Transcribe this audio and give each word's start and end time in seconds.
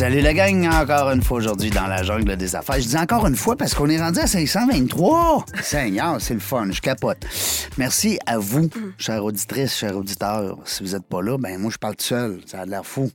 Salut 0.00 0.22
la 0.22 0.32
gang, 0.32 0.66
encore 0.66 1.10
une 1.10 1.20
fois 1.20 1.36
aujourd'hui 1.36 1.68
dans 1.68 1.86
la 1.86 2.02
jungle 2.02 2.34
des 2.34 2.56
affaires. 2.56 2.80
Je 2.80 2.88
dis 2.88 2.96
encore 2.96 3.26
une 3.26 3.36
fois 3.36 3.54
parce 3.54 3.74
qu'on 3.74 3.90
est 3.90 4.00
rendu 4.00 4.18
à 4.18 4.26
523. 4.26 5.44
Seigneur, 5.62 6.16
c'est 6.22 6.32
le 6.32 6.40
fun, 6.40 6.70
je 6.70 6.80
capote. 6.80 7.18
Merci 7.76 8.18
à 8.24 8.38
vous, 8.38 8.70
chère 8.96 9.22
auditrice, 9.22 9.76
chers 9.76 9.94
auditeurs. 9.94 10.56
Si 10.64 10.82
vous 10.82 10.92
n'êtes 10.92 11.04
pas 11.04 11.20
là, 11.20 11.36
ben 11.36 11.60
moi 11.60 11.70
je 11.70 11.76
parle 11.76 11.96
tout 11.96 12.06
seul, 12.06 12.40
ça 12.46 12.60
a 12.62 12.64
l'air 12.64 12.86
fou. 12.86 13.10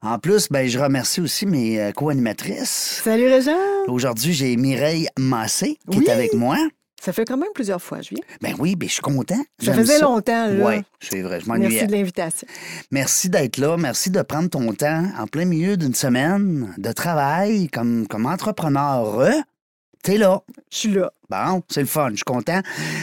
En 0.00 0.18
plus, 0.18 0.48
ben 0.50 0.66
je 0.66 0.78
remercie 0.78 1.20
aussi 1.20 1.44
mes 1.44 1.78
euh, 1.78 1.92
co-animatrices. 1.92 3.02
Salut 3.04 3.26
Régent! 3.28 3.50
Aujourd'hui, 3.88 4.32
j'ai 4.32 4.56
Mireille 4.56 5.08
Massé 5.18 5.78
qui 5.90 5.98
Oui. 5.98 6.04
est 6.06 6.10
avec 6.10 6.32
moi. 6.32 6.56
Ça 7.04 7.12
fait 7.12 7.24
quand 7.24 7.36
même 7.36 7.48
plusieurs 7.52 7.82
fois, 7.82 8.00
Julien. 8.00 8.22
Ben 8.40 8.54
oui, 8.60 8.76
ben 8.76 8.88
je 8.88 8.92
suis 8.94 9.02
content. 9.02 9.42
Ça 9.60 9.74
faisait 9.74 9.98
longtemps, 9.98 10.46
là. 10.46 10.64
Oui, 10.68 10.82
c'est 11.00 11.20
vrai, 11.22 11.40
je 11.40 11.46
m'ennuyais. 11.46 11.68
Merci 11.70 11.86
de 11.88 11.92
l'invitation. 11.92 12.48
Merci 12.92 13.28
d'être 13.28 13.56
là. 13.58 13.76
Merci 13.76 14.10
de 14.10 14.22
prendre 14.22 14.48
ton 14.48 14.72
temps 14.72 15.06
en 15.18 15.26
plein 15.26 15.44
milieu 15.44 15.76
d'une 15.76 15.94
semaine 15.94 16.72
de 16.78 16.92
travail 16.92 17.66
comme, 17.68 18.06
comme 18.06 18.26
entrepreneur. 18.26 19.30
T'es 20.04 20.16
là. 20.16 20.42
Je 20.70 20.76
suis 20.78 20.92
là. 20.92 21.12
Bon, 21.28 21.62
c'est 21.68 21.80
le 21.80 21.86
fun, 21.86 22.10
je 22.10 22.16
suis 22.16 22.24
content. 22.24 22.60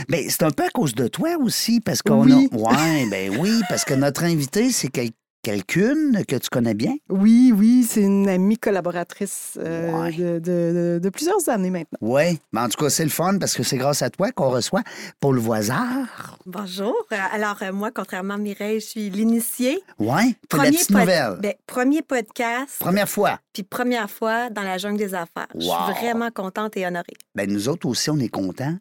Mais 0.09 0.27
c'est 0.29 0.43
un 0.43 0.51
peu 0.51 0.63
à 0.63 0.69
cause 0.69 0.95
de 0.95 1.07
toi 1.07 1.35
aussi, 1.39 1.81
parce 1.81 2.01
qu'on 2.01 2.23
Oui. 2.25 2.49
a. 2.53 2.55
Ouais, 2.55 3.05
ben 3.09 3.37
oui, 3.39 3.51
parce 3.67 3.83
que 3.83 3.93
notre 3.93 4.23
invité, 4.23 4.71
c'est 4.71 4.87
quel- 4.89 5.09
quelqu'une 5.49 6.23
que 6.27 6.35
tu 6.35 6.47
connais 6.49 6.75
bien? 6.75 6.95
Oui, 7.09 7.51
oui, 7.55 7.83
c'est 7.87 8.01
une 8.03 8.29
amie 8.29 8.57
collaboratrice 8.57 9.57
euh, 9.59 9.91
Ouais. 10.03 10.11
de, 10.11 10.39
de- 10.39 10.39
de- 10.39 10.99
de 11.01 11.09
plusieurs 11.09 11.49
années 11.49 11.71
maintenant. 11.71 11.97
Oui. 12.01 12.39
Mais 12.51 12.61
en 12.61 12.69
tout 12.69 12.77
cas, 12.83 12.89
c'est 12.91 13.03
le 13.03 13.09
fun 13.09 13.37
parce 13.39 13.55
que 13.55 13.63
c'est 13.63 13.77
grâce 13.77 14.01
à 14.03 14.09
toi 14.11 14.31
qu'on 14.31 14.49
reçoit 14.49 14.83
Paul 15.19 15.39
Voisard. 15.39 16.37
Bonjour. 16.45 16.95
Alors, 17.33 17.57
euh, 17.63 17.71
moi, 17.73 17.89
contrairement 17.91 18.35
à 18.35 18.37
Mireille, 18.37 18.79
je 18.79 18.85
suis 18.85 19.09
l'initiée. 19.09 19.81
Ouais. 19.97 20.35
T'as 20.49 20.57
la 20.57 20.63
petite 20.71 20.87
pod- 20.91 20.99
nouvelle. 20.99 21.37
ben, 21.41 21.53
premier 21.65 22.01
podcast, 22.03 22.75
Première 22.79 23.09
fois. 23.09 23.39
puis 23.53 23.63
première 23.63 24.09
fois 24.09 24.49
dans 24.51 24.63
la 24.63 24.77
jungle 24.77 24.97
des 24.99 25.13
affaires. 25.15 25.47
Je 25.55 25.61
suis 25.61 25.93
vraiment 26.03 26.29
contente 26.31 26.77
et 26.77 26.85
honorée. 26.85 27.17
Ben, 27.33 27.51
nous 27.51 27.67
autres 27.69 27.87
aussi, 27.87 28.09
on 28.11 28.19
est 28.19 28.29
contents. 28.29 28.75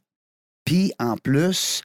Puis, 0.69 0.92
en 0.98 1.16
plus, 1.16 1.80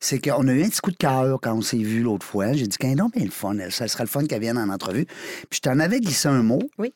c'est 0.00 0.18
qu'on 0.18 0.48
a 0.48 0.52
eu 0.52 0.64
un 0.64 0.68
petit 0.68 0.80
coup 0.80 0.90
de 0.90 0.96
cœur 0.96 1.38
quand 1.40 1.54
on 1.54 1.60
s'est 1.62 1.76
vu 1.76 2.00
l'autre 2.02 2.26
fois. 2.26 2.52
J'ai 2.52 2.66
dit, 2.66 2.76
qu'un 2.76 2.94
bien 2.96 3.24
le 3.24 3.30
fun. 3.30 3.54
Ça 3.70 3.86
serait 3.86 4.02
le 4.02 4.08
fun 4.08 4.26
qu'elle 4.26 4.40
vienne 4.40 4.58
en 4.58 4.68
entrevue. 4.70 5.04
Puis, 5.06 5.58
je 5.58 5.60
t'en 5.60 5.78
avais 5.78 6.00
glissé 6.00 6.26
un 6.26 6.42
mot. 6.42 6.58
Oui. 6.76 6.92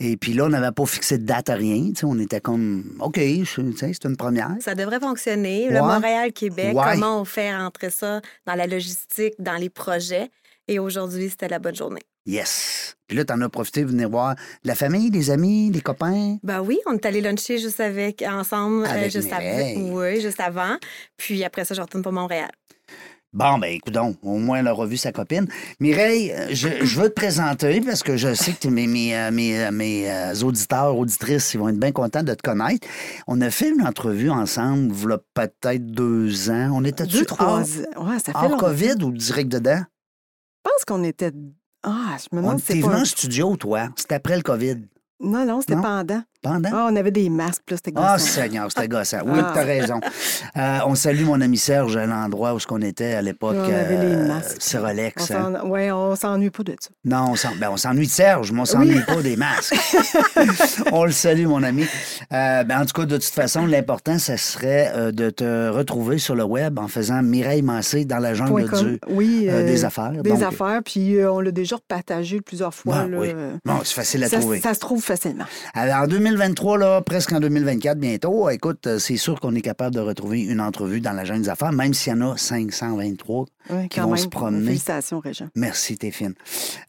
Et 0.00 0.18
puis 0.18 0.34
là, 0.34 0.44
on 0.44 0.48
n'avait 0.50 0.70
pas 0.70 0.84
fixé 0.84 1.16
de 1.16 1.24
date 1.24 1.48
à 1.48 1.54
rien. 1.54 1.92
On 2.02 2.18
était 2.18 2.42
comme, 2.42 2.98
OK, 3.00 3.16
je- 3.18 3.42
tu 3.44 3.72
sais, 3.78 3.92
c'est 3.94 4.04
une 4.06 4.18
première. 4.18 4.54
Ça 4.60 4.74
devrait 4.74 5.00
fonctionner. 5.00 5.68
Ouais. 5.68 5.74
Le 5.74 5.80
Montréal-Québec, 5.80 6.76
Ouais. 6.76 6.82
comment 6.92 7.22
on 7.22 7.24
fait 7.24 7.56
rentrer 7.56 7.88
ça 7.88 8.20
dans 8.46 8.54
la 8.54 8.66
logistique, 8.66 9.32
dans 9.38 9.56
les 9.56 9.70
projets? 9.70 10.30
Et 10.68 10.78
aujourd'hui, 10.78 11.30
c'était 11.30 11.48
la 11.48 11.58
bonne 11.58 11.74
journée. 11.74 12.02
Yes. 12.24 12.96
Puis 13.08 13.16
là, 13.16 13.24
t'en 13.24 13.40
as 13.40 13.48
profité 13.48 13.82
de 13.82 13.88
venir 13.88 14.08
voir 14.08 14.36
la 14.64 14.74
famille, 14.74 15.10
des 15.10 15.30
amis, 15.30 15.70
des 15.70 15.80
copains. 15.80 16.38
Ben 16.42 16.60
oui, 16.60 16.78
on 16.86 16.94
est 16.94 17.04
allé 17.04 17.20
luncher 17.20 17.58
juste 17.58 17.80
avec, 17.80 18.22
ensemble, 18.22 18.86
euh, 18.86 19.10
juste, 19.10 19.32
avant, 19.32 19.96
oui, 19.96 20.20
juste 20.20 20.40
avant. 20.40 20.76
Puis 21.16 21.42
après 21.42 21.64
ça, 21.64 21.74
je 21.74 21.80
retourne 21.80 22.02
pour 22.02 22.12
Montréal. 22.12 22.50
Bon, 23.32 23.56
ben 23.56 23.68
écoute 23.68 23.94
donc, 23.94 24.18
au 24.22 24.36
moins 24.36 24.58
elle 24.58 24.68
a 24.68 24.72
revu 24.72 24.98
sa 24.98 25.10
copine. 25.10 25.48
Mireille, 25.80 26.32
euh, 26.32 26.48
je, 26.50 26.68
je 26.84 27.00
veux 27.00 27.08
te 27.08 27.14
présenter 27.14 27.80
parce 27.80 28.02
que 28.02 28.18
je 28.18 28.34
sais 28.34 28.52
que 28.52 28.68
mes, 28.68 28.86
mes, 28.86 29.16
euh, 29.16 29.30
mes, 29.30 29.70
mes, 29.70 30.42
auditeurs, 30.42 30.96
auditrices, 30.96 31.54
ils 31.54 31.58
vont 31.58 31.70
être 31.70 31.78
bien 31.78 31.92
contents 31.92 32.22
de 32.22 32.34
te 32.34 32.42
connaître. 32.42 32.86
On 33.26 33.40
a 33.40 33.50
fait 33.50 33.70
une 33.70 33.86
entrevue 33.86 34.28
ensemble, 34.28 34.94
il 34.94 35.08
y 35.08 35.12
a 35.12 35.18
peut-être 35.32 35.86
deux 35.86 36.50
ans. 36.50 36.72
On 36.74 36.84
était-tu 36.84 37.20
Deux, 37.20 37.24
trois 37.24 37.46
hors, 37.46 37.60
ans. 37.60 38.10
Ouais, 38.10 38.18
ça 38.18 38.32
fait 38.32 38.52
hors. 38.52 38.58
COVID 38.58 39.02
ou 39.02 39.10
direct 39.10 39.50
dedans? 39.50 39.80
Je 39.80 40.70
pense 40.70 40.84
qu'on 40.86 41.02
était... 41.02 41.32
Ah, 41.82 42.16
je 42.18 42.34
me 42.36 42.40
demande 42.42 42.60
c'est 42.60 42.80
venu 42.80 42.94
en 42.94 43.04
studio, 43.04 43.56
toi. 43.56 43.88
C'était 43.96 44.14
après 44.14 44.36
le 44.36 44.42
COVID. 44.42 44.82
Non, 45.20 45.44
non, 45.44 45.60
c'était 45.60 45.74
pendant. 45.76 46.22
Pendant? 46.42 46.70
Ah, 46.72 46.88
on 46.90 46.96
avait 46.96 47.10
des 47.12 47.30
masques, 47.30 47.62
là, 47.70 47.76
c'était 47.76 47.92
Ah, 47.96 48.14
gossant. 48.16 48.26
Seigneur, 48.26 48.66
c'était 48.70 48.88
gossant. 48.96 49.18
Oui, 49.24 49.38
Ah. 49.42 49.52
t'as 49.54 49.62
raison. 49.64 50.00
Euh, 50.56 50.78
on 50.86 50.94
salue 50.96 51.24
mon 51.24 51.40
ami 51.40 51.56
Serge 51.56 51.96
à 51.96 52.04
l'endroit 52.06 52.52
où 52.54 52.58
ce 52.58 52.66
qu'on 52.66 52.82
était 52.82 53.14
à 53.14 53.22
l'époque. 53.22 53.56
On 53.58 53.64
avait 53.64 53.96
les 53.98 54.14
euh, 54.14 54.26
masques. 54.28 54.60
Hein. 54.74 55.60
s'en- 55.62 55.68
ouais, 55.68 55.92
on 55.92 56.16
s'ennuie 56.16 56.50
pas 56.50 56.62
de 56.64 56.74
ça. 56.80 56.90
Non, 57.04 57.32
on 57.32 57.58
ben, 57.58 57.68
on 57.70 57.76
s'ennuie 57.76 58.06
de 58.06 58.12
Serge, 58.12 58.50
mais 58.52 58.60
on 58.60 58.64
s'ennuie 58.64 58.96
Oui. 58.96 59.02
pas 59.06 59.22
des 59.22 59.36
masques. 59.36 59.74
on 60.92 61.04
le 61.04 61.12
salue, 61.12 61.46
mon 61.46 61.62
ami. 61.62 61.84
Euh, 62.32 62.64
ben, 62.64 62.80
en 62.82 62.86
tout 62.86 63.00
cas, 63.00 63.06
de 63.06 63.16
toute 63.16 63.24
façon, 63.32 63.66
l'important, 63.66 64.18
ce 64.18 64.36
serait 64.36 65.12
de 65.12 65.30
te 65.30 65.68
retrouver 65.68 66.18
sur 66.18 66.34
le 66.34 66.44
web 66.44 66.78
en 66.78 66.88
faisant 66.88 67.22
Mireille 67.22 67.62
Massé 67.62 68.04
dans 68.04 68.18
la 68.18 68.34
jungle. 68.34 68.68
Dieu. 68.72 68.98
Oui. 69.08 69.46
Euh, 69.48 69.64
des 69.64 69.84
affaires. 69.84 70.10
Des 70.12 70.30
donc- 70.30 70.42
affaires, 70.42 70.80
puis 70.84 71.16
on 71.24 71.40
l'a 71.40 71.50
déjà 71.50 71.76
repartagé 71.76 72.40
plusieurs 72.40 72.74
fois. 72.74 73.06
Là. 73.06 73.18
oui. 73.18 73.32
Bon, 73.64 73.74
c'est 73.84 73.94
facile 73.94 74.24
à 74.24 74.28
ça, 74.28 74.38
trouver. 74.40 74.60
ça 74.60 74.74
se 74.74 74.80
trouve 74.80 75.02
facilement. 75.02 75.44
Alors, 75.74 76.02
en 76.02 76.06
2023, 76.36 76.78
là, 76.78 77.00
presque 77.02 77.32
en 77.32 77.40
2024 77.40 77.98
bientôt, 77.98 78.48
écoute, 78.48 78.86
euh, 78.86 78.98
c'est 78.98 79.18
sûr 79.18 79.38
qu'on 79.38 79.54
est 79.54 79.60
capable 79.60 79.94
de 79.94 80.00
retrouver 80.00 80.40
une 80.42 80.60
entrevue 80.62 81.00
dans 81.00 81.12
la 81.12 81.24
des 81.24 81.48
affaires, 81.48 81.72
même 81.72 81.92
s'il 81.92 82.12
y 82.12 82.16
en 82.16 82.32
a 82.32 82.36
523 82.38 83.44
Oui, 83.70 83.88
qui 83.88 84.00
vont 84.00 84.08
même. 84.08 84.16
se 84.16 84.28
promener. 84.28 84.64
Félicitations, 84.66 85.20
Régent. 85.20 85.48
Merci, 85.54 85.98
t'es 85.98 86.10
fine. 86.10 86.32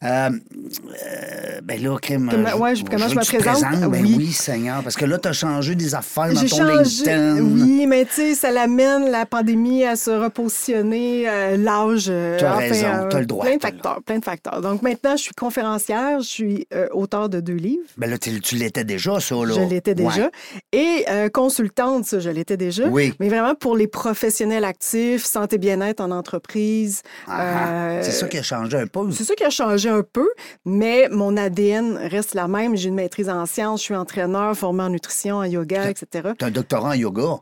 Euh, 0.02 0.30
euh, 0.30 1.33
ben 1.64 1.82
là. 1.82 1.96
Comment- 2.06 2.32
euh, 2.32 2.56
ouais, 2.58 2.76
je- 2.76 2.84
comment 2.84 3.08
je 3.08 3.14
veux 3.14 3.20
me 3.20 3.24
tu 3.24 3.36
présente? 3.38 3.62
présentes? 3.62 3.90
Ben 3.90 4.02
oui. 4.02 4.14
Oui. 4.18 4.32
Seigneur, 4.32 4.82
parce 4.82 4.96
que 4.96 5.04
là, 5.04 5.18
tu 5.18 5.28
as 5.28 5.32
changé 5.32 5.74
des 5.74 5.94
affaires 5.94 6.32
dans 6.32 6.40
ton 6.40 6.46
changé. 6.46 7.04
LinkedIn. 7.04 7.40
Oui, 7.40 7.86
mais 7.86 8.04
tu 8.04 8.12
sais, 8.12 8.34
ça 8.34 8.50
l'amène, 8.50 9.10
la 9.10 9.24
pandémie, 9.26 9.84
à 9.84 9.96
se 9.96 10.10
repositionner, 10.10 11.28
euh, 11.28 11.56
l'âge. 11.56 12.06
euh, 12.08 12.36
T'as 12.38 12.54
raison, 12.56 13.08
t'as 13.10 13.20
le 13.20 13.26
droit, 13.26 13.44
Plein 13.44 13.56
de 13.56 13.62
facteurs, 13.62 14.02
plein 14.04 14.18
de 14.18 14.24
facteurs. 14.24 14.60
Donc 14.60 14.82
maintenant, 14.82 15.16
je 15.16 15.22
suis 15.22 15.34
conférencière, 15.34 16.20
je 16.20 16.26
suis 16.28 16.66
euh, 16.74 16.86
auteur 16.92 17.28
de 17.28 17.40
deux 17.40 17.54
livres. 17.54 17.84
Ben 17.96 18.08
là, 18.10 18.18
tu 18.18 18.40
tu 18.40 18.56
l'étais 18.56 18.84
déjà, 18.84 19.20
ça, 19.20 19.34
là. 19.36 19.54
Je 19.54 19.60
l'étais 19.68 19.94
déjà. 19.94 20.24
Ouais. 20.24 20.30
Et 20.72 21.04
euh, 21.08 21.28
consultante, 21.28 22.04
ça, 22.04 22.18
je 22.20 22.30
l'étais 22.30 22.56
déjà. 22.56 22.86
Oui. 22.88 23.14
Mais 23.20 23.28
vraiment 23.28 23.54
pour 23.54 23.76
les 23.76 23.86
professionnels 23.86 24.64
actifs, 24.64 25.24
santé 25.24 25.58
bien-être 25.58 26.00
en 26.00 26.10
entreprise. 26.10 27.02
Ah, 27.26 27.32
ah. 27.32 27.68
euh, 27.68 28.00
C'est 28.02 28.10
ça 28.12 28.28
qui 28.28 28.38
a 28.38 28.42
changé 28.42 28.76
un 28.76 28.86
peu. 28.86 29.10
C'est 29.12 29.24
ça 29.24 29.34
qui 29.34 29.44
a 29.44 29.50
changé 29.50 29.88
un 29.88 30.02
peu, 30.02 30.28
mais 30.64 31.08
mon 31.10 31.36
Reste 31.56 32.34
la 32.34 32.48
même. 32.48 32.76
J'ai 32.76 32.88
une 32.88 32.94
maîtrise 32.94 33.28
en 33.28 33.46
sciences, 33.46 33.80
je 33.80 33.84
suis 33.84 33.94
entraîneur, 33.94 34.56
formé 34.56 34.82
en 34.82 34.90
nutrition, 34.90 35.36
en 35.36 35.44
yoga, 35.44 35.90
etc. 35.90 36.30
T'as 36.38 36.46
un 36.46 36.50
doctorat 36.50 36.90
en 36.90 36.94
yoga? 36.94 37.22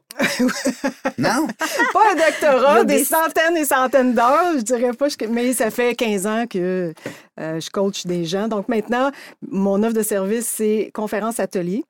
non? 1.18 1.46
Pas 1.92 2.12
un 2.12 2.16
doctorat, 2.16 2.84
des 2.84 3.04
centaines 3.04 3.56
et 3.56 3.64
centaines 3.64 4.14
d'heures, 4.14 4.54
je 4.56 4.62
dirais 4.62 4.92
pas, 4.92 5.06
mais 5.30 5.52
ça 5.52 5.70
fait 5.70 5.94
15 5.94 6.26
ans 6.26 6.44
que 6.48 6.92
euh, 7.40 7.60
je 7.60 7.70
coach 7.70 8.06
des 8.06 8.24
gens. 8.24 8.48
Donc 8.48 8.68
maintenant, 8.68 9.10
mon 9.48 9.82
offre 9.82 9.94
de 9.94 10.02
service, 10.02 10.46
c'est 10.46 10.90
conférence 10.94 11.40
atelier. 11.40 11.84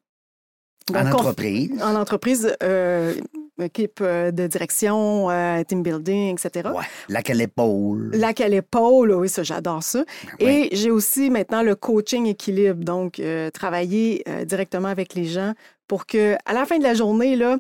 En 0.95 1.07
entreprise. 1.07 1.71
En 1.83 1.95
entreprise, 1.95 2.57
euh, 2.63 3.15
équipe 3.61 4.01
euh, 4.01 4.31
de 4.31 4.47
direction, 4.47 5.31
euh, 5.31 5.63
team 5.65 5.83
building, 5.83 6.33
etc. 6.33 6.71
Ouais. 6.75 6.85
Lac 7.09 7.31
à 7.31 7.35
l'épaule. 7.35 8.11
Lac 8.15 8.41
à 8.41 8.49
l'épaule, 8.49 9.13
oui, 9.13 9.29
ça, 9.29 9.43
j'adore 9.43 9.83
ça. 9.83 10.05
Ben 10.39 10.47
ouais. 10.47 10.69
Et 10.73 10.77
j'ai 10.77 10.91
aussi 10.91 11.31
maintenant 11.31 11.63
le 11.63 11.75
coaching 11.75 12.27
équilibre, 12.27 12.85
donc 12.85 13.21
euh, 13.21 13.51
travailler 13.51 14.23
euh, 14.29 14.45
directement 14.45 14.89
avec 14.89 15.15
les 15.15 15.25
gens 15.25 15.53
pour 15.87 16.07
que, 16.07 16.37
à 16.47 16.55
la 16.55 16.65
fin 16.65 16.79
de 16.79 16.83
la 16.83 16.95
journée, 16.95 17.37
là, 17.37 17.59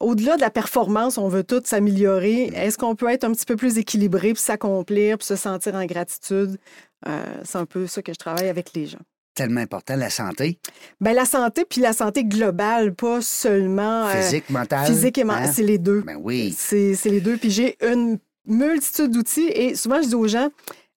au-delà 0.00 0.36
de 0.36 0.40
la 0.40 0.50
performance, 0.50 1.18
on 1.18 1.28
veut 1.28 1.44
tout 1.44 1.62
s'améliorer. 1.64 2.50
Est-ce 2.54 2.76
qu'on 2.76 2.94
peut 2.94 3.08
être 3.08 3.24
un 3.24 3.32
petit 3.32 3.46
peu 3.46 3.56
plus 3.56 3.78
équilibré, 3.78 4.32
puis 4.32 4.42
s'accomplir, 4.42 5.18
puis 5.18 5.26
se 5.26 5.36
sentir 5.36 5.74
en 5.74 5.86
gratitude? 5.86 6.58
Euh, 7.06 7.24
c'est 7.44 7.58
un 7.58 7.66
peu 7.66 7.86
ça 7.86 8.02
que 8.02 8.12
je 8.12 8.18
travaille 8.18 8.48
avec 8.48 8.72
les 8.74 8.86
gens. 8.86 8.98
Tellement 9.36 9.60
important, 9.60 9.94
la 9.96 10.10
santé? 10.10 10.58
Ben, 11.00 11.12
la 11.12 11.26
santé, 11.26 11.64
puis 11.68 11.80
la 11.80 11.92
santé 11.92 12.24
globale, 12.24 12.94
pas 12.94 13.20
seulement 13.20 14.06
euh, 14.06 14.12
Physique, 14.22 14.50
mentale. 14.50 14.86
physique 14.86 15.18
et 15.18 15.24
mentale. 15.24 15.44
hein? 15.44 15.52
C'est 15.54 15.62
les 15.62 15.78
deux. 15.78 16.00
Ben 16.00 16.16
oui. 16.20 16.52
C'est 16.58 16.94
c'est 16.94 17.10
les 17.10 17.20
deux. 17.20 17.36
Puis 17.36 17.50
j'ai 17.50 17.76
une 17.86 18.18
multitude 18.46 19.10
d'outils 19.12 19.48
et 19.48 19.74
souvent 19.74 20.00
je 20.02 20.08
dis 20.08 20.14
aux 20.14 20.26
gens, 20.26 20.48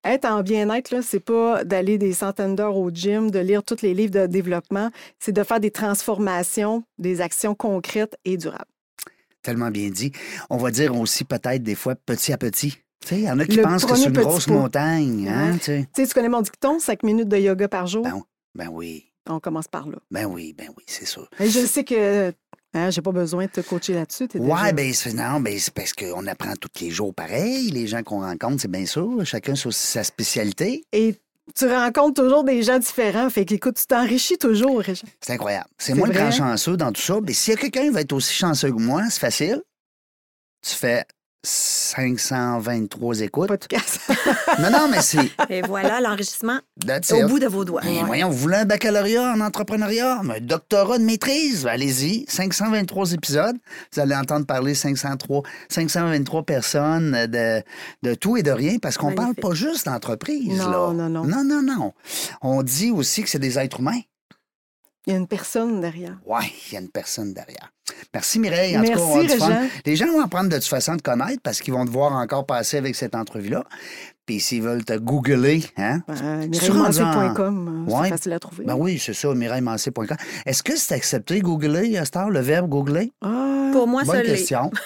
être 0.05 0.23
en 0.25 0.41
bien-être, 0.41 0.91
là, 0.91 1.01
c'est 1.01 1.19
pas 1.19 1.65
d'aller 1.65 1.97
des 1.97 2.13
centaines 2.13 2.55
d'heures 2.55 2.77
au 2.77 2.89
gym, 2.89 3.29
de 3.29 3.39
lire 3.39 3.61
tous 3.61 3.81
les 3.81 3.93
livres 3.93 4.13
de 4.13 4.25
développement, 4.27 4.89
c'est 5.19 5.33
de 5.33 5.43
faire 5.43 5.59
des 5.59 5.71
transformations, 5.71 6.83
des 6.97 7.19
actions 7.19 7.53
concrètes 7.55 8.15
et 8.23 8.37
durables. 8.37 8.63
Tellement 9.41 9.69
bien 9.71 9.89
dit. 9.89 10.13
On 10.49 10.55
va 10.57 10.71
dire 10.71 10.97
aussi 10.97 11.25
peut-être 11.25 11.61
des 11.63 11.75
fois 11.75 11.95
petit 11.95 12.31
à 12.31 12.37
petit. 12.37 12.77
Tu 13.01 13.07
sais, 13.07 13.17
il 13.19 13.23
y 13.23 13.31
en 13.31 13.39
a 13.39 13.45
qui 13.45 13.55
Le 13.57 13.63
pensent 13.63 13.85
que 13.85 13.95
c'est 13.95 14.05
une 14.07 14.11
grosse 14.11 14.47
montagne. 14.47 15.27
Hein, 15.29 15.51
Ouais. 15.53 15.57
tu 15.57 15.63
sais. 15.65 15.87
Tu 16.07 16.13
connais 16.13 16.29
mon 16.29 16.41
dicton, 16.41 16.79
cinq 16.79 17.03
minutes 17.03 17.29
de 17.29 17.37
yoga 17.37 17.67
par 17.67 17.87
jour? 17.87 18.03
Ben, 18.03 18.21
ben 18.55 18.67
oui. 18.71 19.05
On 19.29 19.39
commence 19.39 19.67
par 19.67 19.87
là. 19.87 19.97
Ben 20.11 20.25
oui, 20.25 20.53
ben 20.57 20.69
oui, 20.77 20.83
c'est 20.87 21.05
sûr. 21.05 21.29
Et 21.39 21.49
je 21.49 21.59
sais 21.59 21.83
que 21.83 22.33
hein, 22.73 22.89
j'ai 22.89 23.01
pas 23.01 23.11
besoin 23.11 23.45
de 23.45 23.51
te 23.51 23.61
coacher 23.61 23.93
là-dessus. 23.93 24.27
déjà- 24.27 24.71
ben 24.73 24.93
c'est, 24.93 25.13
non, 25.13 25.39
ben 25.39 25.57
c'est 25.59 25.73
parce 25.73 25.93
qu'on 25.93 26.25
apprend 26.27 26.53
tous 26.59 26.81
les 26.81 26.89
jours 26.89 27.13
pareil. 27.13 27.69
Les 27.69 27.85
gens 27.87 28.01
qu'on 28.03 28.21
rencontre, 28.21 28.61
c'est 28.61 28.71
bien 28.71 28.85
sûr. 28.87 29.23
Chacun 29.25 29.53
sur 29.55 29.71
sa 29.73 30.03
spécialité. 30.03 30.83
Et 30.91 31.15
tu 31.55 31.67
rencontres 31.67 32.21
toujours 32.23 32.43
des 32.43 32.63
gens 32.63 32.79
différents. 32.79 33.29
Fait 33.29 33.45
qu'écoute, 33.45 33.75
tu 33.77 33.85
t'enrichis 33.85 34.37
toujours. 34.37 34.81
C'est 35.21 35.33
incroyable. 35.33 35.67
C'est 35.77 35.93
moi 35.93 36.07
le 36.07 36.13
grand 36.13 36.29
vrai? 36.29 36.37
chanceux 36.37 36.75
dans 36.77 36.91
tout 36.91 37.01
ça. 37.01 37.19
Mais 37.23 37.33
s'il 37.33 37.53
y 37.53 37.57
a 37.57 37.59
quelqu'un 37.59 37.83
qui 37.83 37.89
va 37.89 38.01
être 38.01 38.13
aussi 38.13 38.33
chanceux 38.33 38.69
que 38.71 38.81
moi, 38.81 39.03
c'est 39.11 39.19
facile. 39.19 39.61
Tu 40.67 40.73
fais 40.75 41.05
523 41.43 43.21
écoutes. 43.21 43.67
Casse. 43.67 43.99
Non, 44.59 44.69
non, 44.71 44.87
mais 44.89 45.01
c'est. 45.01 45.31
Et 45.49 45.61
voilà, 45.61 46.01
l'enrichissement 46.01 46.59
That's 46.85 47.11
au 47.11 47.27
bout 47.27 47.39
de 47.39 47.47
vos 47.47 47.63
doigts. 47.63 47.81
Ben, 47.81 48.05
voyons, 48.05 48.29
vous 48.29 48.37
voulez 48.37 48.57
un 48.57 48.65
baccalauréat 48.65 49.33
en 49.33 49.39
entrepreneuriat, 49.39 50.19
un 50.19 50.39
doctorat 50.41 50.97
de 50.97 51.03
maîtrise, 51.03 51.65
allez-y. 51.65 52.25
523 52.27 53.13
épisodes. 53.13 53.55
Vous 53.93 53.99
allez 54.01 54.15
entendre 54.15 54.45
parler 54.45 54.75
503, 54.75 55.43
523 55.69 56.43
personnes 56.43 57.27
de, 57.27 57.63
de 58.03 58.13
tout 58.15 58.35
et 58.35 58.43
de 58.43 58.51
rien 58.51 58.77
parce 58.79 58.97
qu'on 58.97 59.13
parle 59.13 59.35
pas 59.35 59.53
juste 59.53 59.85
d'entreprise. 59.85 60.57
Non, 60.57 60.91
là. 60.91 60.93
non, 60.93 61.09
non. 61.09 61.23
Non, 61.23 61.43
non, 61.43 61.61
non. 61.61 61.93
On 62.41 62.63
dit 62.63 62.91
aussi 62.91 63.23
que 63.23 63.29
c'est 63.29 63.39
des 63.39 63.57
êtres 63.57 63.79
humains. 63.79 64.01
Il 65.07 65.13
y 65.13 65.15
a 65.15 65.17
une 65.19 65.27
personne 65.27 65.79
derrière. 65.79 66.19
Oui, 66.25 66.43
il 66.67 66.73
y 66.73 66.77
a 66.77 66.81
une 66.81 66.89
personne 66.89 67.33
derrière. 67.33 67.71
Merci 68.13 68.39
Mireille. 68.39 68.77
En 68.77 68.81
tout 68.81 68.87
cas, 68.87 68.95
Merci, 68.95 69.03
on 69.03 69.07
va 69.07 69.19
avoir 69.19 69.23
du 69.33 69.39
fun. 69.39 69.47
Régent. 69.47 69.69
Les 69.85 69.95
gens 69.95 70.07
vont 70.11 70.21
apprendre 70.23 70.49
de 70.49 70.55
toute 70.55 70.65
façon 70.65 70.95
de 70.95 71.01
connaître 71.01 71.41
parce 71.43 71.61
qu'ils 71.61 71.73
vont 71.73 71.85
te 71.85 71.91
voir 71.91 72.13
encore 72.13 72.45
passer 72.45 72.77
avec 72.77 72.95
cette 72.95 73.15
entrevue-là. 73.15 73.63
Puis 74.25 74.39
s'ils 74.39 74.61
veulent 74.61 74.85
te 74.85 74.93
googler, 74.93 75.63
hein? 75.77 76.01
Euh, 76.09 76.47
Tu 76.51 76.69
rendu 76.71 77.01
en- 77.01 77.05
MireilleMancé.com, 77.09 77.85
euh, 77.89 77.91
Ouais. 77.91 77.99
c'est 78.03 78.09
facile 78.09 78.33
à 78.33 78.39
trouver. 78.39 78.63
Ben 78.65 78.75
oui, 78.75 79.01
c'est 79.03 79.13
ça, 79.13 79.33
mireillemancé.com. 79.33 80.05
Est-ce 80.45 80.61
que 80.61 80.75
c'est 80.75 80.93
accepté 80.93 81.39
googler, 81.39 81.97
à 81.97 82.05
cette 82.05 82.15
heure, 82.17 82.29
le 82.29 82.39
verbe 82.39 82.69
googler? 82.69 83.11
Ah, 83.23 83.69
Pour 83.71 83.87
moi, 83.87 84.03
Bonne 84.03 84.15
ça 84.17 84.21
l'est. 84.23 84.29
question. 84.35 84.69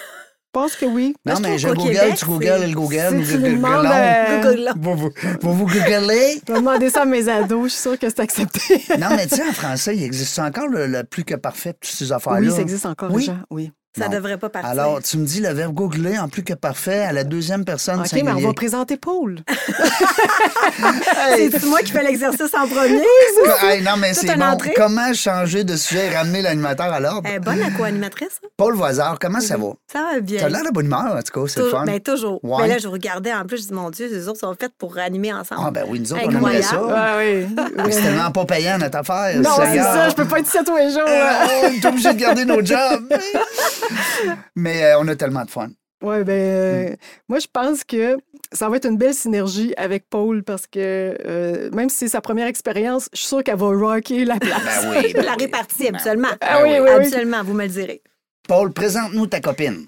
je 0.54 0.60
pense 0.60 0.76
que 0.76 0.86
oui. 0.86 1.14
Non, 1.26 1.34
mais 1.40 1.58
je 1.58 1.68
google, 1.68 1.90
Québec, 1.94 2.14
tu 2.16 2.24
googles, 2.26 2.44
c'est- 2.46 2.60
elle 2.62 2.74
google, 2.74 3.08
nous 3.12 3.24
googlons. 3.24 3.68
euh, 3.84 4.40
Google. 4.42 4.72
Vous, 4.80 4.94
vous, 4.94 5.10
vous 5.42 5.54
vous 5.54 5.66
googlez? 5.66 6.40
Je 6.48 6.52
vais 6.52 6.58
demander 6.60 6.90
ça 6.90 7.02
à 7.02 7.04
mes 7.06 7.28
ados, 7.28 7.64
je 7.64 7.68
suis 7.74 7.82
sûre 7.82 7.98
que 7.98 8.08
c'est 8.08 8.20
accepté. 8.20 8.60
non, 8.98 9.08
mais 9.16 9.26
tu 9.26 9.36
sais, 9.36 9.42
en 9.48 9.52
français, 9.52 9.96
il 9.96 10.04
existe 10.04 10.38
encore 10.38 10.68
le, 10.68 10.86
le 10.86 11.02
plus 11.04 11.24
que 11.24 11.34
parfait, 11.34 11.72
toutes 11.72 11.90
ces 11.92 12.12
affaires-là? 12.12 12.40
oui, 12.40 12.50
ça 12.52 12.60
existe 12.62 12.86
encore, 12.86 13.10
Oui. 13.10 13.22
Régent. 13.22 13.38
Oui. 13.50 13.72
Ça 13.96 14.06
Non. 14.06 14.10
devrait 14.16 14.38
pas 14.38 14.48
partir. 14.48 14.68
Alors, 14.70 15.00
tu 15.02 15.16
me 15.18 15.24
dis 15.24 15.40
le 15.40 15.50
verbe 15.50 15.72
googler 15.72 16.18
en 16.18 16.28
plus 16.28 16.42
que 16.42 16.54
parfait 16.54 17.00
à 17.04 17.12
la 17.12 17.22
deuxième 17.22 17.64
personne 17.64 18.00
OK, 18.00 18.12
mais 18.12 18.30
on 18.32 18.40
va 18.40 18.52
présenter 18.52 18.96
Paul. 18.96 19.38
Hey, 21.16 21.50
C'est 21.50 21.64
moi 21.66 21.80
qui 21.80 21.92
fais 21.92 22.02
l'exercice 22.02 22.52
en 22.54 22.66
premier. 22.66 23.02
hey, 23.62 23.82
non, 23.82 23.92
mais 23.98 24.12
c'est 24.14 24.34
bon. 24.36 24.42
entrée. 24.44 24.72
Comment 24.76 25.12
changer 25.14 25.62
de 25.64 25.76
sujet 25.76 26.06
et 26.06 26.16
ramener 26.16 26.42
l'animateur 26.42 26.92
à 26.92 27.00
l'ordre? 27.00 27.28
Est 27.28 27.38
bonne, 27.38 27.58
la 27.60 27.70
co-animatrice. 27.70 28.40
hein? 28.44 28.48
Paul 28.56 28.74
Voisard, 28.74 29.18
comment 29.20 29.40
ça 29.40 29.56
va? 29.56 29.68
Ça 29.90 30.00
va 30.12 30.20
bien. 30.20 30.38
Tu 30.40 30.44
as 30.44 30.48
l'air 30.48 30.64
de 30.64 30.70
bonne 30.70 30.86
humeur, 30.86 31.16
en 31.16 31.22
tout 31.22 31.40
cas, 31.40 31.46
c'est 31.48 31.60
le 31.60 31.70
fun. 31.70 31.84
ben, 31.84 32.00
toujours. 32.00 32.40
Ouais. 32.44 32.62
Mais 32.62 32.68
là, 32.68 32.78
je 32.78 32.88
regardais 32.88 33.32
en 33.32 33.44
plus, 33.46 33.58
je 33.62 33.68
dis, 33.68 33.72
mon 33.72 33.90
Dieu, 33.90 34.08
les 34.10 34.28
autres 34.28 34.40
sont 34.40 34.54
faites 34.58 34.72
pour 34.76 34.98
animer 34.98 35.32
ensemble. 35.32 35.62
Ah, 35.64 35.70
ben 35.70 35.84
oui, 35.88 36.00
nous 36.00 36.12
autres, 36.12 36.22
on 36.26 36.30
aimerait 36.30 36.62
ça. 36.62 36.80
Oui. 37.18 37.46
C'est 37.90 38.02
tellement 38.02 38.30
pas 38.30 38.44
payant, 38.44 38.78
notre 38.78 38.98
affaire. 38.98 39.40
Non, 39.40 39.50
c'est 39.56 39.78
ça, 39.78 40.08
je 40.08 40.14
peux 40.14 40.26
pas 40.26 40.38
être 40.40 40.48
ici 40.48 40.58
tous 40.66 40.76
les 40.76 40.90
jours. 40.90 41.02
Euh, 41.06 41.34
on 41.64 41.72
est 41.72 41.84
obligé 41.86 42.12
de 42.12 42.18
garder 42.18 42.44
nos 42.44 42.64
jobs. 42.64 43.08
Mais 44.56 44.84
euh, 44.84 44.98
on 45.00 45.08
a 45.08 45.16
tellement 45.16 45.44
de 45.44 45.50
fun. 45.50 45.68
Oui, 46.02 46.22
ben, 46.22 46.32
euh, 46.32 46.90
Mm. 46.90 46.96
moi, 47.28 47.38
je 47.38 47.46
pense 47.50 47.82
que 47.84 48.18
ça 48.52 48.68
va 48.68 48.76
être 48.76 48.84
une 48.86 48.98
belle 48.98 49.14
synergie 49.14 49.72
avec 49.78 50.08
Paul 50.10 50.42
parce 50.42 50.66
que 50.66 51.16
euh, 51.24 51.70
même 51.70 51.88
si 51.88 51.96
c'est 51.98 52.08
sa 52.08 52.20
première 52.20 52.46
expérience, 52.46 53.08
je 53.14 53.18
suis 53.20 53.28
sûre 53.28 53.42
qu'elle 53.42 53.56
va 53.56 53.66
rocker 53.68 54.24
la 54.26 54.38
place. 54.38 54.84
Ben 54.84 54.90
oui. 55.02 55.12
ben 55.14 55.22
La 55.24 55.32
oui. 55.32 55.44
répartie, 55.44 55.88
habituellement. 55.88 56.28
Ah 56.42 56.60
oui, 56.62 56.70
oui, 56.74 56.78
oui. 56.82 56.90
Habituellement, 56.90 57.42
vous 57.42 57.54
me 57.54 57.62
le 57.62 57.68
direz. 57.68 58.02
Paul, 58.46 58.70
présente-nous 58.72 59.26
ta 59.28 59.40
copine. 59.40 59.86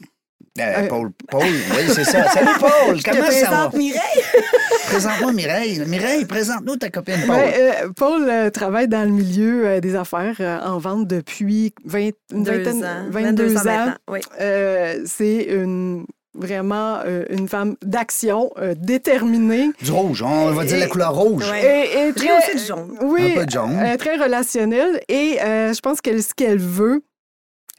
Euh, 0.58 0.62
Euh, 0.84 0.88
Paul, 0.88 1.10
Paul, 1.30 1.42
oui, 1.44 1.82
c'est 1.94 2.04
ça. 2.04 2.28
Salut, 2.30 2.48
Paul. 2.60 2.70
Comment 3.04 3.30
ça 3.30 3.50
va? 3.50 3.68
présente 3.68 3.74
Mireille. 3.74 4.22
Présente-moi 4.86 5.32
Mireille. 5.32 5.82
Mireille, 5.86 6.24
présente-nous 6.24 6.76
ta 6.76 6.88
copine, 6.90 7.20
Paul. 7.26 7.36
Ben, 7.36 7.52
euh, 7.58 7.88
Paul 7.96 8.28
euh, 8.28 8.50
travaille 8.50 8.88
dans 8.88 9.02
le 9.04 9.10
milieu 9.10 9.66
euh, 9.66 9.80
des 9.80 9.94
affaires 9.96 10.36
euh, 10.40 10.58
en 10.60 10.78
vente 10.78 11.06
depuis 11.08 11.74
20, 11.84 12.10
une 12.32 12.44
vingtaine- 12.44 12.84
ans. 12.84 13.04
22 13.10 13.56
ans. 13.56 13.64
maintenant, 13.64 13.94
Oui. 14.08 14.20
Euh, 14.40 15.00
c'est 15.06 15.42
une 15.44 16.04
vraiment 16.38 16.98
euh, 17.06 17.24
une 17.30 17.48
femme 17.48 17.76
d'action, 17.82 18.50
euh, 18.58 18.74
déterminée. 18.76 19.70
Du 19.82 19.90
rouge, 19.90 20.22
on 20.22 20.52
va 20.52 20.64
dire 20.64 20.78
la 20.78 20.86
couleur 20.86 21.14
rouge. 21.14 21.50
Ouais. 21.50 21.62
Et, 21.64 21.98
et 21.98 22.06
J'ai 22.08 22.12
très- 22.26 22.38
aussi 22.38 22.56
du 22.58 22.64
jaune. 22.66 22.98
Oui, 23.02 23.32
Un 23.32 23.40
peu 23.40 23.46
de 23.46 23.50
jaune. 23.50 23.78
euh, 23.82 23.96
très 23.96 24.16
relationnelle. 24.16 25.00
Et 25.08 25.38
euh, 25.42 25.72
je 25.72 25.80
pense 25.80 26.00
que 26.02 26.20
ce 26.20 26.34
qu'elle 26.34 26.58
veut, 26.58 27.02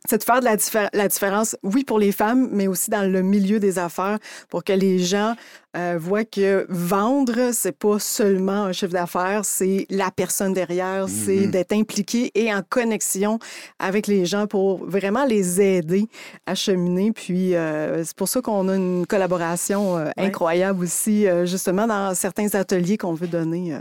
c'est 0.08 0.18
de 0.20 0.24
faire 0.24 0.40
de 0.40 0.46
la, 0.46 0.56
diffé- 0.56 0.90
la 0.94 1.08
différence, 1.08 1.56
oui, 1.64 1.84
pour 1.84 2.00
les 2.00 2.12
femmes, 2.12 2.50
mais 2.52 2.68
aussi 2.68 2.90
dans 2.90 3.04
le 3.10 3.22
milieu 3.22 3.60
des 3.60 3.78
affaires, 3.78 4.18
pour 4.50 4.64
que 4.64 4.74
les 4.74 5.00
gens 5.00 5.36
euh, 5.76 5.98
voient 6.00 6.24
que 6.26 6.66
vendre, 6.70 7.52
c'est 7.54 7.78
pas 7.78 8.00
seulement 8.00 8.64
un 8.64 8.72
chiffre 8.72 8.94
d'affaires, 8.94 9.42
c'est 9.44 9.86
la 9.90 10.10
personne 10.10 10.54
derrière, 10.54 11.08
c'est 11.08 11.46
Mhm. 11.46 11.52
d'être 11.52 11.74
impliqué 11.74 12.32
et 12.34 12.52
en 12.54 12.62
connexion 12.68 13.38
avec 13.78 14.08
les 14.08 14.26
gens 14.26 14.48
pour 14.48 14.84
vraiment 14.86 15.26
les 15.26 15.62
aider 15.62 16.08
à 16.48 16.56
cheminer. 16.56 17.12
Puis 17.12 17.54
euh, 17.56 18.04
c'est 18.04 18.16
pour 18.16 18.28
ça 18.30 18.42
qu'on 18.42 18.70
a 18.70 18.76
une 18.76 19.06
collaboration 19.06 19.98
euh, 19.98 20.06
Ouais. 20.06 20.14
incroyable 20.26 20.84
aussi, 20.84 21.26
justement, 21.44 21.86
dans 21.86 22.16
certains 22.16 22.56
ateliers 22.56 22.98
qu'on 22.98 23.14
veut 23.14 23.28
donner 23.28 23.78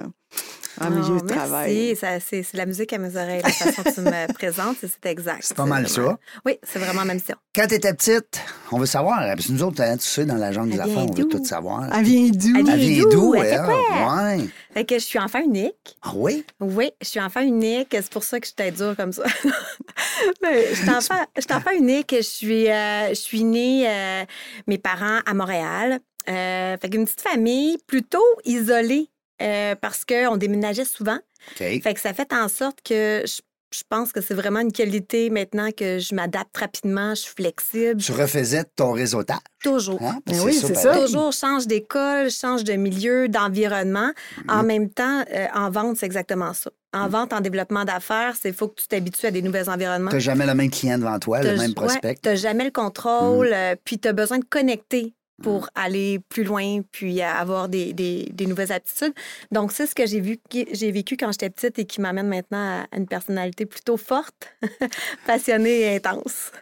en 0.81 0.91
milieu 0.91 1.17
Oh, 1.19 1.21
de 1.23 1.29
travail. 1.29 1.97
Merci. 2.03 2.45
C'est 2.45 2.55
la 2.57 2.67
musique 2.67 2.93
à 2.93 2.99
mes 2.99 3.15
oreilles, 3.17 3.43
la 3.43 3.51
façon 3.51 3.83
que 3.83 3.95
tu 3.95 4.01
me 4.01 4.33
présentes, 4.35 4.77
c'est 4.81 4.89
c'est 4.89 5.11
exact. 5.11 5.41
C'est 5.43 5.57
pas 5.57 5.65
mal 5.67 5.89
ça. 5.89 6.17
Oui, 6.45 6.59
c'est 6.63 6.79
vraiment 6.79 7.05
ma 7.05 7.15
mission. 7.15 7.37
Quand 7.55 7.67
tu 7.67 7.75
étais 7.75 7.93
petite, 7.95 8.41
on 8.73 8.79
veut 8.79 8.87
savoir, 8.87 9.21
parce 9.21 9.47
que 9.47 9.53
nous 9.53 9.63
autres, 9.63 9.81
hein, 9.83 9.97
tu 9.97 10.07
sais, 10.07 10.25
dans 10.27 10.37
la 10.37 10.53
jungle 10.53 10.73
des 10.73 10.81
affaires, 10.81 10.99
on 11.09 11.13
veut 11.13 11.25
tout 11.27 11.45
savoir. 11.45 11.89
Elle 11.97 12.05
vient 12.05 12.29
d'où? 12.31 12.57
Elle 12.59 12.69
Elle 12.71 12.79
vient 12.79 13.03
d'où? 13.05 13.11
d'où, 13.11 13.35
Elle? 13.35 13.45
Fait? 13.45 13.59
Ouais. 13.61 14.49
Fait 14.75 14.85
que 14.85 14.95
je 14.99 15.05
suis 15.05 15.19
enfant 15.19 15.41
unique. 15.43 15.97
Ah 16.03 16.13
oui? 16.15 16.45
Oui, 16.61 16.91
je 17.01 17.07
suis 17.09 17.21
enfant 17.21 17.41
unique. 17.41 17.89
C'est 17.93 18.11
pour 18.13 18.25
ça 18.25 18.39
que 18.41 18.47
je 18.47 18.63
suis 18.63 18.73
dure 18.73 18.95
comme 18.97 19.13
ça. 19.13 19.25
Mais 20.43 20.69
je 20.71 20.75
suis 20.83 20.91
enfant, 20.91 21.25
je 21.37 21.41
suis 21.43 21.55
enfant 21.55 21.71
unique. 21.73 22.15
Je 22.17 22.23
suis, 22.23 22.69
euh, 22.71 23.09
je 23.11 23.15
suis 23.15 23.45
née, 23.45 23.89
euh, 23.89 24.25
mes 24.67 24.79
parents 24.79 25.21
à 25.25 25.35
Montréal. 25.35 26.01
Euh, 26.29 26.77
fait 26.83 26.91
qu'une 26.91 27.05
petite 27.05 27.21
famille 27.21 27.79
plutôt 27.87 28.25
isolée 28.45 29.09
euh, 29.43 29.75
parce 29.81 30.05
qu'on 30.05 30.37
déménageait 30.37 30.85
souvent. 30.85 31.19
Fait 31.57 31.81
que 31.81 32.01
ça 32.01 32.13
fait 32.15 32.33
en 32.33 32.49
sorte 32.49 32.79
que 32.83 33.23
je, 33.27 33.41
je 33.73 33.83
pense 33.89 34.13
que 34.13 34.21
c'est 34.21 34.35
vraiment 34.35 34.61
une 34.61 34.73
qualité 34.73 35.29
maintenant 35.31 35.71
que 35.71 35.99
je 35.99 36.15
m'adapte 36.15 36.57
rapidement, 36.57 37.11
je 37.11 37.21
suis 37.23 37.35
flexible. 37.37 38.01
Tu 38.01 38.13
refaisais 38.13 38.65
ton 38.77 38.93
réseautage. 38.93 39.39
Toujours. 39.63 40.01
Hein? 40.03 40.19
Ben 40.27 40.41
oui, 40.41 40.55
c'est 40.55 40.75
ça. 40.75 40.99
Toujours 41.01 41.33
change 41.33 41.67
d'école, 41.67 42.31
change 42.31 42.65
de 42.65 42.73
milieu, 42.75 43.29
d'environnement. 43.29 44.13
En 44.49 44.59
Mhm. 44.63 44.67
même 44.67 44.91
temps, 44.91 45.25
euh, 45.33 45.47
en 45.55 45.71
vente, 45.71 45.97
c'est 45.99 46.07
exactement 46.07 46.53
ça. 46.53 46.71
En 46.95 47.09
vente, 47.09 47.33
en 47.35 47.41
développement 47.41 47.85
d'affaires, 47.85 48.35
c'est 48.41 48.53
faut 48.53 48.69
que 48.69 48.81
tu 48.81 48.89
t'habitues 48.89 49.27
à 49.27 49.31
des 49.31 49.43
nouveaux 49.43 49.69
environnements. 49.69 50.11
Tu 50.11 50.21
jamais 50.21 50.47
le 50.47 50.55
même 50.55 50.71
client 50.71 50.97
devant 50.97 51.19
toi, 51.19 51.43
le 51.43 51.57
même 51.57 51.75
prospect. 51.75 52.09
Ouais, 52.09 52.17
t'as 52.23 52.37
jamais 52.37 52.65
le 52.65 52.71
contrôle, 52.71 53.51
euh, 53.53 53.75
puis 53.85 53.99
tu 53.99 54.09
as 54.09 54.13
besoin 54.15 54.39
de 54.39 54.45
connecter 54.47 55.13
pour 55.43 55.69
aller 55.75 56.19
plus 56.29 56.45
loin, 56.45 56.81
puis 56.93 57.21
avoir 57.23 57.69
des, 57.69 57.93
des- 57.93 58.29
des 58.33 58.47
nouvelles 58.47 58.73
aptitudes. 58.73 59.13
Donc, 59.53 59.71
c'est 59.73 59.87
ce 59.87 59.95
que 59.95 60.07
j'ai 60.07 60.21
vu, 60.21 60.39
j'ai 60.73 60.91
vécu 60.91 61.17
quand 61.17 61.31
j'étais 61.33 61.51
petite 61.51 61.79
et 61.79 61.85
qui 61.85 62.01
m'amène 62.01 62.29
maintenant 62.29 62.85
à 62.91 62.97
une 62.97 63.07
personnalité 63.07 63.67
plutôt 63.67 63.97
forte, 63.97 64.57
passionnée 65.27 65.81
et 65.81 65.97
intense. 65.97 66.53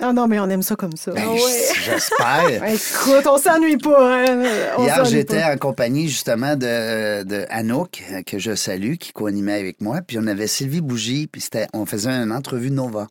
Ah 0.00 0.12
non, 0.12 0.26
mais 0.26 0.40
on 0.40 0.48
aime 0.50 0.62
ça 0.62 0.74
comme 0.74 0.96
ça. 0.96 1.12
Ben, 1.12 1.22
Ah 1.24 1.32
ouais. 1.34 1.68
J'espère. 1.84 2.64
Écoute, 2.68 3.26
on 3.28 3.38
s'ennuie 3.38 3.76
pas. 3.76 4.24
hein. 4.26 4.42
On 4.76 4.82
Hier, 4.84 4.96
s'ennuie 4.96 5.10
j'étais 5.10 5.40
pas. 5.40 5.54
en 5.54 5.56
compagnie 5.56 6.08
justement 6.08 6.56
de, 6.56 7.22
de 7.22 7.46
Anouk, 7.48 8.02
euh, 8.10 8.22
que 8.22 8.40
je 8.40 8.56
salue, 8.56 8.94
qui 8.96 9.12
co-animait 9.12 9.52
avec 9.60 9.80
moi. 9.80 10.00
Puis 10.02 10.18
on 10.18 10.26
avait 10.26 10.48
Sylvie 10.48 10.80
Bougie, 10.80 11.28
puis 11.28 11.40
c'était, 11.40 11.68
on 11.74 11.86
faisait 11.86 12.10
une 12.10 12.32
entrevue 12.32 12.72
Nova 12.72 13.06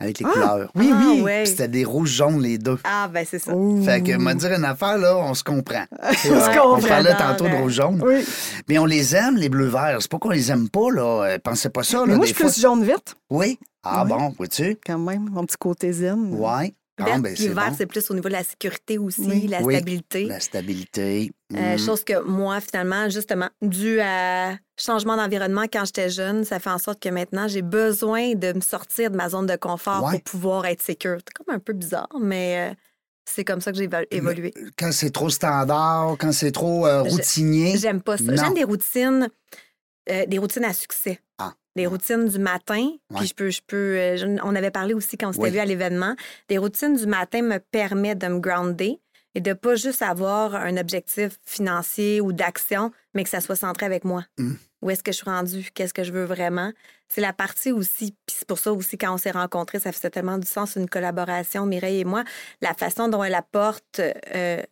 avec 0.00 0.18
les 0.20 0.26
Ah, 0.26 0.32
couleurs. 0.32 0.70
Oui, 0.74 0.90
Ah, 0.92 1.02
oui. 1.06 1.22
ouais. 1.22 1.42
Puis 1.42 1.50
c'était 1.52 1.68
des 1.68 1.84
rouges 1.84 2.10
jaunes 2.10 2.40
les 2.42 2.58
deux. 2.58 2.78
Ah, 2.84 3.08
ben 3.12 3.24
c'est 3.28 3.38
ça. 3.38 3.54
Ouh. 3.54 3.82
Fait 3.84 4.02
que, 4.02 4.16
me 4.16 4.34
dire 4.34 4.52
une 4.52 4.64
affaire, 4.64 4.98
là, 4.98 5.16
on 5.16 5.34
se 5.34 5.44
comprend. 5.44 5.84
On 6.02 6.12
se 6.14 6.28
On 6.28 6.74
comprend. 6.74 6.88
parlait 6.88 7.10
J'adore, 7.10 7.36
tantôt 7.36 7.48
de 7.48 7.54
rouge 7.54 7.72
jaune. 7.72 8.02
Oui. 8.04 8.24
Mais 8.68 8.78
on 8.78 8.84
les 8.86 9.14
aime, 9.16 9.36
les 9.36 9.48
bleus 9.48 9.68
verts. 9.68 9.98
C'est 10.00 10.10
pas 10.10 10.18
qu'on 10.18 10.30
les 10.30 10.50
aime 10.50 10.68
pas, 10.68 10.90
là. 10.92 11.22
Euh, 11.24 11.38
Pensez 11.42 11.68
pas 11.70 11.82
ça, 11.82 11.98
là. 11.98 12.04
Mais 12.06 12.16
moi, 12.16 12.26
des 12.26 12.30
je 12.32 12.34
suis 12.34 12.42
fois. 12.44 12.50
plus 12.52 12.60
jaune-verte, 12.60 13.16
Oui. 13.30 13.58
Ah 13.82 14.02
Ouais. 14.02 14.08
bon, 14.08 14.34
vois-tu? 14.36 14.76
quand 14.84 14.98
même. 14.98 15.28
Mon 15.30 15.44
petit 15.44 15.56
côté 15.58 15.92
zen. 15.92 16.34
Ouais. 16.34 16.74
Ah, 16.98 17.04
Vert, 17.04 17.20
ben, 17.20 17.34
puis 17.34 17.42
c'est 17.42 17.48
vert, 17.50 17.68
bon. 17.70 17.74
c'est 17.76 17.86
plus 17.86 18.10
au 18.10 18.14
niveau 18.14 18.28
de 18.28 18.32
la 18.34 18.42
sécurité 18.42 18.96
aussi, 18.96 19.20
Oui. 19.20 19.46
la 19.48 19.60
Oui. 19.62 19.74
stabilité. 19.74 20.24
La 20.24 20.40
stabilité. 20.40 21.30
Euh, 21.54 21.74
Mm. 21.74 21.78
chose 21.78 22.04
que 22.04 22.22
moi, 22.22 22.58
finalement, 22.60 23.08
justement, 23.10 23.50
dû 23.60 24.00
à 24.00 24.56
changement 24.78 25.16
d'environnement 25.16 25.64
quand 25.70 25.84
j'étais 25.84 26.08
jeune, 26.08 26.44
ça 26.44 26.58
fait 26.58 26.70
en 26.70 26.78
sorte 26.78 27.00
que 27.02 27.08
maintenant, 27.10 27.48
j'ai 27.48 27.60
besoin 27.62 28.34
de 28.34 28.52
me 28.54 28.60
sortir 28.60 29.10
de 29.10 29.16
ma 29.16 29.28
zone 29.28 29.46
de 29.46 29.56
confort 29.56 30.04
Ouais. 30.04 30.12
pour 30.12 30.22
pouvoir 30.22 30.64
être 30.66 30.80
sécure. 30.82 31.18
C'est 31.18 31.34
comme 31.34 31.54
un 31.54 31.58
peu 31.58 31.74
bizarre, 31.74 32.08
mais 32.20 32.70
euh, 32.70 32.74
c'est 33.26 33.44
comme 33.44 33.60
ça 33.60 33.72
que 33.72 33.78
j'ai 33.78 33.88
évo- 33.88 34.06
évolué. 34.10 34.54
Quand 34.78 34.90
c'est 34.92 35.10
trop 35.10 35.28
standard, 35.28 36.16
quand 36.18 36.32
c'est 36.32 36.52
trop 36.52 36.86
euh, 36.86 37.02
routinier. 37.02 37.76
J'aime 37.76 38.00
pas 38.00 38.16
ça. 38.16 38.34
J'aime 38.34 38.54
des 38.54 38.64
routines, 38.64 39.28
euh, 40.10 40.24
des 40.26 40.38
routines 40.38 40.64
à 40.64 40.72
succès. 40.72 41.20
Ah. 41.38 41.52
Des 41.76 41.86
routines 41.86 42.26
du 42.26 42.38
matin, 42.38 42.88
Ouais. 43.10 43.18
puis 43.18 43.26
je 43.28 43.34
peux, 43.34 43.50
je 43.50 43.60
peux, 43.66 43.76
euh, 43.98 44.16
je- 44.16 44.26
on 44.42 44.54
avait 44.56 44.70
parlé 44.70 44.94
aussi 44.94 45.16
quand 45.16 45.28
on 45.28 45.32
s'était 45.32 45.44
Oui. 45.44 45.50
vu 45.50 45.58
à 45.58 45.64
l'événement, 45.64 46.16
des 46.48 46.58
routines 46.58 46.96
du 46.96 47.06
matin 47.06 47.42
me 47.42 47.58
permettent 47.58 48.18
de 48.18 48.28
me 48.28 48.40
grounder 48.40 48.98
et 49.34 49.40
de 49.42 49.52
pas 49.52 49.74
juste 49.76 50.00
avoir 50.02 50.54
un 50.54 50.78
objectif 50.78 51.38
financier 51.44 52.20
ou 52.22 52.32
d'action, 52.32 52.90
mais 53.14 53.22
que 53.24 53.28
ça 53.30 53.40
soit 53.42 53.56
centré 53.56 53.84
avec 53.86 54.04
moi. 54.04 54.24
Mm. 54.38 54.54
Où 54.82 54.90
est-ce 54.90 55.02
que 55.02 55.12
je 55.12 55.16
suis 55.18 55.24
rendue? 55.30 55.68
Qu'est-ce 55.74 55.92
que 55.94 56.04
je 56.04 56.12
veux 56.12 56.24
vraiment? 56.24 56.72
C'est 57.08 57.20
la 57.20 57.32
partie 57.34 57.72
aussi, 57.72 58.12
puis 58.26 58.36
c'est 58.38 58.48
pour 58.48 58.58
ça 58.58 58.72
aussi 58.72 58.96
quand 58.96 59.12
on 59.12 59.18
s'est 59.18 59.30
rencontrés, 59.30 59.78
ça 59.78 59.92
faisait 59.92 60.10
tellement 60.10 60.38
du 60.38 60.46
sens, 60.46 60.76
une 60.76 60.88
collaboration, 60.88 61.66
Mireille 61.66 62.00
et 62.00 62.04
moi, 62.04 62.24
la 62.62 62.72
façon 62.74 63.08
dont 63.08 63.22
elle 63.22 63.34
apporte 63.34 64.00
euh, 64.00 64.62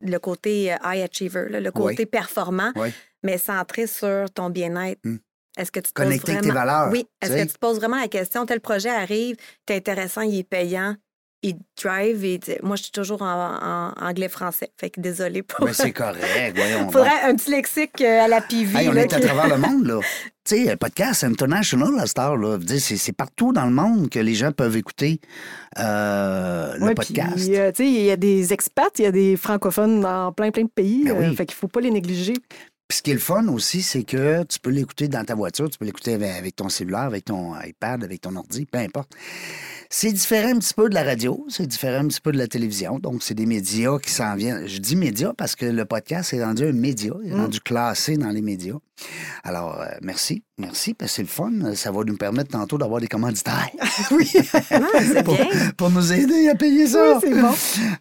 le 0.00 0.18
côté 0.18 0.72
euh, 0.72 0.76
high 0.84 1.02
achiever, 1.02 1.48
là, 1.50 1.60
le 1.60 1.70
côté 1.72 2.02
Oui. 2.04 2.06
performant, 2.06 2.72
Oui. 2.76 2.90
mais 3.24 3.36
centré 3.38 3.86
sur 3.86 4.30
ton 4.32 4.48
bien-être. 4.50 5.00
Mm. 5.04 5.16
Est-ce 5.56 5.72
que 5.72 5.80
tu 5.80 5.88
te 5.90 5.94
Connecter 5.94 6.32
poses 6.34 6.42
tes 6.42 6.48
vraiment... 6.50 6.54
valeurs. 6.66 6.92
Oui. 6.92 7.06
Est-ce 7.22 7.32
que 7.32 7.42
tu 7.42 7.54
te 7.54 7.58
poses 7.58 7.78
vraiment 7.78 8.00
la 8.00 8.08
question, 8.08 8.44
tel 8.46 8.60
projet 8.60 8.90
arrive, 8.90 9.36
c'est 9.68 9.76
intéressant, 9.76 10.20
il 10.22 10.38
est 10.38 10.42
payant, 10.48 10.94
il 11.42 11.56
drive, 11.80 12.24
et 12.24 12.40
moi, 12.62 12.76
je 12.76 12.84
suis 12.84 12.92
toujours 12.92 13.22
en, 13.22 13.58
en 13.62 13.92
anglais-français. 14.04 14.70
Fait 14.80 14.90
que 14.90 15.00
désolé 15.00 15.42
pour... 15.42 15.64
Mais 15.66 15.72
c'est 15.72 15.92
correct, 15.92 16.54
voyons. 16.56 16.80
donc. 16.84 16.92
Faudrait 16.92 17.20
un 17.22 17.34
petit 17.36 17.50
lexique 17.50 18.00
euh, 18.00 18.24
à 18.24 18.28
la 18.28 18.40
PV. 18.40 18.78
Hey, 18.78 18.88
on 18.88 18.92
là, 18.92 19.02
est 19.02 19.12
à 19.12 19.20
travers 19.20 19.48
le 19.48 19.56
monde, 19.68 19.86
là. 19.86 20.00
Tu 20.44 20.56
sais, 20.56 20.70
le 20.70 20.76
podcast 20.76 21.24
international 21.24 21.98
à 22.00 22.06
cette 22.06 22.18
heure-là. 22.18 22.52
Je 22.54 22.58
veux 22.58 22.64
dire, 22.64 22.80
C'est 22.80 22.96
c'est 22.96 23.12
partout 23.12 23.52
dans 23.52 23.64
le 23.66 23.72
monde 23.72 24.08
que 24.10 24.18
les 24.18 24.34
gens 24.34 24.52
peuvent 24.52 24.76
écouter 24.76 25.20
euh, 25.78 26.74
le 26.78 26.84
Ouais, 26.86 26.94
podcast. 26.94 27.48
euh, 27.50 27.70
tu 27.72 27.84
sais, 27.84 27.88
il 27.90 28.02
y 28.04 28.10
a 28.10 28.16
des 28.16 28.52
expats, 28.52 28.98
il 28.98 29.02
y 29.02 29.06
a 29.06 29.12
des 29.12 29.36
francophones 29.36 30.00
dans 30.00 30.32
plein, 30.32 30.50
plein 30.50 30.64
de 30.64 30.70
pays. 30.74 31.04
Ben 31.04 31.16
oui. 31.18 31.24
euh, 31.26 31.34
fait 31.34 31.46
qu'il 31.46 31.56
faut 31.56 31.68
pas 31.68 31.80
les 31.80 31.90
négliger. 31.90 32.34
Puis 32.88 32.98
ce 32.98 33.02
qui 33.02 33.10
est 33.10 33.14
le 33.14 33.20
fun 33.20 33.48
aussi, 33.48 33.82
c'est 33.82 34.04
que 34.04 34.44
tu 34.44 34.60
peux 34.60 34.70
l'écouter 34.70 35.08
dans 35.08 35.24
ta 35.24 35.34
voiture, 35.34 35.68
tu 35.68 35.78
peux 35.78 35.84
l'écouter 35.84 36.14
avec, 36.14 36.54
ton 36.54 36.68
cellulaire, 36.68 37.00
avec 37.00 37.24
ton 37.24 37.60
iPad, 37.60 38.04
avec 38.04 38.20
ton 38.20 38.36
ordi, 38.36 38.64
peu 38.64 38.78
importe. 38.78 39.12
C'est 39.90 40.12
différent 40.12 40.50
un 40.50 40.58
petit 40.58 40.74
peu 40.74 40.88
de 40.88 40.94
la 40.94 41.04
radio, 41.04 41.44
c'est 41.48 41.66
différent 41.66 42.04
un 42.04 42.08
petit 42.08 42.20
peu 42.20 42.32
de 42.32 42.38
la 42.38 42.48
télévision. 42.48 42.98
Donc, 42.98 43.22
c'est 43.22 43.34
des 43.34 43.46
médias 43.46 43.98
qui 43.98 44.10
s'en 44.10 44.34
viennent. 44.34 44.66
Je 44.66 44.78
dis 44.78 44.96
médias 44.96 45.32
parce 45.36 45.54
que 45.56 45.66
le 45.66 45.84
podcast 45.84 46.32
est 46.32 46.42
rendu 46.44 46.64
un 46.64 46.72
média, 46.72 47.12
il 47.24 47.30
est 47.30 47.34
Mm. 47.34 47.40
rendu 47.40 47.60
classé 47.60 48.16
dans 48.16 48.30
les 48.30 48.42
médias. 48.42 48.74
Alors, 49.44 49.80
euh, 49.80 49.86
merci, 50.02 50.42
merci, 50.58 50.94
parce 50.94 51.12
que 51.12 51.16
c'est 51.16 51.22
le 51.22 51.28
fun. 51.28 51.74
Ça 51.74 51.92
va 51.92 52.02
nous 52.04 52.16
permettre 52.16 52.50
tantôt 52.50 52.78
d'avoir 52.78 53.00
des 53.00 53.08
commanditaires. 53.08 53.68
oui, 54.10 54.30
Ah, 54.70 55.22
pour, 55.22 55.34
bien. 55.36 55.70
pour 55.76 55.90
nous 55.90 56.12
aider 56.12 56.48
à 56.48 56.54
payer 56.54 56.86
ça. 56.86 57.18
Oui, 57.18 57.20
c'est 57.22 57.40
bon. 57.40 57.54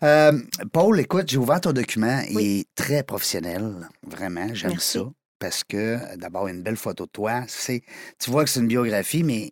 Euh, 0.04 0.32
Paul, 0.72 1.00
écoute, 1.00 1.25
j'ai 1.30 1.38
ouvert 1.38 1.62
ton 1.62 1.72
document. 1.74 2.22
Il 2.30 2.36
Oui. 2.36 2.60
est 2.62 2.68
très 2.82 3.04
professionnel. 3.04 3.74
Vraiment, 4.08 4.48
j'aime 4.54 4.80
ça. 4.80 5.01
Parce 5.38 5.63
que, 5.63 6.00
d'abord, 6.18 6.48
une 6.48 6.63
belle 6.63 6.77
photo 6.77 7.06
de 7.06 7.12
toi. 7.12 7.44
C'est, 7.48 7.84
tu 8.20 8.32
vois 8.32 8.44
que 8.46 8.50
c'est 8.50 8.62
une 8.62 8.68
biographie, 8.68 9.22
mais 9.24 9.51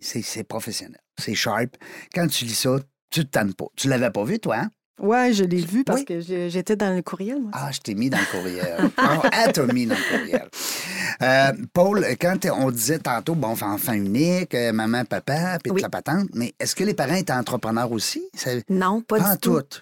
c'est 0.00 0.44
professionnel. 0.44 1.00
C'est 1.18 1.34
sharp. 1.34 1.76
Quand 2.14 2.26
tu 2.28 2.44
lis 2.44 2.54
ça, 2.54 2.78
tu 3.10 3.24
te 3.24 3.30
tannes 3.30 3.54
pas. 3.54 3.66
Tu 3.76 3.88
l'avais 3.88 4.10
pas 4.10 4.24
vu, 4.24 4.38
toi, 4.38 4.56
hein? 4.58 4.70
Ouais, 5.00 5.32
je 5.32 5.44
l'ai 5.44 5.60
vu 5.64 5.84
parce 5.84 6.00
Oui? 6.00 6.04
que 6.06 6.20
j'étais 6.48 6.74
dans 6.74 6.92
le 6.94 7.02
courriel. 7.02 7.40
Moi. 7.40 7.50
Ah, 7.54 7.70
je 7.70 7.78
t'ai 7.78 7.94
mis 7.94 8.10
dans 8.10 8.18
le 8.18 8.24
courriel. 8.36 8.90
Ah, 8.96 9.22
elle 9.32 9.52
t'a 9.52 9.64
mis 9.66 9.86
dans 9.86 9.94
le 9.94 10.18
courriel. 10.18 10.48
Euh, 11.22 11.52
Paul, 11.72 12.04
quand 12.20 12.36
on 12.52 12.70
disait 12.72 12.98
tantôt, 12.98 13.36
bon, 13.36 13.48
enfant 13.60 13.92
unique, 13.92 14.54
euh, 14.54 14.72
maman, 14.72 15.04
papa, 15.04 15.58
puis 15.62 15.70
Oui. 15.70 15.76
de 15.80 15.82
la 15.82 15.88
patente, 15.88 16.28
mais 16.34 16.52
est-ce 16.58 16.74
que 16.74 16.82
les 16.82 16.94
parents 16.94 17.14
étaient 17.14 17.32
entrepreneurs 17.32 17.92
aussi? 17.92 18.24
Non, 18.68 19.00
pas 19.02 19.18
pas 19.20 19.32
du 19.34 19.38
tout. 19.40 19.60
tout. 19.62 19.80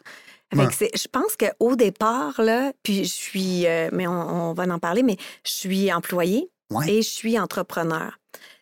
Fait 0.55 0.67
que 0.91 0.99
je 0.99 1.09
pense 1.09 1.35
qu'au 1.37 1.77
départ, 1.77 2.41
là, 2.41 2.73
puis 2.83 3.05
je 3.05 3.13
suis, 3.13 3.67
euh, 3.67 3.89
mais 3.93 4.07
on, 4.07 4.51
on 4.51 4.53
va 4.53 4.65
en 4.65 4.79
parler, 4.79 5.03
mais 5.03 5.17
je 5.45 5.51
suis 5.51 5.93
employée 5.93 6.51
Ouais. 6.71 6.91
et 6.91 7.03
je 7.03 7.09
suis 7.09 7.39
entrepreneur. 7.39 8.19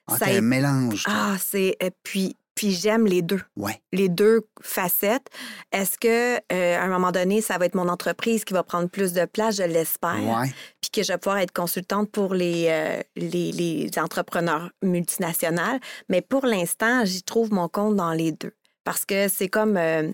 Ah, 0.06 0.18
Ça 0.18 0.26
a- 0.26 0.36
un 0.36 0.40
mélange. 0.40 1.02
toi. 1.04 1.12
Ah, 1.16 1.36
c'est. 1.42 1.76
puis, 2.04 2.36
puis 2.54 2.70
j'aime 2.72 3.06
les 3.06 3.22
deux. 3.22 3.40
Ouais. 3.56 3.80
Les 3.92 4.08
deux 4.08 4.46
facettes. 4.62 5.26
Est-ce 5.72 5.98
que 5.98 6.36
euh, 6.52 6.78
à 6.78 6.82
un 6.82 6.88
moment 6.88 7.10
donné, 7.12 7.40
ça 7.40 7.58
va 7.58 7.66
être 7.66 7.74
mon 7.74 7.88
entreprise 7.88 8.44
qui 8.44 8.52
va 8.54 8.62
prendre 8.62 8.88
plus 8.88 9.12
de 9.12 9.24
place, 9.24 9.56
je 9.56 9.62
l'espère, 9.64 10.22
Ouais. 10.22 10.52
puis 10.80 10.90
que 10.92 11.02
je 11.02 11.12
vais 11.12 11.18
pouvoir 11.18 11.38
être 11.38 11.52
consultante 11.52 12.10
pour 12.10 12.34
les, 12.34 12.66
euh, 12.68 13.00
les, 13.16 13.52
les 13.52 13.90
entrepreneurs 13.98 14.70
multinationales. 14.82 15.80
Mais 16.08 16.20
pour 16.22 16.46
l'instant, 16.46 17.04
j'y 17.04 17.22
trouve 17.22 17.52
mon 17.52 17.68
compte 17.68 17.96
dans 17.96 18.12
les 18.12 18.32
deux. 18.32 18.52
Parce 18.84 19.04
que 19.04 19.28
c'est 19.28 19.48
comme 19.48 19.76
euh, 19.76 20.10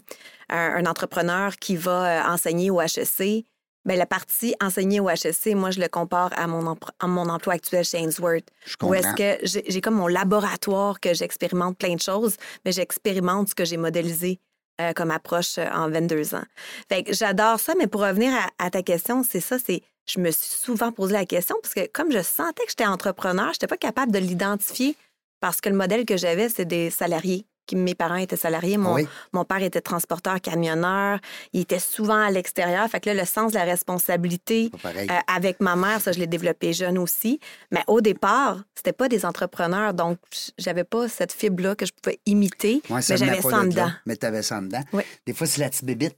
un, 0.49 0.85
un 0.85 0.87
entrepreneur 0.87 1.57
qui 1.57 1.77
va 1.77 2.31
enseigner 2.33 2.71
au 2.71 2.81
HEC. 2.81 3.45
Bien, 3.87 3.97
la 3.97 4.07
partie 4.07 4.55
enseigner 4.63 5.01
au 5.01 5.09
HEC, 5.09 5.55
moi, 5.55 5.71
je 5.71 5.81
le 5.81 5.89
compare 5.89 6.31
à 6.39 6.47
mon, 6.47 6.77
à 6.99 7.07
mon 7.07 7.29
emploi 7.29 7.55
actuel 7.55 7.85
chez 7.85 7.99
Ainsworth. 7.99 8.45
Je 8.67 8.75
Où 8.83 8.93
est-ce 8.95 9.09
comprends. 9.09 9.15
que 9.17 9.39
j'ai 9.47 9.65
j'ai 9.67 9.81
comme 9.81 9.95
mon 9.95 10.07
laboratoire 10.07 11.01
que 11.01 11.15
j'expérimente 11.15 11.79
plein 11.79 11.95
de 11.95 12.01
choses, 12.01 12.37
mais 12.65 12.73
j'expérimente 12.73 13.49
ce 13.49 13.55
que 13.55 13.65
j'ai 13.65 13.79
modélisé 13.79 14.39
euh, 14.81 14.93
comme 14.93 15.11
approche 15.11 15.57
euh, 15.59 15.67
en 15.73 15.89
22 15.91 16.35
ans. 16.35 16.45
Fait 16.91 17.03
que 17.05 17.15
j'adore 17.15 17.59
ça, 17.59 17.75
mais 17.79 17.87
pour 17.87 18.03
revenir 18.03 18.33
à, 18.35 18.67
à 18.67 18.71
ta 18.71 18.83
question, 18.83 19.23
c'est 19.23 19.41
ça, 19.41 19.57
c'est 19.59 19.83
je 20.07 20.21
me 20.21 20.31
suis 20.31 20.51
souvent 20.57 20.93
posé 20.93 21.13
la 21.15 21.25
question 21.25 21.57
parce 21.63 21.75
que 21.75 21.87
comme 21.87 22.11
je 22.13 22.23
sentais 22.23 22.65
que 22.65 22.71
j'étais 22.71 22.87
entrepreneur, 22.87 23.47
je 23.47 23.51
n'étais 23.53 23.67
pas 23.67 23.77
capable 23.77 24.13
de 24.13 24.19
l'identifier 24.19 24.97
parce 25.41 25.61
que 25.61 25.69
le 25.71 25.77
modèle 25.77 26.05
que 26.05 26.17
j'avais, 26.17 26.49
c'est 26.49 26.65
des 26.67 26.91
salariés. 26.91 27.47
Mes 27.77 27.95
parents 27.95 28.17
étaient 28.17 28.37
salariés, 28.37 28.77
mon, 28.77 28.95
Oui. 28.95 29.07
mon 29.33 29.45
père 29.45 29.63
était 29.63 29.81
transporteur, 29.81 30.41
camionneur, 30.41 31.19
il 31.53 31.63
était 31.63 31.79
souvent 31.79 32.21
à 32.21 32.31
l'extérieur. 32.31 32.89
Fait 32.89 33.01
que 33.01 33.11
là, 33.11 33.15
le 33.21 33.25
sens 33.27 33.53
de 33.53 33.59
la 33.59 33.65
responsabilité, 33.65 34.71
euh, 34.85 35.07
avec 35.27 35.61
ma 35.61 35.77
mère, 35.77 36.01
ça, 36.01 36.13
je 36.13 36.19
l'ai 36.19 36.27
développé 36.27 36.73
jeune 36.73 36.99
aussi. 36.99 37.41
Mais 37.71 37.83
au 37.87 38.01
départ, 38.01 38.63
c'était 38.75 38.93
pas 38.93 39.09
des 39.09 39.25
entrepreneurs, 39.25 39.95
donc 39.95 40.19
j'avais 40.59 40.85
pas 40.85 41.09
cette 41.09 41.33
fibre-là 41.33 41.75
que 41.75 41.87
je 41.87 41.93
pouvais 41.93 42.19
imiter, 42.27 42.83
Ouais, 42.91 43.01
mais 43.09 43.17
j'avais 43.17 43.41
ça 43.43 43.59
en 43.61 43.65
dedans. 43.65 43.91
Mais 44.07 44.17
t'avais 44.17 44.43
ça 44.43 44.59
en 44.59 44.63
dedans. 44.63 44.83
Oui. 44.93 45.03
Des 45.27 45.33
fois, 45.35 45.47
c'est 45.47 45.61
la 45.61 45.69
petite 45.71 45.85
bébite. 45.85 46.17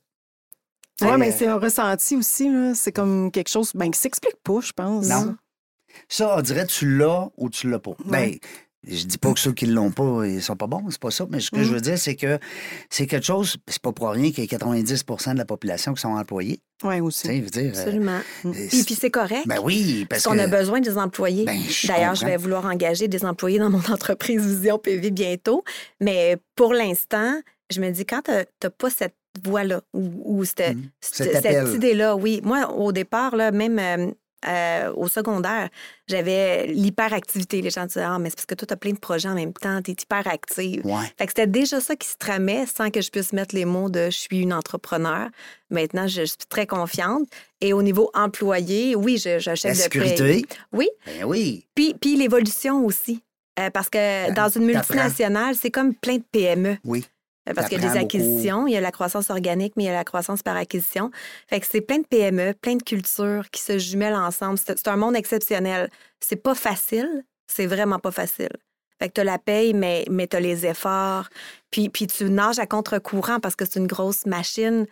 Oui, 1.01 1.09
Euh, 1.09 1.17
mais 1.17 1.33
c'est 1.33 1.47
un 1.49 1.59
ressenti 1.59 2.17
aussi. 2.17 2.49
là. 2.49 2.75
C'est 2.75 2.93
comme 2.93 3.31
quelque 3.33 3.49
chose 3.49 3.73
ben, 3.75 3.91
qui 3.91 3.99
s'explique 3.99 4.37
pas, 4.45 4.61
je 4.61 4.73
pense. 4.73 5.07
Non. 5.09 5.37
Ça, 6.09 6.37
on 6.39 6.41
dirait 6.43 6.67
tu 6.67 6.97
l'as 6.97 7.29
ou 7.37 7.51
tu 7.51 7.69
l'as 7.69 7.79
pas. 7.81 7.93
Ben, 8.05 8.37
je 8.87 9.05
dis 9.07 9.19
pas 9.19 9.33
que 9.33 9.39
ceux 9.41 9.53
qui 9.53 9.67
l'ont 9.67 9.91
pas, 9.91 10.23
ils 10.27 10.43
sont 10.43 10.57
pas 10.57 10.67
bons, 10.67 10.83
c'est 10.91 11.01
pas 11.01 11.11
ça. 11.11 11.27
Mais 11.31 11.41
ce 11.41 11.51
que 11.51 11.57
Mm. 11.59 11.65
je 11.65 11.73
veux 11.75 11.81
dire, 11.81 11.99
c'est 11.99 12.17
que 12.17 12.39
c'est 12.91 13.07
quelque 13.07 13.25
chose, 13.27 13.57
c'est 13.69 13.81
pas 13.83 13.93
pour 13.93 14.11
rien 14.11 14.31
qu'il 14.33 14.41
y 14.41 14.43
ait 14.45 14.47
90% 14.49 15.33
de 15.35 15.39
la 15.39 15.45
population 15.45 15.95
qui 15.95 16.01
sont 16.01 16.09
employés. 16.17 16.61
Oui, 16.85 16.97
Tu 16.97 17.01
aussi. 17.03 17.27
sais, 17.29 17.37
je 17.37 17.43
veux 17.43 17.51
dire. 17.51 17.73
euh, 17.75 17.79
Absolument. 17.81 18.21
euh, 18.47 18.53
Puis, 18.69 18.83
puis 18.83 18.95
c'est 18.97 19.11
correct. 19.11 19.47
ben 19.47 19.61
oui, 19.63 20.05
parce 20.11 20.25
Parce 20.25 20.35
qu'on 20.37 20.43
que. 20.43 20.53
a 20.53 20.59
besoin 20.59 20.81
des 20.81 20.99
employés. 20.99 21.45
Ben, 21.45 21.61
D'ailleurs, 21.87 22.15
je 22.17 22.25
vais 22.25 22.37
vouloir 22.37 22.65
engager 22.67 23.07
des 23.09 23.25
employés 23.25 23.59
dans 23.61 23.71
mon 23.71 23.79
entreprise 23.91 24.45
Vision 24.45 24.79
PV 24.79 25.11
bientôt. 25.13 25.63
Mais 26.01 26.37
pour 26.57 26.75
l'instant, 26.75 27.41
je 27.73 27.81
me 27.81 27.91
dis, 27.91 28.05
quand 28.05 28.23
tu 28.23 28.33
n'as 28.33 28.71
pas 28.71 28.91
cette 28.91 29.15
voie-là 29.45 29.81
ou, 29.95 30.39
ou 30.41 30.45
cette, 30.45 30.75
Mhm. 30.77 30.89
cette, 31.01 31.33
Cet 31.33 31.37
appel. 31.37 31.67
cette 31.67 31.77
idée-là, 31.77 32.17
oui. 32.17 32.41
Moi, 32.43 32.69
au 32.73 32.91
départ, 32.93 33.37
là, 33.37 33.51
même 33.53 33.79
euh, 33.79 34.11
euh, 34.47 34.93
au 34.97 35.09
secondaire, 35.09 35.69
j'avais 36.09 36.67
l'hyperactivité. 36.69 37.63
Les 37.63 37.71
gens 37.71 37.87
disaient, 37.87 38.03
ah, 38.03 38.19
mais 38.19 38.29
c'est 38.31 38.37
parce 38.37 38.47
que 38.47 38.55
toi, 38.55 38.67
tu 38.67 38.75
as 38.75 38.77
plein 38.77 38.93
de 38.93 38.99
projets 38.99 39.29
en 39.29 39.35
même 39.35 39.53
temps, 39.53 39.81
tu 39.83 39.91
es 39.91 39.95
hyperactive. 40.01 40.85
Ouais. 40.85 41.05
Fait 41.19 41.27
que 41.27 41.31
c'était 41.31 41.47
déjà 41.47 41.81
ça 41.81 41.97
qui 41.97 42.09
se 42.09 42.17
tramait 42.19 42.67
sans 42.67 42.91
que 42.91 43.01
je 43.01 43.11
puisse 43.11 43.33
mettre 43.33 43.55
les 43.55 43.65
mots 43.65 43.89
de 43.91 44.07
je 44.07 44.19
suis 44.19 44.39
une 44.41 44.53
entrepreneur. 44.53 45.29
Maintenant, 45.71 46.07
je 46.07 46.23
suis 46.25 46.37
très 46.49 46.67
confiante. 46.67 47.29
Et 47.61 47.73
au 47.73 47.83
niveau 47.83 48.11
employé, 48.15 48.97
oui, 48.97 49.21
La 49.25 49.39
chef 49.39 49.55
de 49.57 49.61
paye. 49.63 49.75
sécurité. 49.77 50.47
Oui, 50.73 50.89
Ben 51.07 51.25
oui. 51.25 51.67
puis, 51.75 51.95
puis 52.01 52.17
l'évolution 52.17 52.85
aussi. 52.85 53.23
Euh, 53.61 53.69
parce 53.71 53.91
que 53.91 54.33
dans 54.33 54.49
une 54.49 54.65
multinationale, 54.65 55.55
c'est 55.55 55.71
comme 55.71 55.95
plein 55.95 56.17
de 56.17 56.25
PME. 56.33 56.79
Oui. 56.85 57.05
Euh, 57.49 57.55
Parce 57.55 57.69
qu'il 57.69 57.79
y 57.81 57.85
a 57.85 57.89
des 57.89 57.99
beaucoup. 57.99 58.05
acquisitions, 58.05 58.67
il 58.67 58.73
y 58.73 58.77
a 58.77 58.81
la 58.81 58.93
croissance 58.93 59.31
organique, 59.31 59.75
mais 59.77 59.85
il 59.85 59.87
y 59.87 59.91
a 59.91 59.95
la 59.95 60.05
croissance 60.05 60.43
par 60.43 60.57
acquisition. 60.57 61.11
Fait 61.49 61.59
que 61.61 61.67
c'est 61.69 61.81
plein 61.81 61.99
de 61.99 62.07
PME, 62.07 62.55
plein 62.55 62.77
de 62.77 62.83
cultures 62.83 63.51
qui 63.51 63.61
se 63.63 63.79
jumellent 63.79 64.15
ensemble. 64.15 64.59
C'est 64.59 64.79
c'est 64.79 64.89
un 64.89 64.97
monde 64.97 65.17
exceptionnel. 65.17 65.91
C'est 66.21 66.37
pas 66.37 66.55
facile, 66.55 67.25
c'est 67.49 67.67
vraiment 67.67 67.99
pas 67.99 68.13
facile. 68.13 68.51
Fait 69.01 69.09
que 69.09 69.21
tu 69.21 69.27
la 69.27 69.39
paye, 69.39 69.75
mais, 69.75 70.05
mais 70.09 70.29
tu 70.29 70.37
as 70.37 70.41
les 70.41 70.65
efforts. 70.67 71.29
Puis, 71.73 71.89
puis 71.89 72.07
tu 72.07 72.31
nages 72.31 72.61
à 72.61 72.67
contre-courant 72.67 73.41
parce 73.41 73.57
que 73.57 73.65
c'est 73.65 73.81
une 73.81 73.89
grosse 73.89 74.27
machine 74.27 74.87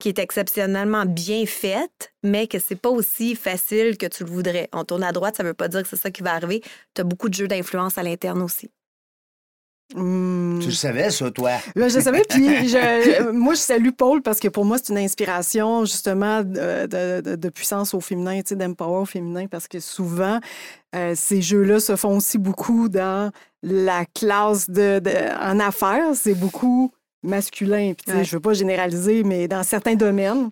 qui 0.00 0.08
est 0.08 0.18
exceptionnellement 0.18 1.06
bien 1.06 1.46
faite, 1.46 2.12
mais 2.24 2.48
que 2.48 2.58
c'est 2.58 2.74
pas 2.74 2.90
aussi 2.90 3.36
facile 3.36 3.96
que 3.96 4.06
tu 4.06 4.24
le 4.24 4.30
voudrais. 4.30 4.68
On 4.72 4.82
tourne 4.84 5.04
à 5.04 5.12
droite, 5.12 5.36
ça 5.36 5.44
veut 5.44 5.54
pas 5.54 5.68
dire 5.68 5.82
que 5.84 5.88
c'est 5.88 5.96
ça 5.96 6.10
qui 6.10 6.24
va 6.24 6.32
arriver. 6.34 6.60
Tu 6.94 7.02
as 7.02 7.04
beaucoup 7.04 7.28
de 7.28 7.34
jeux 7.34 7.46
d'influence 7.46 7.98
à 7.98 8.02
l'interne 8.02 8.42
aussi. 8.42 8.68
Hmm. 9.94 10.58
Tu 10.60 10.66
le 10.68 10.72
savais, 10.74 11.10
ça, 11.10 11.30
toi? 11.30 11.50
Ben, 11.76 11.88
je 11.88 12.00
savais, 12.00 12.22
puis 12.28 12.46
je- 12.68 13.30
moi, 13.30 13.54
je 13.54 13.60
salue 13.60 13.90
Paul 13.96 14.22
parce 14.22 14.40
que 14.40 14.48
pour 14.48 14.64
moi, 14.64 14.78
c'est 14.82 14.92
une 14.92 14.98
inspiration 14.98 15.84
justement 15.84 16.42
de, 16.42 16.86
de- 16.86 17.20
de- 17.20 17.36
de 17.36 17.48
puissance 17.48 17.92
au 17.94 18.00
féminin, 18.00 18.36
tu 18.42 18.50
sais, 18.50 18.56
d'empower 18.56 19.00
au 19.02 19.04
féminin, 19.04 19.46
parce 19.50 19.68
que 19.68 19.80
souvent, 19.80 20.38
euh, 20.94 21.12
ces 21.16 21.42
jeux-là 21.42 21.80
se 21.80 21.96
font 21.96 22.16
aussi 22.16 22.38
beaucoup 22.38 22.88
dans 22.88 23.30
la 23.62 24.04
classe 24.14 24.68
de, 24.70 24.98
de- 24.98 25.10
en 25.42 25.60
affaires. 25.60 26.14
C'est 26.14 26.34
beaucoup 26.34 26.92
masculin. 27.22 27.92
Puis, 27.96 28.04
tu 28.06 28.10
sais, 28.12 28.18
Ouais. 28.18 28.24
je 28.24 28.36
veux 28.36 28.40
pas 28.40 28.52
généraliser, 28.54 29.22
mais 29.24 29.46
dans 29.48 29.62
certains 29.62 29.94
domaines, 29.94 30.50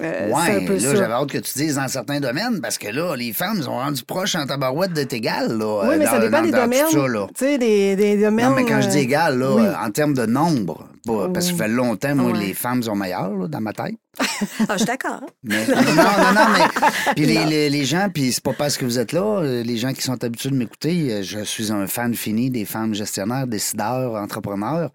Euh, 0.00 0.30
Ouais, 0.30 0.66
là, 0.66 0.94
j'avais 0.96 1.12
hâte 1.12 1.30
que 1.30 1.38
tu 1.38 1.52
dises 1.58 1.76
dans 1.76 1.86
certains 1.88 2.18
domaines, 2.20 2.60
parce 2.60 2.76
que 2.76 2.88
là, 2.88 3.14
les 3.16 3.32
femmes 3.32 3.62
sont 3.62 3.76
rendues 3.76 4.02
proches 4.02 4.34
en 4.34 4.44
tabarouette 4.46 4.92
d'être 4.92 5.12
égales, 5.12 5.56
là. 5.56 5.82
Oui, 5.88 5.96
mais 5.98 6.04
dans- 6.04 6.10
ça 6.10 6.18
dépend 6.18 6.38
dans- 6.38 6.44
des 6.44 6.50
dans 6.50 6.62
domaines. 6.62 6.86
ça, 6.90 7.06
là. 7.06 7.26
Tu 7.28 7.44
sais, 7.44 7.58
des, 7.58 7.94
des 7.96 8.16
domaines. 8.20 8.48
Non, 8.50 8.54
mais 8.56 8.64
quand 8.64 8.80
je 8.80 8.88
dis 8.88 8.98
euh, 8.98 9.02
égal, 9.02 9.38
là, 9.38 9.50
oui. 9.54 9.62
en 9.84 9.90
termes 9.90 10.14
de 10.14 10.26
nombre, 10.26 10.88
pas- 11.06 11.28
parce 11.32 11.46
que 11.50 11.56
ça 11.56 11.64
fait 11.64 11.68
longtemps, 11.70 12.14
moi, 12.14 12.32
Ouais. 12.32 12.38
les 12.46 12.54
femmes 12.54 12.82
sont 12.82 12.94
meilleures, 12.96 13.34
là, 13.34 13.48
dans 13.48 13.60
ma 13.60 13.72
tête. 13.72 13.94
Ah, 14.18 14.72
je 14.72 14.76
suis 14.78 14.86
d'accord. 14.86 15.20
Mais- 15.42 15.66
non, 15.66 15.74
non, 15.76 16.32
non, 16.34 16.46
mais. 16.52 16.66
Puis 17.16 17.26
les, 17.26 17.44
les- 17.44 17.70
les 17.70 17.84
gens, 17.84 18.08
puis 18.12 18.32
c'est 18.32 18.42
pas 18.42 18.54
parce 18.54 18.76
que 18.78 18.84
vous 18.86 18.98
êtes 18.98 19.12
là, 19.12 19.40
euh, 19.42 19.62
les 19.62 19.76
gens 19.76 19.92
qui 19.92 20.00
sont 20.02 20.22
habitués 20.24 20.48
de 20.50 20.54
m'écouter, 20.56 21.12
euh, 21.12 21.22
je 21.22 21.40
suis 21.40 21.70
un 21.70 21.86
fan 21.86 22.14
fini 22.14 22.50
des 22.50 22.64
femmes 22.64 22.94
gestionnaires, 22.94 23.46
décideurs, 23.46 24.14
entrepreneurs. 24.14 24.90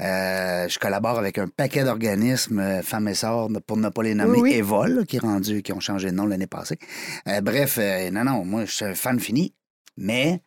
Euh, 0.00 0.66
je 0.68 0.78
collabore 0.78 1.18
avec 1.18 1.38
un 1.38 1.46
paquet 1.48 1.84
d'organismes, 1.84 2.82
femmes 2.82 3.08
et 3.08 3.14
sœurs, 3.14 3.48
pour 3.66 3.76
ne 3.76 3.88
pas 3.90 4.02
les 4.02 4.14
nommer, 4.14 4.38
Oui, 4.40 4.50
oui. 4.52 4.54
Evol, 4.54 5.04
qui, 5.06 5.16
est 5.16 5.20
rendu, 5.20 5.62
qui 5.62 5.72
ont 5.72 5.80
changé 5.80 6.10
de 6.10 6.16
nom 6.16 6.26
l'année 6.26 6.46
passée. 6.46 6.78
Euh, 7.28 7.40
bref, 7.42 7.76
euh, 7.78 8.10
non, 8.10 8.24
non, 8.24 8.44
moi, 8.44 8.64
je 8.64 8.72
suis 8.72 8.84
un 8.84 8.94
fan 8.94 9.20
fini. 9.20 9.54
Mais 9.96 10.40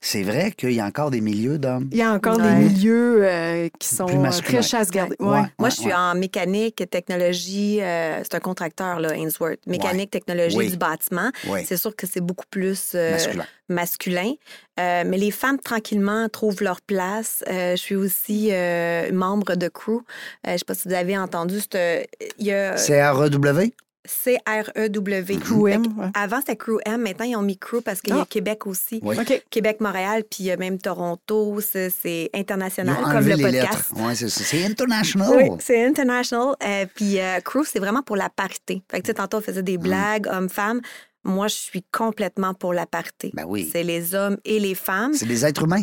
c'est 0.00 0.22
vrai 0.22 0.52
qu'il 0.52 0.72
y 0.72 0.80
a 0.80 0.84
encore 0.84 1.10
des 1.10 1.20
milieux 1.20 1.58
d'hommes. 1.58 1.88
Il 1.92 1.98
y 1.98 2.02
a 2.02 2.12
encore 2.12 2.36
Ouais. 2.38 2.54
des 2.54 2.64
milieux 2.68 3.24
euh, 3.24 3.68
qui 3.78 3.88
sont 3.88 4.06
Plus 4.06 4.16
euh, 4.18 4.30
très 4.42 4.62
chasse-gardés. 4.62 5.16
Ouais. 5.18 5.28
Ouais. 5.40 5.42
Moi, 5.58 5.70
je 5.70 5.74
suis 5.76 5.86
ouais. 5.86 5.94
en 5.94 6.14
mécanique, 6.14 6.82
technologie. 6.90 7.78
euh, 7.82 8.20
c'est 8.22 8.34
un 8.34 8.40
contracteur, 8.40 9.00
là, 9.00 9.14
Ainsworth. 9.16 9.58
Mécanique, 9.66 10.10
technologie 10.10 10.56
Oui. 10.56 10.70
du 10.70 10.76
bâtiment. 10.76 11.30
Oui, 11.48 11.64
C'est 11.66 11.76
sûr 11.76 11.94
que 11.96 12.06
c'est 12.06 12.20
beaucoup 12.20 12.46
plus 12.50 12.92
euh, 12.94 13.12
masculin. 13.12 13.44
masculin. 13.68 14.32
Euh, 14.78 15.02
mais 15.04 15.18
les 15.18 15.32
femmes, 15.32 15.58
tranquillement, 15.58 16.28
trouvent 16.28 16.62
leur 16.62 16.80
place. 16.80 17.42
Euh, 17.48 17.72
je 17.72 17.76
suis 17.82 17.96
aussi 17.96 18.50
euh, 18.52 19.10
membre 19.12 19.56
de 19.56 19.68
Crew. 19.68 19.90
Euh, 19.90 20.00
je 20.46 20.50
ne 20.52 20.56
sais 20.58 20.64
pas 20.64 20.74
si 20.74 20.88
vous 20.88 20.94
avez 20.94 21.18
entendu. 21.18 21.58
c'est, 21.60 22.02
euh, 22.22 22.26
Il 22.38 22.46
y 22.46 22.52
a 22.52 22.76
C'est 22.76 23.02
REW? 23.08 23.72
C-R-E-W. 24.06 25.36
Crew 25.38 25.68
M, 25.68 25.82
ouais. 25.98 26.06
Avant, 26.14 26.38
c'était 26.40 26.56
Crew 26.56 26.78
M. 26.86 27.02
Maintenant, 27.02 27.24
ils 27.26 27.36
ont 27.36 27.42
mis 27.42 27.58
Crew 27.58 27.80
parce 27.84 28.00
qu'il 28.00 28.14
y 28.14 28.18
a 28.18 28.22
Ah. 28.22 28.26
Québec 28.28 28.66
aussi. 28.66 29.00
Oui. 29.02 29.16
OK. 29.18 29.42
Québec-Montréal, 29.50 30.24
puis 30.30 30.44
il 30.44 30.46
y 30.46 30.50
a 30.50 30.56
même 30.56 30.78
Toronto. 30.78 31.60
C'est 31.60 31.90
Ils 32.04 32.30
international, 32.34 32.96
ont 33.04 33.10
comme 33.10 33.28
le 33.28 33.36
podcast. 33.36 33.92
Oui, 33.96 34.16
c'est 34.16 34.64
international. 34.64 35.28
Oui, 35.36 35.50
c'est 35.60 35.84
international. 35.86 36.54
Euh, 36.62 36.86
puis 36.94 37.20
euh, 37.20 37.40
Crew, 37.40 37.64
c'est 37.64 37.78
vraiment 37.78 38.02
pour 38.02 38.16
la 38.16 38.28
parité. 38.28 38.82
Fait 38.90 38.98
que, 38.98 39.02
tu 39.04 39.08
sais, 39.08 39.14
tantôt, 39.14 39.38
on 39.38 39.40
faisait 39.40 39.62
Mm. 39.62 39.64
des 39.64 39.78
blagues, 39.78 40.26
hommes-femmes. 40.30 40.80
Moi, 41.24 41.48
je 41.48 41.54
suis 41.56 41.82
complètement 41.92 42.54
pour 42.54 42.72
la 42.72 42.86
parité. 42.86 43.30
Ben 43.34 43.44
oui. 43.46 43.68
C'est 43.70 43.82
les 43.82 44.14
hommes 44.14 44.38
et 44.44 44.58
les 44.60 44.74
femmes, 44.74 45.12
C'est 45.14 45.26
des 45.26 45.44
êtres 45.44 45.64
humains. 45.64 45.82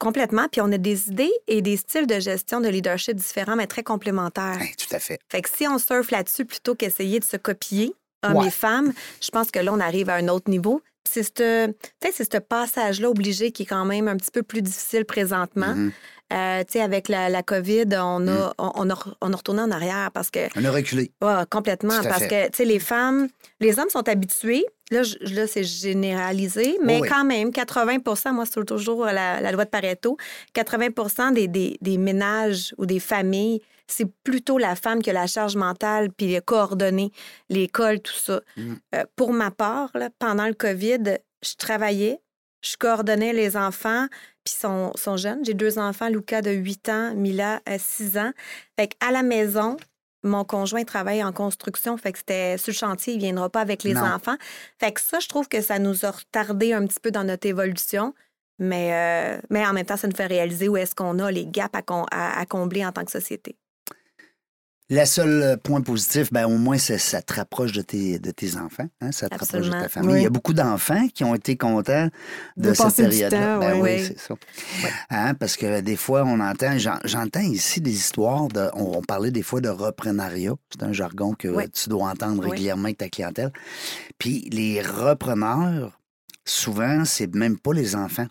Complètement. 0.00 0.48
Puis 0.50 0.60
on 0.60 0.72
a 0.72 0.78
des 0.78 1.08
idées 1.08 1.32
et 1.46 1.62
des 1.62 1.76
styles 1.76 2.08
de 2.08 2.18
gestion 2.18 2.60
de 2.60 2.68
leadership 2.68 3.14
différents, 3.14 3.54
mais 3.54 3.68
très 3.68 3.84
complémentaires. 3.84 4.58
Hein, 4.60 4.66
tout 4.76 4.92
à 4.94 4.98
fait. 4.98 5.20
Fait 5.28 5.42
que 5.42 5.48
si 5.48 5.68
on 5.68 5.78
surfe 5.78 6.10
là-dessus 6.10 6.44
plutôt 6.44 6.74
qu'essayer 6.74 7.20
de 7.20 7.24
se 7.24 7.36
copier, 7.36 7.94
hommes 8.24 8.36
Ouais. 8.38 8.48
et 8.48 8.50
femmes, 8.50 8.92
je 9.20 9.30
pense 9.30 9.50
que 9.52 9.60
là, 9.60 9.72
on 9.72 9.78
arrive 9.80 10.10
à 10.10 10.14
un 10.14 10.26
autre 10.28 10.50
niveau. 10.50 10.82
C'est 11.12 11.22
ce, 11.24 11.72
ce 12.32 12.38
passage-là 12.38 13.10
obligé 13.10 13.50
qui 13.52 13.64
est 13.64 13.66
quand 13.66 13.84
même 13.84 14.08
un 14.08 14.16
petit 14.16 14.30
peu 14.30 14.42
plus 14.42 14.62
difficile 14.62 15.04
présentement. 15.04 15.74
Mhm. 15.74 15.92
Euh, 16.32 16.62
avec 16.80 17.08
la, 17.08 17.28
la 17.28 17.42
COVID, 17.42 17.86
on 17.98 18.20
Mm. 18.20 18.28
a, 18.28 18.54
on, 18.58 18.70
on 18.76 18.90
a, 18.90 18.98
on 19.20 19.32
a 19.32 19.36
retourné 19.36 19.62
en 19.62 19.70
arrière 19.72 20.10
parce 20.14 20.30
que 20.30 20.38
On 20.56 20.64
a 20.64 20.70
reculé. 20.70 21.10
Ouais, 21.20 21.32
complètement. 21.50 22.00
Parce 22.04 22.22
fait. 22.26 22.50
que, 22.52 22.56
les 22.62 22.78
femmes, 22.78 23.26
les 23.58 23.80
hommes 23.80 23.88
sont 23.90 24.08
habitués. 24.08 24.64
Là, 24.92 25.02
je- 25.02 25.16
là 25.34 25.48
c'est 25.48 25.64
généralisé, 25.64 26.78
mais 26.84 27.00
Oui. 27.00 27.08
quand 27.08 27.24
même, 27.24 27.50
80% 27.50 28.32
moi, 28.32 28.44
c'est 28.46 28.64
toujours 28.64 29.06
la, 29.06 29.40
la 29.40 29.50
loi 29.52 29.64
de 29.64 29.70
Pareto, 29.70 30.16
80 30.54 31.32
des, 31.32 31.48
des, 31.48 31.76
des 31.80 31.98
ménages 31.98 32.74
ou 32.78 32.86
des 32.86 33.00
familles, 33.00 33.60
c'est 33.92 34.10
plutôt 34.24 34.58
la 34.58 34.74
femme 34.76 35.02
qui 35.02 35.10
a 35.10 35.12
la 35.12 35.26
charge 35.26 35.56
mentale 35.56 36.10
puis 36.12 36.26
les 36.28 36.40
coordonner 36.40 37.10
l'école, 37.48 38.00
tout 38.00 38.12
ça. 38.14 38.40
Mm. 38.56 38.74
Euh, 38.94 39.04
pour 39.16 39.32
ma 39.32 39.50
part, 39.50 39.90
là, 39.94 40.10
pendant 40.18 40.46
le 40.46 40.54
COVID, 40.54 41.18
je 41.42 41.54
travaillais, 41.56 42.20
je 42.62 42.76
coordonnais 42.76 43.32
les 43.32 43.56
enfants, 43.56 44.06
puis 44.44 44.54
sont, 44.54 44.92
sont 44.94 45.16
jeunes. 45.16 45.44
J'ai 45.44 45.54
deux 45.54 45.78
enfants, 45.78 46.08
Luca 46.08 46.42
de 46.42 46.50
8 46.50 46.88
ans, 46.88 47.14
Mila 47.14 47.60
à 47.66 47.78
6 47.78 48.18
ans. 48.18 48.32
Fait 48.78 48.88
qu'à 48.88 49.10
la 49.10 49.22
maison, 49.22 49.76
mon 50.22 50.44
conjoint 50.44 50.84
travaille 50.84 51.24
en 51.24 51.32
construction, 51.32 51.96
fait 51.96 52.12
que 52.12 52.18
c'était 52.18 52.58
sur 52.58 52.72
le 52.72 52.76
chantier, 52.76 53.14
il 53.14 53.18
viendra 53.20 53.48
pas 53.48 53.60
avec 53.62 53.82
les 53.84 53.94
Non. 53.94 54.02
enfants. 54.04 54.36
Fait 54.78 54.92
que 54.92 55.00
ça, 55.00 55.18
je 55.20 55.28
trouve 55.28 55.48
que 55.48 55.62
ça 55.62 55.78
nous 55.78 56.04
a 56.04 56.10
retardé 56.10 56.74
un 56.74 56.86
petit 56.86 57.00
peu 57.00 57.10
dans 57.10 57.24
notre 57.24 57.46
évolution. 57.46 58.14
Mais, 58.62 58.92
euh, 58.92 59.40
mais 59.48 59.66
en 59.66 59.72
même 59.72 59.86
temps, 59.86 59.96
ça 59.96 60.06
nous 60.06 60.14
fait 60.14 60.26
réaliser 60.26 60.68
où 60.68 60.76
est-ce 60.76 60.94
qu'on 60.94 61.18
a 61.18 61.30
les 61.30 61.46
gaps 61.46 61.70
à, 61.74 61.82
à- 62.10 62.38
à 62.40 62.44
combler 62.44 62.84
en 62.84 62.92
tant 62.92 63.06
que 63.06 63.10
société. 63.10 63.56
Le 64.92 65.04
seul 65.04 65.42
euh, 65.42 65.56
point 65.56 65.80
positif, 65.82 66.32
ben, 66.32 66.46
au 66.46 66.58
moins, 66.58 66.76
c'est- 66.76 66.98
ça 66.98 67.22
te 67.22 67.32
rapproche 67.34 67.70
de 67.72 67.80
tes, 67.82 68.18
de 68.18 68.30
tes 68.32 68.56
enfants. 68.56 68.88
hein, 69.00 69.12
Ça 69.12 69.28
te 69.28 69.34
rapproche 69.38 69.66
de 69.66 69.70
ta 69.82 69.88
famille. 69.88 70.10
Oui. 70.14 70.20
Il 70.20 70.22
y 70.24 70.26
a 70.26 70.30
beaucoup 70.30 70.52
d'enfants 70.52 71.06
qui 71.14 71.22
ont 71.22 71.34
été 71.34 71.56
contents 71.56 72.08
de, 72.56 72.68
De 72.70 72.74
cette 72.74 72.86
période-là. 73.30 73.58
Ben 73.60 73.80
oui. 73.80 74.04
c'est 74.04 74.18
ça. 74.18 74.34
Hein, 75.10 75.34
parce 75.34 75.56
que 75.56 75.80
des 75.80 75.96
fois, 75.96 76.24
on 76.26 76.40
entend, 76.40 76.76
j'en- 76.78 76.98
j'entends 77.04 77.40
ici 77.40 77.80
des 77.80 77.92
histoires 77.94 78.48
de. 78.48 78.68
On, 78.74 78.98
on 78.98 79.02
parlait 79.02 79.30
des 79.30 79.42
fois 79.42 79.60
de 79.60 79.68
reprenariat. 79.68 80.54
C'est 80.70 80.82
un 80.82 80.92
jargon 80.92 81.34
que 81.34 81.48
tu 81.68 81.88
dois 81.88 82.08
entendre 82.10 82.42
régulièrement 82.42 82.84
avec 82.84 82.98
ta 82.98 83.08
clientèle. 83.08 83.52
Puis 84.18 84.48
les 84.50 84.82
repreneurs, 84.82 86.00
souvent, 86.44 87.04
c'est 87.04 87.32
même 87.34 87.58
pas 87.58 87.72
les 87.72 87.94
enfants. 87.94 88.26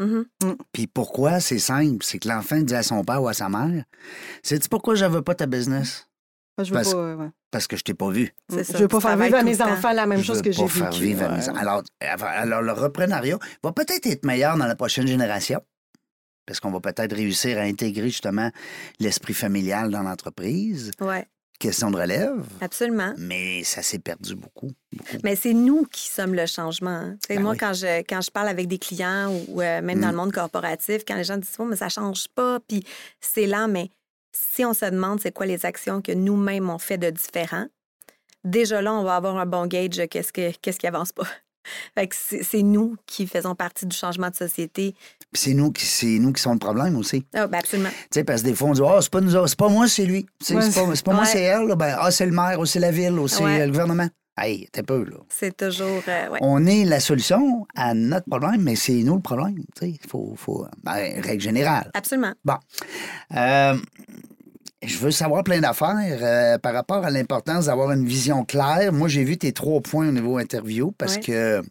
Mhm. 0.00 0.24
Puis 0.72 0.86
pourquoi? 0.86 1.40
C'est 1.40 1.58
simple. 1.58 2.04
C'est 2.04 2.18
que 2.18 2.28
l'enfant 2.28 2.60
dit 2.60 2.74
à 2.74 2.82
son 2.82 3.04
père 3.04 3.22
ou 3.22 3.28
à 3.28 3.32
sa 3.34 3.48
mère 3.48 3.84
C'est-tu 4.42 4.68
pourquoi 4.68 4.94
je 4.96 5.04
veux 5.04 5.22
pas 5.22 5.34
ta 5.34 5.46
business? 5.46 6.08
Je 6.58 6.64
veux 6.64 6.72
Parce- 6.72 6.92
pas, 6.92 6.98
euh, 6.98 7.16
ouais. 7.16 7.30
Parce 7.50 7.66
que 7.68 7.76
je 7.76 7.82
t'ai 7.82 7.94
pas 7.94 8.10
vu. 8.10 8.32
C'est 8.48 8.64
ça, 8.64 8.74
Je 8.78 8.82
veux 8.82 8.88
pas 8.88 9.00
faire 9.00 9.16
vivre 9.16 9.36
à 9.36 9.42
mes 9.42 9.60
enfants 9.62 9.92
la 9.92 10.06
même 10.06 10.18
Je 10.20 10.24
chose 10.24 10.42
que 10.42 10.50
j'ai 10.52 10.62
pas 10.62 10.68
faire 10.68 10.90
vécu. 10.90 11.04
vivre 11.04 11.24
à 11.24 11.36
mes. 11.36 11.48
Alors, 11.58 11.82
alors, 12.00 12.62
le 12.62 12.72
reprenariat 12.72 13.38
va 13.62 13.72
peut-être 13.72 14.06
être 14.06 14.24
meilleur 14.24 14.56
dans 14.56 14.66
la 14.66 14.74
prochaine 14.76 15.06
génération. 15.06 15.60
Parce 16.46 16.60
qu'on 16.60 16.70
va 16.72 16.80
peut-être 16.80 17.14
réussir 17.14 17.56
à 17.58 17.62
intégrer 17.62 18.08
justement 18.08 18.50
l'esprit 19.00 19.32
familial 19.34 19.90
dans 19.90 20.02
l'entreprise. 20.02 20.90
Ouais, 21.00 21.26
Question 21.60 21.90
de 21.90 21.96
relève. 21.98 22.42
absolument. 22.60 23.14
Mais 23.16 23.62
ça 23.64 23.80
s'est 23.82 23.98
perdu 24.00 24.34
beaucoup. 24.34 24.70
beaucoup. 24.92 25.16
Mais 25.22 25.36
c'est 25.36 25.54
nous 25.54 25.84
qui 25.84 26.08
sommes 26.08 26.34
le 26.34 26.46
changement. 26.46 26.90
hein. 26.90 27.16
Ben 27.28 27.40
moi, 27.40 27.52
oui. 27.52 27.58
quand, 27.58 27.72
je, 27.72 28.00
quand 28.02 28.20
je 28.20 28.30
parle 28.30 28.48
avec 28.48 28.66
des 28.66 28.78
clients 28.78 29.32
ou, 29.48 29.60
euh, 29.62 29.80
même 29.80 29.98
Mm. 29.98 30.00
dans 30.02 30.10
le 30.10 30.16
monde 30.16 30.32
corporatif, 30.32 31.02
quand 31.06 31.14
les 31.16 31.24
gens 31.24 31.36
disent 31.36 31.54
oh, 31.58 31.64
mais 31.64 31.76
ça 31.76 31.88
change 31.88 32.26
pas, 32.34 32.58
puis 32.66 32.84
c'est 33.20 33.46
lent, 33.46 33.68
mais 33.68 33.90
si 34.32 34.64
on 34.64 34.74
se 34.74 34.84
demande 34.86 35.20
c'est 35.20 35.32
quoi 35.32 35.46
les 35.46 35.64
actions 35.64 36.02
que 36.02 36.12
nous-mêmes 36.12 36.68
on 36.68 36.78
fait 36.78 36.98
de 36.98 37.08
différent, 37.10 37.66
déjà 38.42 38.82
là, 38.82 38.92
on 38.92 39.04
va 39.04 39.14
avoir 39.16 39.36
un 39.38 39.46
bon 39.46 39.66
gauge 39.66 40.02
qu'est-ce, 40.10 40.32
que, 40.32 40.50
qu'est-ce 40.60 40.78
qui 40.78 40.86
avance 40.88 41.12
pas. 41.12 41.26
Fait 41.94 42.06
que 42.08 42.14
c'est, 42.18 42.42
c'est 42.42 42.62
nous 42.62 42.96
qui 43.06 43.26
faisons 43.26 43.54
partie 43.54 43.86
du 43.86 43.96
changement 43.96 44.30
de 44.30 44.36
société. 44.36 44.94
Puis 45.32 45.42
c'est 45.42 45.54
nous, 45.54 45.72
qui- 45.72 45.84
c'est 45.84 46.18
nous 46.18 46.32
qui 46.32 46.40
sommes 46.42 46.52
le 46.54 46.58
problème 46.58 46.96
aussi. 46.96 47.24
Ah, 47.34 47.46
ben 47.46 47.58
absolument. 47.58 47.88
Tu 47.90 47.96
sais, 48.12 48.24
parce 48.24 48.42
que 48.42 48.46
des 48.48 48.54
fois, 48.54 48.68
on 48.68 48.72
dit 48.72 48.80
Ah, 48.84 48.98
c'est 49.00 49.10
pas 49.10 49.20
nous 49.20 49.34
autres, 49.36 49.48
c'est 49.48 49.58
pas 49.58 49.68
moi, 49.68 49.88
c'est 49.88 50.04
lui. 50.04 50.18
Ouais, 50.20 50.26
c'est 50.40 50.54
pas, 50.54 50.94
c'est 50.94 51.04
pas 51.04 51.14
moi, 51.14 51.24
c'est 51.24 51.42
elle. 51.42 51.66
là. 51.66 51.74
Ben, 51.76 51.96
ah, 51.98 52.10
c'est 52.10 52.26
le 52.26 52.32
maire, 52.32 52.58
ou 52.60 52.66
c'est 52.66 52.80
la 52.80 52.90
ville, 52.90 53.18
ou 53.18 53.26
c'est 53.28 53.42
Ouais. 53.42 53.60
euh, 53.60 53.66
le 53.66 53.72
gouvernement. 53.72 54.08
Hey, 54.36 54.68
t'es 54.72 54.82
peu, 54.82 55.04
là. 55.04 55.18
C'est 55.28 55.56
toujours. 55.56 56.02
euh, 56.08 56.28
ouais. 56.28 56.38
On 56.42 56.66
est 56.66 56.84
la 56.84 56.98
solution 56.98 57.66
à 57.76 57.94
notre 57.94 58.28
problème, 58.28 58.62
mais 58.62 58.74
c'est 58.74 58.94
nous 59.04 59.14
le 59.14 59.20
problème. 59.20 59.54
Tu 59.56 59.64
sais, 59.80 59.90
il 59.90 60.00
faut. 60.10 60.34
faut 60.36 60.66
ben, 60.82 61.20
règle 61.22 61.40
générale. 61.40 61.90
Absolument. 61.94 62.32
Euh, 63.36 63.76
je 64.86 64.98
veux 64.98 65.10
savoir 65.10 65.44
plein 65.44 65.60
d'affaires 65.60 65.96
euh, 66.22 66.58
par 66.58 66.74
rapport 66.74 67.04
à 67.04 67.10
l'importance 67.10 67.66
d'avoir 67.66 67.92
une 67.92 68.04
vision 68.06 68.44
claire. 68.44 68.92
Moi, 68.92 69.08
j'ai 69.08 69.24
vu 69.24 69.36
tes 69.36 69.52
trois 69.52 69.80
points 69.80 70.08
au 70.08 70.12
niveau 70.12 70.38
interview 70.38 70.92
parce 70.98 71.16
Ouais. 71.16 71.20
que 71.22 71.62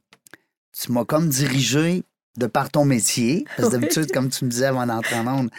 tu 0.79 0.91
m'as 0.91 1.05
comme 1.05 1.29
dirigé 1.29 2.03
de 2.37 2.47
par 2.47 2.69
ton 2.71 2.85
métier. 2.85 3.45
Parce 3.57 3.69
que 3.69 3.75
Oui. 3.75 3.81
d'habitude, 3.81 4.11
comme 4.11 4.29
tu 4.29 4.45
me 4.45 4.49
disais 4.49 4.65
avant 4.65 4.85
d'entrer 4.85 5.15
en 5.17 5.27
onde, 5.27 5.49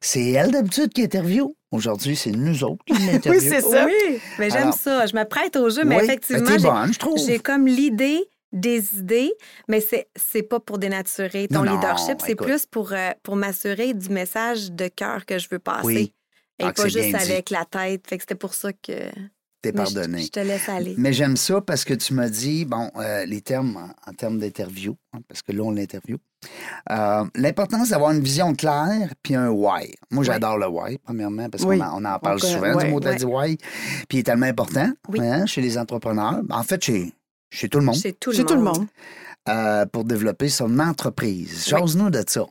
c'est 0.00 0.30
elle 0.30 0.50
d'habitude 0.50 0.92
qui 0.92 1.02
interview. 1.02 1.54
Aujourd'hui, 1.72 2.16
c'est 2.16 2.30
nous 2.30 2.64
autres 2.64 2.82
qui 2.86 2.94
l'interview. 2.94 3.40
Oui, 3.40 3.48
c'est 3.48 3.60
ça. 3.60 3.84
Oui, 3.86 4.18
mais 4.38 4.48
j'aime 4.50 4.72
ça. 4.72 5.04
Je 5.06 5.14
me 5.16 5.24
prête 5.24 5.56
au 5.56 5.68
jeu, 5.68 5.84
mais 5.84 5.96
Oui, 5.98 6.04
effectivement, 6.04 6.44
ben, 6.48 6.90
j'ai- 7.26 7.38
comme 7.38 7.66
l'idée 7.66 8.20
des 8.52 8.94
idées, 8.96 9.32
mais 9.68 9.80
c'est 9.80 10.06
c'est 10.16 10.42
pas 10.44 10.60
pour 10.60 10.78
dénaturer 10.78 11.48
ton 11.48 11.56
Non, 11.58 11.64
non, 11.64 11.74
leadership, 11.74 12.18
c'est 12.24 12.32
écoute. 12.32 12.46
plus 12.46 12.64
pour, 12.64 12.92
euh, 12.92 13.10
pour 13.22 13.36
m'assurer 13.36 13.92
du 13.92 14.08
message 14.08 14.70
de 14.72 14.86
cœur 14.88 15.26
que 15.26 15.38
je 15.38 15.48
veux 15.50 15.58
passer. 15.58 15.84
Oui. 15.84 16.12
Et 16.58 16.64
Ah, 16.64 16.72
que 16.72 16.82
pas 16.82 16.88
juste 16.88 16.98
bien 17.08 17.18
dit. 17.18 17.32
avec 17.32 17.50
la 17.50 17.64
tête. 17.64 18.06
Fait 18.06 18.16
que 18.16 18.22
c'était 18.22 18.34
pour 18.34 18.54
ça 18.54 18.72
que 18.72 19.10
T'es 19.62 19.70
je- 19.70 19.72
pardonné. 19.72 20.22
Je, 20.22 20.28
te 20.30 20.40
laisse 20.40 20.68
aller. 20.68 20.94
Mais 20.96 21.12
j'aime 21.12 21.36
ça 21.36 21.60
parce 21.60 21.84
que 21.84 21.92
tu 21.94 22.14
m'as 22.14 22.28
dit, 22.28 22.64
bon, 22.64 22.90
euh, 22.96 23.24
les 23.26 23.40
termes 23.42 23.76
en, 23.76 24.10
en 24.10 24.14
termes 24.14 24.38
d'interview, 24.38 24.96
hein, 25.12 25.18
parce 25.28 25.42
que 25.42 25.52
là, 25.52 25.62
on 25.62 25.70
l'interview. 25.70 26.18
Euh, 26.90 27.24
L'importance 27.34 27.88
d'avoir 27.90 28.12
une 28.12 28.20
vision 28.22 28.54
claire 28.54 29.12
puis 29.22 29.34
un 29.34 29.48
why. 29.50 29.92
Moi, 30.10 30.24
j'adore 30.24 30.58
le 30.58 30.68
why, 30.68 30.98
premièrement, 30.98 31.48
parce 31.50 31.64
Oui. 31.64 31.78
qu'on 31.78 32.04
en, 32.04 32.18
parle 32.18 32.40
souvent 32.40 32.74
ouais, 32.74 32.84
du 32.84 32.90
mot 32.90 33.00
ouais. 33.00 33.16
dit 33.16 33.24
why. 33.24 33.56
Puis 34.08 34.18
il 34.18 34.18
est 34.20 34.22
tellement 34.22 34.46
important 34.46 34.90
Oui. 35.08 35.20
hein, 35.20 35.44
chez 35.46 35.60
les 35.60 35.76
entrepreneurs. 35.76 36.40
En 36.50 36.62
fait, 36.62 36.82
chez, 36.84 37.12
chez 37.50 37.68
tout 37.68 37.78
le 37.80 37.84
monde, 37.84 37.96
Chez 37.96 38.12
tout 38.12 38.30
le 38.30 38.36
Chez 38.36 38.42
monde. 38.42 38.48
tout 38.48 38.54
le 38.56 38.62
monde. 38.62 38.86
euh, 39.48 39.86
pour 39.86 40.04
développer 40.04 40.48
son 40.48 40.78
entreprise. 40.78 41.64
Oui. 41.72 41.78
J'ose-nous 41.78 42.10
de 42.10 42.22
ça. 42.26 42.44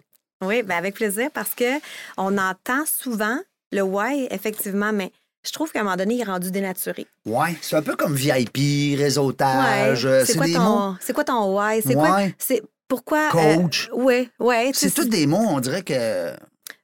Oui, 0.44 0.64
ben 0.64 0.76
avec 0.78 0.96
plaisir 0.96 1.30
parce 1.34 1.56
que 1.56 1.80
on 2.18 2.38
entend 2.38 2.84
souvent 2.86 3.38
le 3.76 3.82
why, 3.84 4.28
effectivement, 4.32 4.92
mais 4.94 5.12
je 5.46 5.52
trouve 5.52 5.72
qu'à 5.72 5.82
un 5.82 5.84
moment 5.84 5.96
donné, 5.96 6.16
il 6.16 6.22
est 6.22 6.26
rendu 6.26 6.50
dénaturé. 6.50 7.06
Ouais, 7.26 7.56
c'est 7.62 7.76
un 7.76 7.82
peu 7.82 7.96
comme 7.96 8.16
VIP, 8.16 8.98
réseautage. 8.98 10.06
Ouais. 10.06 10.10
euh, 10.12 10.26
C'est 10.26 10.32
C'est 10.34 10.38
quoi, 10.38 10.48
des 10.48 10.54
mots. 10.54 10.60
ton... 10.60 10.96
c'est 11.00 11.14
quoi 11.14 11.24
ton 11.24 11.56
why? 11.58 11.82
C'est 11.86 11.94
quoi? 11.94 12.20
C'est 12.40 12.64
pourquoi. 12.88 13.30
Coach. 13.30 13.90
Euh... 13.92 13.96
Ouais, 14.02 14.30
ouais. 14.40 14.72
C'est 14.74 14.94
tous 14.94 15.06
des 15.06 15.28
mots, 15.28 15.46
on 15.48 15.60
dirait 15.60 15.84
que. 15.84 16.32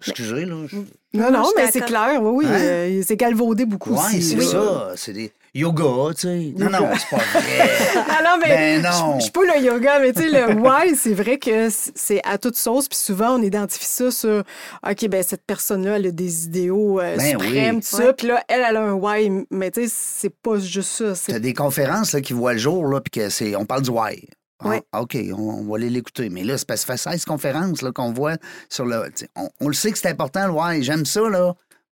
Excusez, 0.05 0.45
là. 0.45 0.55
je- 0.67 0.77
Non, 1.13 1.31
Non, 1.31 1.51
mais 1.55 1.69
c'est 1.71 1.81
clair, 1.81 2.19
oui, 2.21 2.43
oui. 2.43 2.45
Hein? 2.47 2.59
euh, 2.59 3.03
c'est 3.05 3.17
galvaudé 3.17 3.65
beaucoup 3.65 3.91
Ouais, 3.93 4.19
c'est 4.21 4.41
ça. 4.41 4.93
C'est 4.95 5.13
des 5.13 5.31
yoga, 5.53 6.13
tu 6.13 6.21
sais. 6.21 6.53
Non, 6.57 6.69
non, 6.69 6.89
c'est 6.97 7.09
pas 7.09 7.23
vrai. 7.39 7.69
Ah 8.09 8.21
non, 8.23 8.37
mais 8.41 8.47
Ben 8.81 8.81
non. 8.83 9.13
je- 9.15 9.17
je 9.17 9.21
suis 9.23 9.31
pas 9.31 9.41
le 9.43 9.63
yoga, 9.63 9.99
mais 9.99 10.13
tu 10.13 10.21
sais, 10.21 10.29
le 10.29 10.53
why, 10.61 10.95
c'est 10.95 11.13
vrai 11.13 11.37
que 11.37 11.69
c'est 11.69 12.21
à 12.25 12.37
toute 12.37 12.55
sauce. 12.55 12.87
Puis 12.87 12.97
souvent, 12.99 13.35
on 13.37 13.41
identifie 13.41 13.85
ça 13.85 14.11
sur 14.11 14.43
OK, 14.89 15.07
ben 15.09 15.23
cette 15.23 15.45
personne-là, 15.45 15.97
elle 15.97 16.07
a 16.07 16.11
des 16.11 16.45
idéaux 16.45 16.99
euh, 16.99 17.17
Ben 17.17 17.31
suprêmes, 17.31 17.75
oui. 17.77 17.81
tout 17.81 17.97
ça. 17.97 18.13
Puis 18.13 18.27
là, 18.27 18.43
elle, 18.47 18.63
elle 18.67 18.77
a 18.77 18.81
un 18.81 18.93
why. 18.93 19.45
Mais 19.51 19.71
tu 19.71 19.87
sais, 19.87 19.93
c'est 19.95 20.35
pas 20.41 20.57
juste 20.59 20.89
ça. 20.91 21.15
c'est- 21.15 21.31
T'as 21.33 21.39
des 21.39 21.53
conférences 21.53 22.13
là, 22.13 22.21
qui 22.21 22.33
voient 22.33 22.53
le 22.53 22.59
jour, 22.59 22.85
là, 22.87 23.01
puis 23.01 23.11
que 23.21 23.29
c'est. 23.29 23.55
On 23.55 23.65
parle 23.65 23.81
du 23.81 23.89
why. 23.89 24.27
Ah, 24.63 24.67
Ouais. 24.69 24.81
OK, 24.97 25.17
on, 25.35 25.41
on 25.41 25.63
va 25.69 25.77
aller 25.77 25.89
l'écouter. 25.89 26.29
Mais 26.29 26.43
là, 26.43 26.57
c'est 26.57 26.67
parce 26.67 26.81
que 26.85 26.87
ça 26.87 27.09
fait 27.11 27.17
16 27.17 27.25
conférences 27.25 27.81
là, 27.81 27.91
qu'on 27.91 28.13
voit 28.13 28.35
sur 28.69 28.85
le. 28.85 29.09
On, 29.35 29.49
on 29.59 29.67
le 29.67 29.73
sait 29.73 29.91
que 29.91 29.97
c'est 29.97 30.09
important, 30.09 30.45
le 30.47 30.53
why. 30.53 30.83
J'aime 30.83 31.05
ça, 31.05 31.21
là. 31.29 31.53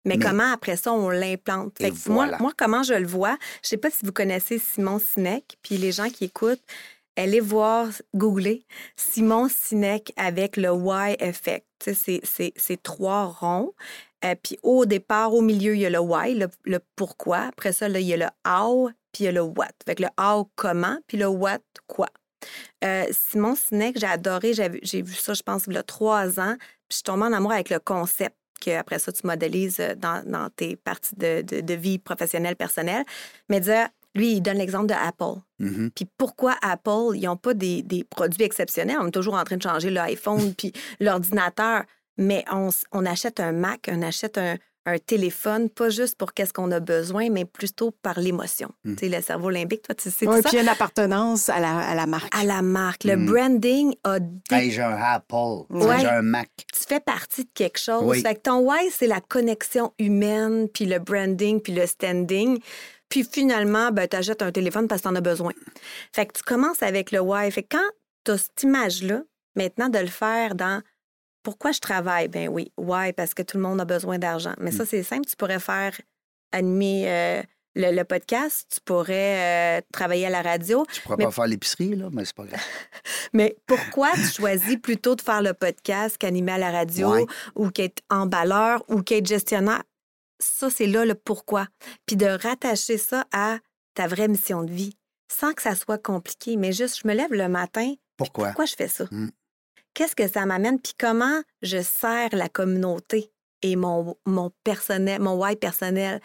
Mais, 0.06 0.18
Mais- 0.18 0.26
comment 0.26 0.52
après 0.52 0.76
ça, 0.76 0.92
on 0.92 1.10
l'implante? 1.10 1.80
Et 1.80 1.86
Fait 1.86 1.92
que 1.92 2.10
moi, 2.10 2.26
voilà. 2.26 2.38
moi, 2.40 2.52
comment 2.58 2.84
je 2.84 2.94
le 2.94 3.08
vois, 3.08 3.38
je 3.64 3.70
sais 3.70 3.78
pas 3.78 3.90
si 3.90 4.06
vous 4.06 4.12
connaissez 4.12 4.60
Simon 4.60 5.00
Sinek, 5.00 5.58
puis 5.62 5.78
les 5.78 5.92
gens 5.92 6.10
qui 6.10 6.26
écoutent, 6.26 6.62
allez 7.16 7.40
voir, 7.40 7.88
googler 8.14 8.66
Simon 8.96 9.48
Sinek 9.50 10.12
avec 10.18 10.58
le 10.58 10.72
why 10.72 11.16
effect. 11.20 11.66
C'est- 11.80 12.82
trois 12.84 13.26
ronds. 13.26 13.74
Euh, 14.26 14.36
puis 14.42 14.58
au 14.64 14.86
départ, 14.86 15.34
au 15.34 15.42
milieu, 15.42 15.76
il 15.76 15.82
y 15.82 15.86
a 15.86 15.90
le 15.90 16.00
why, 16.00 16.34
le, 16.34 16.48
le 16.64 16.80
pourquoi. 16.96 17.40
Après 17.40 17.74
ça, 17.74 17.90
là, 17.90 18.00
il 18.00 18.08
y 18.08 18.14
a 18.14 18.18
le 18.18 18.28
how, 18.50 18.90
puis 19.12 19.24
il 19.24 19.26
y 19.26 19.28
a 19.28 19.32
le 19.34 19.42
what. 19.42 19.68
Que 19.86 20.02
le 20.02 20.08
how, 20.20 20.50
comment, 20.56 20.98
puis 21.08 21.18
le 21.18 21.28
what, 21.28 21.60
quoi. 21.88 22.08
Euh, 22.84 23.06
Simon 23.12 23.56
Sinek, 23.56 23.98
j'ai 24.00 24.08
adoré, 24.08 24.54
j'ai 24.54 25.02
vu 25.02 25.14
ça, 25.14 25.34
je 25.34 25.44
pense, 25.44 25.64
il 25.68 25.74
y 25.74 25.78
a 25.78 25.84
trois 25.84 26.40
ans, 26.40 26.56
puis 26.58 26.88
je 26.92 26.96
suis 26.98 27.04
tombée 27.04 27.24
en 27.24 27.34
amour 27.34 27.52
avec 27.54 27.70
le 27.70 27.80
concept 27.80 28.36
que 28.64 28.72
après 28.72 29.00
ça, 29.00 29.12
tu 29.12 29.26
modélises 29.28 29.80
euh, 29.80 29.96
dans, 29.96 30.24
dans 30.26 30.50
tes 30.50 30.76
parties 30.76 31.16
de, 31.16 31.42
de- 31.42 31.62
de 31.62 31.74
vie 31.74 32.00
professionnelle, 32.00 32.56
personnelle. 32.56 33.04
Mais 33.50 33.60
dire, 33.60 33.88
lui, 34.16 34.34
il 34.34 34.42
donne 34.42 34.58
l'exemple 34.58 34.88
de 34.88 34.94
Apple. 34.94 35.40
Mhm. 35.60 35.90
Puis 35.96 36.06
pourquoi 36.18 36.56
Apple, 36.62 37.16
ils 37.16 37.24
n'ont 37.24 37.36
pas 37.38 37.54
des, 37.54 37.82
des 37.82 38.04
produits 38.04 38.44
exceptionnels? 38.44 38.98
On 39.02 39.08
est 39.08 39.12
toujours 39.12 39.34
en 39.36 39.44
train 39.44 39.58
de 39.58 39.64
changer 39.64 39.90
l'iPhone 39.90 40.54
puis 40.58 40.72
l'ordinateur, 41.00 41.84
mais 42.18 42.44
on, 42.52 42.70
on 42.92 43.06
achète 43.06 43.40
un 43.40 43.52
Mac, 43.52 43.90
on 43.92 44.02
achète 44.02 44.38
un, 44.38 44.56
un 44.86 44.98
téléphone, 44.98 45.70
pas 45.70 45.90
juste 45.90 46.18
pour 46.18 46.34
qu'est-ce 46.34 46.52
qu'on 46.52 46.70
a 46.72 46.80
besoin, 46.82 47.30
mais 47.30 47.46
plutôt 47.46 47.92
par 47.92 48.20
l'émotion. 48.20 48.70
Mm. 48.84 48.96
Tu 48.96 49.00
sais, 49.10 49.16
le 49.16 49.22
cerveau 49.22 49.50
limbique, 49.50 49.82
toi, 49.84 49.96
tu 49.96 50.10
sais 50.12 50.28
Ouais, 50.28 50.42
ça? 50.42 50.50
puis 50.50 50.60
une 50.60 50.68
appartenance 50.68 51.48
à 51.50 51.60
la, 51.60 51.78
à 51.80 51.96
la 51.96 52.06
marque. 52.06 52.36
À 52.38 52.44
la 52.44 52.62
marque. 52.62 53.06
Le 53.06 53.16
Mm. 53.16 53.26
branding 53.26 53.96
a 54.04 54.20
dé- 54.20 54.28
Hey, 54.52 54.72
j'ai 54.72 54.82
un 54.82 54.98
Apple. 55.02 55.66
Ouais. 55.70 56.00
J'ai 56.02 56.08
un 56.08 56.22
Mac. 56.22 56.50
tu 56.74 56.80
fais 56.88 57.00
partie 57.00 57.46
de 57.46 57.50
quelque 57.54 57.80
chose. 57.80 58.04
Oui. 58.06 58.22
Fait 58.22 58.36
que 58.36 58.42
ton 58.42 58.60
why, 58.60 58.90
c'est 58.92 59.08
la 59.08 59.22
connexion 59.22 59.94
humaine, 60.00 60.68
puis 60.74 60.86
le 60.86 61.00
branding, 61.00 61.62
puis 61.62 61.74
le 61.74 61.86
standing. 61.88 62.60
Puis 63.10 63.24
finalement, 63.32 63.92
ben, 63.92 64.08
tu 64.08 64.18
achètes 64.18 64.42
un 64.42 64.52
téléphone 64.52 64.88
parce 64.88 65.02
que 65.02 65.08
tu 65.08 65.14
en 65.14 65.16
as 65.16 65.22
besoin. 65.22 65.54
Fait 66.14 66.26
que 66.26 66.34
tu 66.34 66.44
commences 66.44 66.82
avec 66.84 67.12
le 67.12 67.20
why. 67.22 67.50
Fait 67.52 67.64
que 67.64 67.78
quand 67.78 67.90
tu 68.26 68.32
as 68.32 68.38
cette 68.40 68.64
image-là, 68.64 69.22
maintenant 69.56 69.88
de 69.90 70.00
le 70.00 70.08
faire 70.08 70.56
dans 70.56 70.82
pourquoi 71.44 71.72
je 71.72 71.80
travaille? 71.80 72.28
Ben 72.30 72.48
oui, 72.50 72.72
why? 72.78 73.14
Parce 73.14 73.34
que 73.34 73.42
tout 73.44 73.58
le 73.58 73.64
monde 73.64 73.80
a 73.82 73.86
besoin 73.86 74.18
d'argent. 74.18 74.54
Mais 74.60 74.72
Mm. 74.72 74.78
ça, 74.78 74.86
c'est 74.86 75.04
simple. 75.04 75.26
Tu 75.28 75.36
pourrais 75.36 75.60
faire 75.60 76.00
animer 76.52 77.04
euh, 77.12 77.42
le, 77.76 77.92
le 77.96 78.04
podcast, 78.04 78.68
tu 78.74 78.80
pourrais 78.82 79.80
euh, 79.80 79.82
travailler 79.92 80.28
à 80.28 80.30
la 80.30 80.42
radio. 80.42 80.86
Je 80.94 81.02
pourrais 81.02 81.18
Mais- 81.18 81.26
pas 81.26 81.32
faire 81.32 81.48
l'épicerie, 81.48 81.96
là, 81.96 82.10
mais 82.12 82.24
c'est 82.26 82.36
pas 82.36 82.46
grave. 82.46 82.62
Mais 83.34 83.56
pourquoi 83.66 84.12
tu 84.14 84.26
choisis 84.32 84.78
plutôt 84.78 85.16
de 85.16 85.22
faire 85.22 85.42
le 85.42 85.54
podcast 85.54 86.18
qu'animer 86.20 86.52
à 86.52 86.58
la 86.60 86.72
radio 86.72 87.12
Ouais. 87.14 87.26
ou 87.56 87.70
qu'être 87.72 88.02
emballeur 88.12 88.84
ou 88.90 89.02
qu'être 89.02 89.26
gestionnaire? 89.28 89.82
Ça, 90.40 90.70
c'est 90.70 90.86
là 90.88 91.04
le 91.06 91.16
pourquoi. 91.16 91.68
Puis 92.06 92.16
de 92.16 92.28
rattacher 92.28 92.98
ça 93.00 93.26
à 93.34 93.58
ta 93.96 94.08
vraie 94.08 94.28
mission 94.28 94.62
de 94.64 94.72
vie 94.72 94.96
sans 95.32 95.54
que 95.54 95.62
ça 95.64 95.74
soit 95.74 95.98
compliqué, 95.98 96.58
mais 96.58 96.74
juste, 96.74 97.00
je 97.02 97.08
me 97.08 97.14
lève 97.16 97.32
le 97.34 97.48
matin, 97.48 97.94
Pourquoi? 98.18 98.48
pourquoi 98.50 98.66
je 98.66 98.76
fais 98.76 98.88
ça? 98.88 99.06
Mm. 99.10 99.30
Qu'est-ce 99.94 100.16
que 100.16 100.28
ça 100.28 100.46
m'amène? 100.46 100.80
Puis 100.80 100.94
comment 100.98 101.42
je 101.62 101.82
sers 101.82 102.30
la 102.34 102.50
communauté 102.50 103.32
et 103.62 103.76
mon, 103.76 104.18
mon 104.26 104.52
personnel, 104.64 105.22
mon 105.22 105.36
why 105.42 105.56
personnel. 105.56 106.20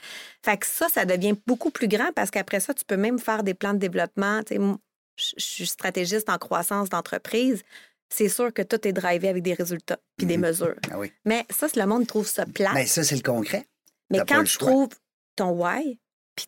Fait 0.44 0.56
que 0.56 0.66
ça, 0.66 0.88
ça 0.88 1.04
devient 1.04 1.36
beaucoup 1.46 1.70
plus 1.70 1.86
grand 1.86 2.12
parce 2.14 2.30
qu'après 2.30 2.58
ça, 2.60 2.74
tu 2.74 2.84
peux 2.84 2.96
même 2.96 3.18
faire 3.18 3.42
des 3.44 3.54
plans 3.54 3.74
de 3.74 3.78
développement. 3.78 4.42
Tu 4.42 4.54
sais, 4.54 4.58
moi, 4.58 4.78
je 5.16 5.34
suis 5.38 5.66
stratégiste 5.66 6.28
en 6.30 6.38
croissance 6.38 6.88
d'entreprise. 6.88 7.62
C'est 8.08 8.28
sûr 8.28 8.52
que 8.52 8.62
tout 8.62 8.88
est 8.88 8.92
drivé 8.92 9.28
avec 9.28 9.42
des 9.42 9.54
résultats 9.54 9.98
puis 10.16 10.26
des 10.26 10.36
Mhm. 10.36 10.42
mesures. 10.46 10.74
Ah 10.90 10.98
oui. 10.98 11.12
Mais 11.24 11.44
ça, 11.50 11.68
c'est 11.68 11.78
le 11.78 11.86
monde 11.86 12.06
trouve 12.06 12.26
ça 12.26 12.44
plat. 12.46 12.72
Ben, 12.74 12.86
ça, 12.86 13.04
c'est 13.04 13.16
le 13.16 13.22
concret. 13.22 13.66
Mais 14.10 14.20
quand 14.26 14.40
tu 14.42 14.46
choix. 14.52 14.68
trouves 14.68 14.88
ton 15.36 15.50
why, 15.50 15.98
puis 16.34 16.46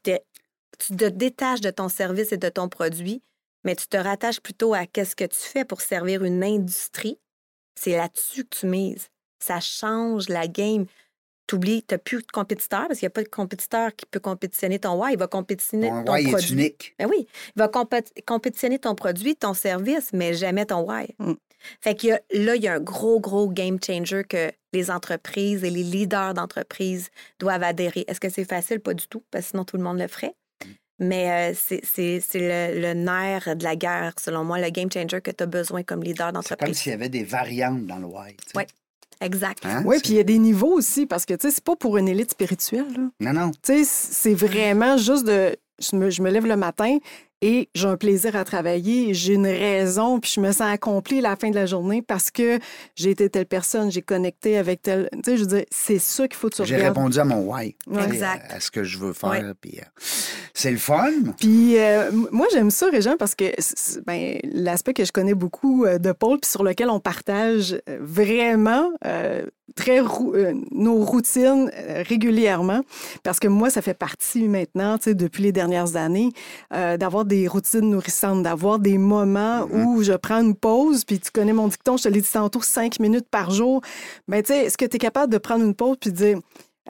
tu 0.79 0.97
te 0.97 1.05
détaches 1.05 1.61
de 1.61 1.71
ton 1.71 1.89
service 1.89 2.33
et 2.33 2.37
de 2.39 2.49
ton 2.49 2.69
produit, 2.69 3.23
mais 3.65 3.77
tu 3.77 3.87
te 3.87 3.97
rattaches 3.97 4.41
plutôt 4.41 4.75
à 4.75 4.87
qu'est-ce 4.87 5.17
que 5.17 5.25
tu 5.25 5.39
fais 5.39 5.65
pour 5.65 5.81
servir 5.81 6.25
une 6.25 6.43
industrie, 6.45 7.19
c'est 7.75 7.97
là-dessus 7.97 8.45
que 8.45 8.57
tu 8.59 8.67
mises. 8.67 9.09
Ça 9.43 9.61
change 9.61 10.29
la 10.29 10.47
game. 10.49 10.87
T'oublies, 11.47 11.83
t'as 11.83 11.99
plus 11.99 12.19
de 12.23 12.31
compétiteur 12.33 12.87
parce 12.87 13.01
qu'il 13.01 13.07
n'y 13.07 13.11
a 13.11 13.15
pas 13.15 13.25
de 13.25 13.29
compétiteur 13.29 13.95
qui 13.97 14.07
peut 14.07 14.21
compétitionner 14.21 14.79
ton 14.79 14.95
why. 15.03 15.15
Il 15.15 15.19
va 15.19 15.27
compétitionner 15.27 15.89
Ton 15.89 16.05
ton 16.05 16.13
why 16.13 16.21
est 16.27 16.31
produit. 16.31 16.53
unique. 16.53 16.95
Ben 16.99 17.09
oui, 17.09 17.27
il 17.57 17.59
va 17.59 17.67
compé- 17.67 18.05
compétitionner 18.25 18.79
ton 18.79 18.95
produit, 18.95 19.35
ton 19.35 19.53
service, 19.55 20.11
mais 20.13 20.35
jamais 20.35 20.67
ton 20.67 20.83
why. 20.89 21.09
Mm. 21.19 21.33
Fait 21.81 21.95
que 21.95 22.09
là, 22.39 22.55
il 22.55 22.63
y 22.63 22.69
a 22.69 22.75
un 22.75 22.81
gros, 22.81 23.19
gros 23.21 23.49
game 23.49 23.79
changer 23.85 24.23
que 24.25 24.51
les 24.73 24.91
entreprises 24.91 25.65
et 25.65 25.71
les 25.71 25.83
leaders 25.83 26.35
d'entreprises 26.35 27.11
doivent 27.41 27.65
adhérer. 27.65 28.05
Est-ce 28.07 28.21
que 28.21 28.29
c'est 28.31 28.45
facile? 28.45 28.79
Pas 28.81 28.95
du 28.95 29.09
tout, 29.09 29.25
parce 29.33 29.47
que 29.47 29.51
sinon 29.51 29.65
tout 29.65 29.77
le 29.77 29.83
monde 29.83 29.99
le 29.99 30.07
ferait. 30.07 30.35
Mais 31.03 31.51
euh, 31.53 31.55
c'est- 31.59 31.81
c'est 31.85 32.21
c'est 32.21 32.41
le, 32.75 32.81
le 32.81 32.93
nerf 32.95 33.57
de 33.57 33.65
la 33.65 33.75
guerre, 33.75 34.13
selon 34.21 34.45
moi, 34.45 34.59
le 34.61 34.69
game 34.71 34.89
changer 34.93 35.21
que 35.21 35.31
tu 35.31 35.43
as 35.43 35.47
besoin 35.47 35.83
comme 35.83 36.03
leader 36.03 36.27
C'est 36.29 36.33
comme 36.33 36.43
d'entreprise. 36.43 36.77
s'il 36.79 36.91
y 36.93 36.95
avait 36.95 37.09
des 37.09 37.25
variantes 37.25 37.87
dans 37.87 37.97
le 37.97 38.05
why. 38.07 38.37
Ouais. 38.55 38.67
Exact. 39.23 39.65
Hein? 39.67 39.83
Oui, 39.85 39.99
puis 40.03 40.13
il 40.13 40.17
y 40.17 40.21
a 40.21 40.25
des 40.25 40.39
niveaux 40.39 40.73
aussi, 40.73 41.05
parce 41.05 41.27
que, 41.27 41.35
tu 41.35 41.49
sais, 41.49 41.55
c'est 41.55 41.65
pas 41.65 41.77
pour 41.77 41.99
une 41.99 42.09
élite 42.09 42.31
spirituelle, 42.31 42.87
là. 42.97 43.11
Non, 43.21 43.33
non. 43.39 43.51
Tu 43.63 43.85
sais, 43.85 43.85
c'est 43.85 44.35
vraiment 44.35 44.97
juste 44.97 45.27
de. 45.27 45.57
Je 45.79 45.97
me, 45.97 46.09
je 46.11 46.23
me 46.23 46.31
lève 46.31 46.47
le 46.47 46.57
matin 46.57 46.99
et 47.43 47.69
j'ai 47.75 47.87
un 47.87 47.97
plaisir 47.97 48.37
à 48.37 48.45
travailler, 48.45 49.15
j'ai 49.15 49.35
une 49.35 49.47
raison, 49.47 50.21
puis 50.21 50.33
je 50.35 50.41
me 50.41 50.53
sens 50.53 50.63
accomplie 50.73 51.19
à 51.21 51.23
la 51.31 51.37
fin 51.37 51.51
de 51.51 51.55
la 51.55 51.67
journée 51.67 52.03
parce 52.03 52.31
que 52.31 52.59
j'ai 52.95 53.11
été 53.11 53.31
telle 53.31 53.47
personne, 53.47 53.91
j'ai 53.91 54.03
connecté 54.03 54.59
avec 54.59 54.83
telle. 54.83 55.09
Tu 55.13 55.19
sais, 55.25 55.37
je 55.37 55.43
veux 55.43 55.49
dire, 55.49 55.65
c'est 55.71 55.99
ça 55.99 56.29
qu'il 56.29 56.37
faut 56.37 56.49
que 56.51 56.57
tu 56.57 56.67
J'ai 56.67 56.77
répondu 56.77 57.19
à 57.19 57.25
mon 57.25 57.41
why. 57.51 57.77
Ouais. 57.87 58.05
Exact. 58.05 58.53
À, 58.53 58.61
ce 58.61 58.71
que 58.71 58.85
je 58.85 58.99
veux 58.99 59.13
faire. 59.13 59.31
Ouais. 59.31 59.43
puis, 59.61 59.79
euh, 59.79 59.85
c'est 60.55 60.71
le 60.71 60.79
fun. 60.79 61.11
Puis 61.39 61.79
euh, 61.79 62.11
moi, 62.31 62.47
j'aime 62.53 62.71
ça, 62.71 62.89
Régent, 62.91 63.17
parce 63.19 63.35
que 63.35 63.45
ben, 64.07 64.39
l'aspect 64.45 64.93
que 64.93 65.05
je 65.05 65.13
connais 65.13 65.35
beaucoup 65.35 65.85
euh, 65.85 65.99
de 65.99 66.13
Paul, 66.13 66.39
puis 66.39 66.51
sur 66.51 66.63
lequel 66.63 66.91
on 66.91 67.01
partage 67.01 67.81
vraiment 68.01 68.91
euh, 69.07 69.47
très 69.77 70.01
rou- 70.01 70.35
euh, 70.35 70.55
nos 70.73 70.97
routines 71.05 71.71
euh, 71.75 72.03
régulièrement, 72.07 72.81
parce 73.23 73.39
que 73.41 73.49
moi, 73.49 73.71
ça 73.71 73.83
fait 73.83 73.95
partie 73.95 74.49
maintenant, 74.49 74.99
tu 74.99 75.05
sais, 75.05 75.15
depuis 75.15 75.43
les 75.43 75.53
dernières 75.53 75.97
années, 75.97 76.31
euh, 76.75 76.97
d'avoir 76.97 77.25
des 77.25 77.47
routines 77.49 77.89
nourrissantes, 77.91 78.43
d'avoir 78.43 78.79
des 78.79 78.99
moments 78.99 79.67
Mhm. 79.67 79.87
où 79.87 80.03
je 80.03 80.13
prends 80.13 80.41
une 80.43 80.55
pause, 80.55 81.05
puis 81.05 81.19
tu 81.21 81.31
connais 81.31 81.53
mon 81.53 81.69
dicton, 81.69 81.97
je 81.97 82.05
te 82.05 82.09
l'ai 82.09 82.21
dit 82.21 82.31
tantôt, 82.33 82.63
cinq 82.63 83.01
minutes 83.01 83.27
par 83.31 83.51
jour. 83.51 83.81
Mais 84.29 84.43
tu 84.43 84.53
sais, 84.53 84.67
est-ce 84.67 84.77
que 84.79 84.85
tu 84.85 84.97
es 84.97 84.99
capable 84.99 85.33
de 85.33 85.39
prendre 85.39 85.65
une 85.65 85.75
pause 85.75 85.97
puis 86.01 86.11
de 86.11 86.17
dire 86.17 86.39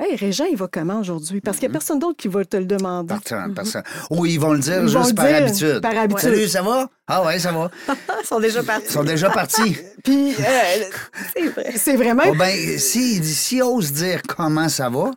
Hey, 0.02 0.16
Régent, 0.16 0.46
il 0.50 0.56
va 0.56 0.66
comment 0.66 0.98
aujourd'hui? 1.00 1.42
Parce 1.42 1.58
qu'il 1.58 1.68
n'y 1.68 1.72
a 1.72 1.76
personne 1.78 1.98
d'autre 1.98 2.16
qui 2.16 2.28
va 2.28 2.42
te 2.42 2.56
le 2.56 2.64
demander. 2.64 3.14
Personne, 3.22 3.52
personne. 3.52 3.82
Ou 4.08 4.24
ils 4.24 4.40
vont 4.40 4.54
le 4.54 4.58
dire 4.58 4.80
Ils 4.82 4.88
juste 4.88 5.14
par 5.14 5.26
dire 5.26 5.36
habitude. 5.36 5.80
par 5.82 5.94
habitude. 5.94 6.22
Salut, 6.22 6.48
ça 6.48 6.62
va? 6.62 6.88
Ah 7.06 7.22
ouais, 7.26 7.38
ça 7.38 7.52
va. 7.52 7.70
Ils 8.22 8.26
sont 8.26 8.40
déjà 8.40 8.62
partis. 8.62 8.86
Ils 8.86 8.92
sont 8.92 9.04
déjà 9.04 9.28
partis. 9.28 9.76
Puis, 10.04 10.32
euh, 10.32 10.84
C'est 11.34 11.46
vrai. 11.48 11.72
c'est 11.76 11.96
vraiment. 11.96 12.22
Oh 12.28 12.34
ben, 12.34 12.78
si, 12.78 13.22
si 13.22 13.60
ose 13.60 13.92
dire 13.92 14.22
comment 14.26 14.70
ça 14.70 14.88
va, 14.88 15.10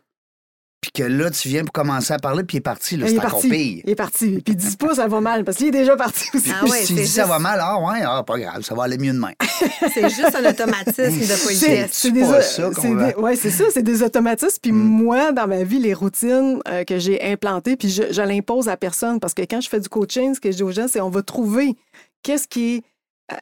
puis 0.84 0.92
que 0.92 1.04
là, 1.04 1.32
tu 1.32 1.48
viens 1.48 1.64
pour 1.64 1.72
commencer 1.72 2.12
à 2.14 2.20
parler, 2.20 2.44
puis 2.44 2.58
il 2.58 2.60
est 2.60 2.62
parti, 2.62 2.98
là, 2.98 3.06
il 3.06 3.12
c'est 3.12 3.16
est 3.16 3.20
parti. 3.22 3.82
Il 3.86 3.90
est 3.90 3.96
parti. 3.96 4.42
Puis, 4.46 4.54
dis 4.56 4.76
pas 4.76 4.94
ça 4.96 5.08
va 5.08 5.22
mal, 5.22 5.46
parce 5.46 5.56
qu'il 5.58 5.68
est 5.68 5.72
déjà 5.72 5.96
parti 5.96 6.26
aussi. 6.36 6.52
Ah 6.54 6.66
ouais, 6.66 6.80
si 6.82 6.88
tu 6.88 6.94
dis 6.94 7.00
c'est 7.00 7.06
ça 7.08 7.22
juste- 7.22 7.34
va 7.34 7.40
mal, 7.40 7.58
ah 7.62 7.80
ouais, 7.80 8.02
ah, 8.06 8.22
pas 8.28 8.38
grave, 8.38 8.62
ça 8.64 8.76
va 8.76 8.84
aller 8.84 8.98
mieux 8.98 9.14
demain. 9.14 9.32
C'est 9.94 10.10
juste 10.10 10.36
un 10.36 10.50
automatisme 10.50 11.18
de 11.20 11.24
C'est 11.26 11.44
politesse. 11.46 11.90
c'est 11.94 12.12
des, 12.12 12.26
ça 12.26 12.70
qu'on 12.76 12.96
des- 12.96 13.14
ouais, 13.16 13.36
c'est 13.38 13.50
ça, 13.50 13.64
c'est 13.74 13.82
des 13.84 14.04
automatismes. 14.04 14.58
Puis 14.62 14.72
moi, 14.74 15.32
dans 15.32 15.48
ma 15.48 15.64
vie, 15.64 15.80
les 15.80 15.94
routines 15.94 16.60
euh, 16.68 16.84
que 16.84 17.00
j'ai 17.00 17.24
implantées, 17.24 17.78
puis 17.78 17.90
je, 17.90 18.04
je 18.12 18.22
l'impose 18.22 18.68
à 18.68 18.76
personne 18.76 19.20
parce 19.22 19.34
que 19.34 19.42
quand 19.44 19.62
je 19.62 19.70
fais 19.70 19.80
du 19.80 19.88
coaching, 19.90 20.36
ce 20.36 20.40
que 20.42 20.52
je 20.52 20.58
dis 20.58 20.64
aux 20.64 20.72
gens, 20.72 20.88
c'est 20.90 21.00
on 21.02 21.10
va 21.10 21.22
trouver 21.22 21.76
qu'est-ce 22.24 22.48
qui 22.48 22.76
est 22.76 22.84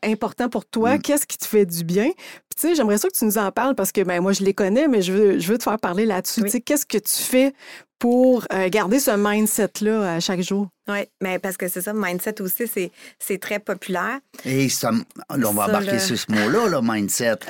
important 0.03 0.49
pour 0.49 0.65
toi, 0.65 0.95
Mm. 0.97 1.01
qu'est-ce 1.01 1.25
qui 1.25 1.37
te 1.37 1.45
fait 1.45 1.65
du 1.65 1.83
bien? 1.83 2.09
Puis 2.13 2.55
tu 2.55 2.67
sais, 2.67 2.75
j'aimerais 2.75 2.97
ça 2.97 3.07
que 3.09 3.17
tu 3.17 3.25
nous 3.25 3.37
en 3.37 3.51
parles 3.51 3.75
parce 3.75 3.91
que 3.91 4.01
ben 4.01 4.21
moi, 4.21 4.31
je 4.33 4.43
les 4.43 4.53
connais, 4.53 4.87
mais 4.87 5.01
je 5.01 5.11
veux, 5.11 5.39
je 5.39 5.47
veux 5.51 5.57
te 5.57 5.63
faire 5.63 5.79
parler 5.79 6.05
là-dessus. 6.05 6.41
Oui. 6.41 6.45
Tu 6.47 6.51
sais, 6.51 6.61
qu'est-ce 6.61 6.85
que 6.85 6.97
tu 6.97 7.21
fais 7.21 7.53
pour 7.99 8.45
euh, 8.53 8.69
garder 8.69 8.99
ce 8.99 9.11
mindset-là 9.11 10.13
à 10.15 10.19
chaque 10.19 10.41
jour? 10.41 10.67
Oui, 10.91 11.07
mais 11.21 11.39
parce 11.39 11.57
que 11.57 11.67
c'est 11.67 11.81
ça, 11.81 11.93
mindset 11.93 12.41
aussi, 12.41 12.67
c'est, 12.67 12.91
c'est 13.19 13.37
très 13.39 13.59
populaire. 13.59 14.19
Et 14.45 14.69
ça, 14.69 14.91
là, 14.91 15.49
on 15.49 15.53
va 15.53 15.65
Ça, 15.65 15.69
embarquer 15.69 15.99
sur 15.99 16.17
ce 16.17 16.31
mot-là, 16.31 16.67
là, 16.69 16.81
mindset. 16.83 17.35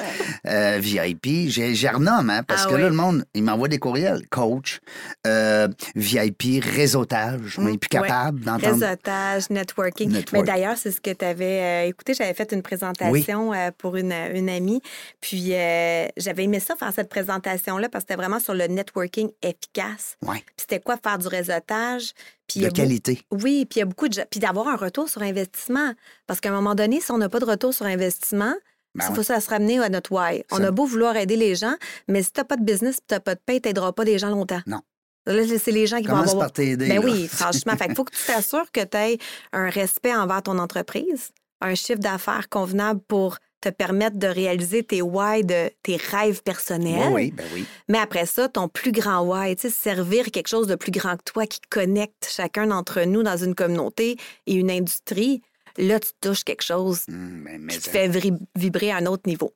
Euh, 0.48 0.80
VIP, 0.82 1.50
j'ai 1.50 1.90
renomme, 1.90 2.30
hein, 2.32 2.42
parce 2.44 2.64
Ah 2.66 2.70
que 2.70 2.76
oui. 2.76 2.82
là, 2.82 2.90
le 2.90 2.96
monde, 2.96 3.26
il 3.36 3.44
m'envoie 3.44 3.68
des 3.68 3.78
courriels. 3.78 4.28
Coach, 4.30 4.80
euh, 5.28 5.68
VIP, 5.96 6.64
réseautage. 6.64 7.58
On 7.60 7.64
n'est 7.64 7.78
plus 7.78 7.90
Ouais. 8.00 8.08
capable 8.08 8.40
d'entendre. 8.42 8.74
Réseautage, 8.82 9.50
networking. 9.50 10.10
Network. 10.12 10.34
Mais 10.34 10.52
d'ailleurs, 10.52 10.78
c'est 10.78 10.92
ce 10.92 11.00
que 11.00 11.12
tu 11.12 11.24
avais 11.24 11.88
écouté. 11.88 12.14
J'avais 12.16 12.34
fait 12.34 12.52
une 12.54 12.62
présentation 12.64 13.54
euh, 13.54 13.70
pour 13.78 13.96
une, 13.98 14.12
une 14.34 14.50
amie. 14.50 14.82
Puis 15.22 15.54
euh, 15.54 16.08
j'avais 16.18 16.46
aimé 16.46 16.60
ça, 16.60 16.76
faire 16.76 16.92
cette 16.94 17.10
présentation-là, 17.10 17.88
parce 17.90 18.04
que 18.04 18.10
c'était 18.10 18.22
vraiment 18.22 18.40
sur 18.40 18.54
le 18.56 18.66
networking 18.68 19.30
efficace. 19.44 20.18
Ouais. 20.26 20.40
Puis 20.40 20.56
c'était 20.58 20.80
quoi 20.80 20.98
faire 21.02 21.18
du 21.20 21.28
réseautage? 21.28 22.14
Puis 22.48 22.62
De 22.62 22.70
qualité. 22.70 23.22
Oui, 23.32 23.66
puis 23.66 23.78
il 23.78 23.80
y 23.80 23.82
a 23.84 23.86
beaucoup 23.86 24.08
de 24.08 24.14
gens- 24.14 24.26
Puis 24.30 24.40
d'avoir 24.40 24.68
un 24.68 24.76
retour 24.76 25.10
sur 25.10 25.22
investissement. 25.22 25.94
Parce 26.28 26.40
qu'à 26.40 26.50
un 26.50 26.54
moment 26.54 26.76
donné, 26.76 27.00
si 27.02 27.12
on 27.12 27.18
n'a 27.18 27.30
pas 27.30 27.40
de 27.40 27.46
retour 27.46 27.74
sur 27.74 27.86
investissement, 27.86 28.54
Ben 28.96 29.06
il 29.10 29.16
faut 29.16 29.24
ça 29.24 29.40
se 29.40 29.50
ramener 29.50 29.80
à 29.80 29.88
notre 29.90 30.12
why. 30.12 30.44
On 30.52 30.58
Ça- 30.58 30.68
a 30.68 30.72
beau 30.72 30.86
vouloir 30.86 31.16
aider 31.16 31.38
les 31.38 31.56
gens, 31.56 31.76
mais 32.10 32.24
si 32.24 32.32
tu 32.34 32.40
n'as 32.42 32.44
pas 32.44 32.58
de 32.58 32.64
business 32.64 32.98
tu 33.08 33.14
n'as 33.14 33.20
pas 33.22 33.36
de 33.36 33.40
paye, 33.46 33.62
tu 33.62 33.70
n'aideras 33.70 33.94
pas 33.94 34.04
les 34.04 34.20
gens 34.20 34.30
longtemps. 34.30 34.62
Non. 34.68 34.82
Là, 35.28 35.44
c'est 35.46 35.72
les 35.72 35.86
gens 35.88 36.00
qui 36.02 36.08
vont 36.08 36.18
avoir. 36.18 36.40
par 36.40 36.52
t'aider. 36.52 36.88
Ben 36.90 37.00
là. 37.02 37.06
oui, 37.06 37.28
franchement. 37.28 37.78
Fait 37.78 37.96
faut 37.96 38.04
que 38.04 38.14
tu 38.16 38.24
t'assures 38.26 38.72
que 38.72 38.84
tu 38.84 38.98
aies 38.98 39.18
un 39.54 39.70
respect 39.70 40.14
envers 40.16 40.42
ton 40.44 40.58
entreprise, 40.58 41.30
un 41.62 41.76
chiffre 41.76 42.00
d'affaires 42.00 42.50
convenable 42.50 43.00
pour 43.08 43.38
te 43.62 43.70
permettre 43.70 44.18
de 44.18 44.28
réaliser 44.28 44.84
tes 44.84 45.02
why, 45.02 45.44
de 45.44 45.70
tes 45.84 45.96
rêves 45.98 46.42
personnels. 46.44 47.10
Oui, 47.14 47.26
oui, 47.26 47.32
ben 47.32 47.46
oui. 47.54 47.66
Mais 47.88 48.00
après 48.00 48.26
ça, 48.26 48.50
ton 48.50 48.68
plus 48.68 48.92
grand 48.92 49.22
why, 49.22 49.56
tu 49.56 49.62
sais, 49.64 49.70
servir 49.70 50.32
quelque 50.32 50.48
chose 50.48 50.68
de 50.68 50.76
plus 50.76 50.92
grand 50.92 51.16
que 51.18 51.24
toi 51.24 51.46
qui 51.46 51.60
connecte 51.70 52.28
chacun 52.30 52.68
d'entre 52.68 53.02
nous 53.04 53.24
dans 53.24 53.38
une 53.38 53.54
communauté 53.56 54.18
et 54.48 54.54
une 54.56 54.72
industrie, 54.72 55.42
là, 55.78 56.00
tu 56.00 56.10
touches 56.20 56.44
quelque 56.44 56.64
chose 56.64 57.04
ben, 57.08 57.58
mais 57.62 57.74
qui 57.74 57.80
te 57.80 57.84
ça- 57.86 57.92
fait 57.92 58.12
vibrer 58.56 58.92
à 58.92 58.98
un 58.98 59.06
autre 59.06 59.24
niveau. 59.28 59.54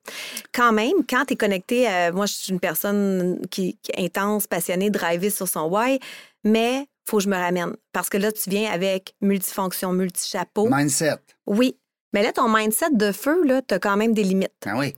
Quand 0.53 0.71
même, 0.71 0.93
quand 1.09 1.25
tu 1.25 1.33
es 1.33 1.35
connecté, 1.35 1.89
euh, 1.89 2.13
moi, 2.13 2.25
je 2.25 2.33
suis 2.33 2.53
une 2.53 2.59
personne 2.59 3.41
qui, 3.51 3.77
qui 3.81 3.91
est 3.91 4.05
intense, 4.05 4.47
passionnée, 4.47 4.89
drivée 4.91 5.29
sur 5.31 5.47
son 5.47 5.67
why, 5.67 5.99
mais 6.43 6.85
faut 7.07 7.17
que 7.17 7.23
je 7.23 7.29
me 7.29 7.35
ramène. 7.35 7.75
Parce 7.91 8.09
que 8.09 8.17
là, 8.17 8.31
tu 8.31 8.49
viens 8.49 8.71
avec 8.71 9.13
multifonction, 9.21 9.91
multichapeau. 9.93 10.69
Mindset. 10.69 11.17
Oui. 11.47 11.75
Mais 12.15 12.23
là, 12.23 12.31
ton 12.31 12.47
mindset 12.49 12.91
de 12.93 13.11
feu, 13.11 13.43
là, 13.45 13.61
tu 13.61 13.73
as 13.75 13.79
quand 13.79 13.97
même 13.97 14.13
des 14.13 14.23
limites. 14.23 14.53
Ben 14.65 14.77
oui. 14.77 14.95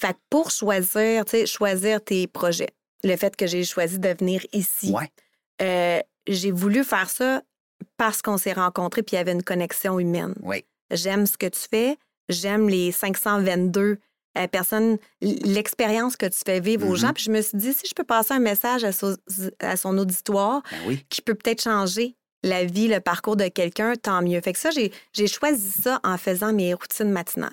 Fait 0.00 0.12
que 0.12 0.18
pour 0.30 0.50
choisir, 0.50 1.24
tu 1.24 1.30
sais, 1.30 1.46
choisir 1.46 2.04
tes 2.04 2.26
projets, 2.28 2.68
le 3.02 3.16
fait 3.16 3.34
que 3.34 3.46
j'ai 3.46 3.64
choisi 3.64 3.98
de 3.98 4.08
venir 4.10 4.44
ici, 4.52 4.92
Ouais. 4.92 5.10
euh, 5.62 6.00
j'ai 6.28 6.50
voulu 6.52 6.84
faire 6.84 7.08
ça 7.10 7.42
parce 7.96 8.22
qu'on 8.22 8.36
s'est 8.36 8.52
rencontrés 8.52 9.02
puis 9.02 9.14
il 9.16 9.18
y 9.18 9.20
avait 9.20 9.32
une 9.32 9.42
connexion 9.42 9.98
humaine. 9.98 10.34
Oui. 10.42 10.64
J'aime 10.92 11.26
ce 11.26 11.36
que 11.38 11.46
tu 11.46 11.60
fais, 11.70 11.96
j'aime 12.28 12.68
les 12.68 12.92
522 12.92 13.98
euh, 14.36 14.46
personnes, 14.46 14.98
l'expérience 15.20 16.16
que 16.16 16.26
tu 16.26 16.38
fais 16.46 16.60
vivre 16.60 16.86
aux 16.86 16.90
Mhm. 16.92 16.96
gens. 16.96 17.12
Puis 17.12 17.24
je 17.24 17.30
me 17.32 17.40
suis 17.40 17.56
dit, 17.58 17.72
si 17.72 17.88
je 17.88 17.94
peux 17.94 18.04
passer 18.04 18.34
un 18.34 18.38
message 18.38 18.84
à, 18.84 18.92
son- 18.92 19.16
à 19.58 19.76
son 19.76 19.96
auditoire 19.98 20.62
Ben 20.70 20.78
oui. 20.86 21.04
qui 21.08 21.22
peut 21.22 21.34
peut-être 21.34 21.62
changer 21.62 22.14
la 22.48 22.64
vie, 22.64 22.88
le 22.88 23.00
parcours 23.00 23.36
de 23.36 23.48
quelqu'un, 23.48 23.94
tant 23.96 24.22
mieux. 24.22 24.40
Fait 24.40 24.52
que 24.52 24.58
ça, 24.58 24.70
j'ai 24.70 24.92
j'ai 25.12 25.26
choisi 25.26 25.70
ça 25.70 26.00
en 26.04 26.16
faisant 26.18 26.52
mes 26.52 26.74
routines 26.74 27.10
matinales. 27.10 27.50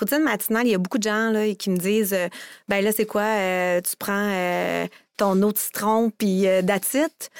Routine 0.00 0.22
matinale, 0.22 0.66
il 0.66 0.70
y 0.70 0.74
a 0.74 0.78
beaucoup 0.78 0.98
de 0.98 1.04
gens 1.04 1.30
là, 1.30 1.54
qui 1.54 1.70
me 1.70 1.76
disent 1.76 2.12
euh, 2.12 2.28
ben 2.68 2.84
là, 2.84 2.90
c'est 2.92 3.06
quoi, 3.06 3.22
euh, 3.22 3.80
tu 3.80 3.96
prends 3.96 4.30
euh, 4.32 4.86
ton 5.16 5.40
eau 5.42 5.52
de 5.52 5.58
citron 5.58 6.10
puis 6.10 6.44
it. 6.44 7.30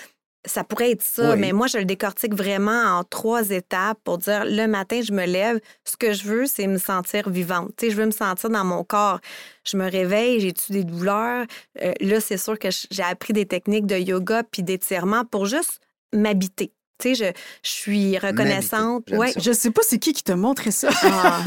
Ça 0.47 0.65
pourrait 0.65 0.93
être 0.93 1.03
ça, 1.03 1.33
Oui. 1.33 1.39
mais 1.39 1.53
moi, 1.53 1.67
je 1.67 1.77
le 1.77 1.85
décortique 1.85 2.35
vraiment 2.35 2.99
en 2.99 3.05
trois 3.05 3.51
étapes 3.51 3.99
pour 4.05 4.17
dire 4.17 4.45
le 4.47 4.67
matin, 4.69 5.03
je 5.03 5.13
me 5.13 5.27
lève. 5.27 5.61
Ce 5.85 5.99
que 5.99 6.15
je 6.15 6.25
veux, 6.25 6.47
c'est 6.47 6.67
me 6.67 6.79
sentir 6.79 7.29
vivante. 7.29 7.73
Tu 7.77 7.87
sais, 7.87 7.91
je 7.93 7.97
veux 7.97 8.07
me 8.07 8.11
sentir 8.11 8.49
dans 8.49 8.65
mon 8.65 8.83
corps. 8.83 9.21
Je 9.65 9.77
me 9.77 9.91
réveille, 9.91 10.41
j'ai-tu 10.41 10.73
des 10.73 10.85
douleurs? 10.85 11.45
Là, 11.75 12.21
c'est 12.21 12.39
sûr 12.39 12.59
que 12.59 12.69
j'ai 12.91 13.03
appris 13.03 13.35
des 13.35 13.45
techniques 13.45 13.85
de 13.85 13.97
yoga 13.97 14.43
puis 14.45 14.63
d'étirement 14.63 15.27
pour 15.27 15.45
juste 15.45 15.79
m'habiter. 16.15 16.73
Tu 17.01 17.15
sais, 17.15 17.33
je, 17.35 17.69
je 17.69 17.71
suis 17.71 18.19
reconnaissante. 18.19 19.05
J'aime 19.09 19.19
Ouais. 19.19 19.33
ça. 19.33 19.41
Je 19.41 19.53
sais 19.53 19.71
pas 19.71 19.83
c'est 19.87 19.99
qui 19.99 20.13
qui 20.13 20.23
t'a 20.23 20.37
montré 20.37 20.71
ça. 20.71 20.89
Ah. 21.03 21.43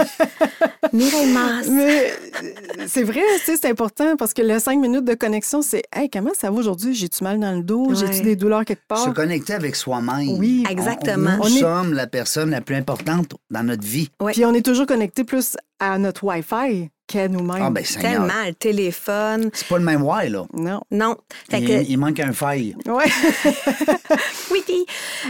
Mireille 0.93 1.31
Masse. 1.31 1.67
Mais 1.69 2.11
euh, 2.11 2.85
c'est 2.87 3.03
vrai, 3.03 3.21
c'est 3.45 3.65
important 3.65 4.15
parce 4.17 4.33
que 4.33 4.41
le 4.41 4.59
cinq 4.59 4.79
minutes 4.79 5.05
de 5.05 5.13
connexion, 5.13 5.61
c'est 5.61 5.83
Hey, 5.93 6.09
comment 6.09 6.31
ça 6.37 6.49
va 6.51 6.57
aujourd'hui? 6.57 6.93
J'ai-tu 6.93 7.23
mal 7.23 7.39
dans 7.39 7.51
le 7.55 7.63
dos? 7.63 7.87
Ouais. 7.89 7.95
J'ai-tu 7.95 8.21
des 8.21 8.35
douleurs 8.35 8.65
quelque 8.65 8.85
part? 8.87 9.03
Se 9.03 9.09
connecter 9.09 9.53
avec 9.53 9.75
soi-même. 9.75 10.37
Oui, 10.37 10.63
On- 10.67 10.71
exactement. 10.71 11.37
nous 11.37 11.43
On 11.43 11.47
est- 11.47 11.59
sommes 11.59 11.93
la 11.93 12.07
personne 12.07 12.49
la 12.51 12.61
plus 12.61 12.75
importante 12.75 13.33
dans 13.49 13.63
notre 13.63 13.83
vie. 13.85 14.09
Ouais. 14.21 14.31
Puis 14.33 14.45
on 14.45 14.53
est 14.53 14.65
toujours 14.65 14.85
connecté 14.85 15.23
plus 15.23 15.55
à 15.79 15.97
notre 15.97 16.23
Wi-Fi 16.23 16.89
qu'à 17.07 17.27
nous-mêmes. 17.27 17.61
Ah, 17.63 17.69
ben, 17.69 17.83
Seigneur. 17.83 18.11
Tellement, 18.27 18.45
le 18.47 18.53
téléphone. 18.53 19.49
C'est 19.53 19.67
pas 19.67 19.77
le 19.77 19.83
même 19.83 20.03
why, 20.03 20.29
là. 20.29 20.45
Non. 20.53 20.81
Non. 20.91 21.17
Fait 21.49 21.59
Il, 21.59 21.67
que, 21.67 21.83
il 21.89 21.97
manque 21.97 22.19
un 22.19 22.31
faille. 22.33 22.75
Ouais. 22.85 23.05
oui, 24.51 24.63
puis, 24.65 24.85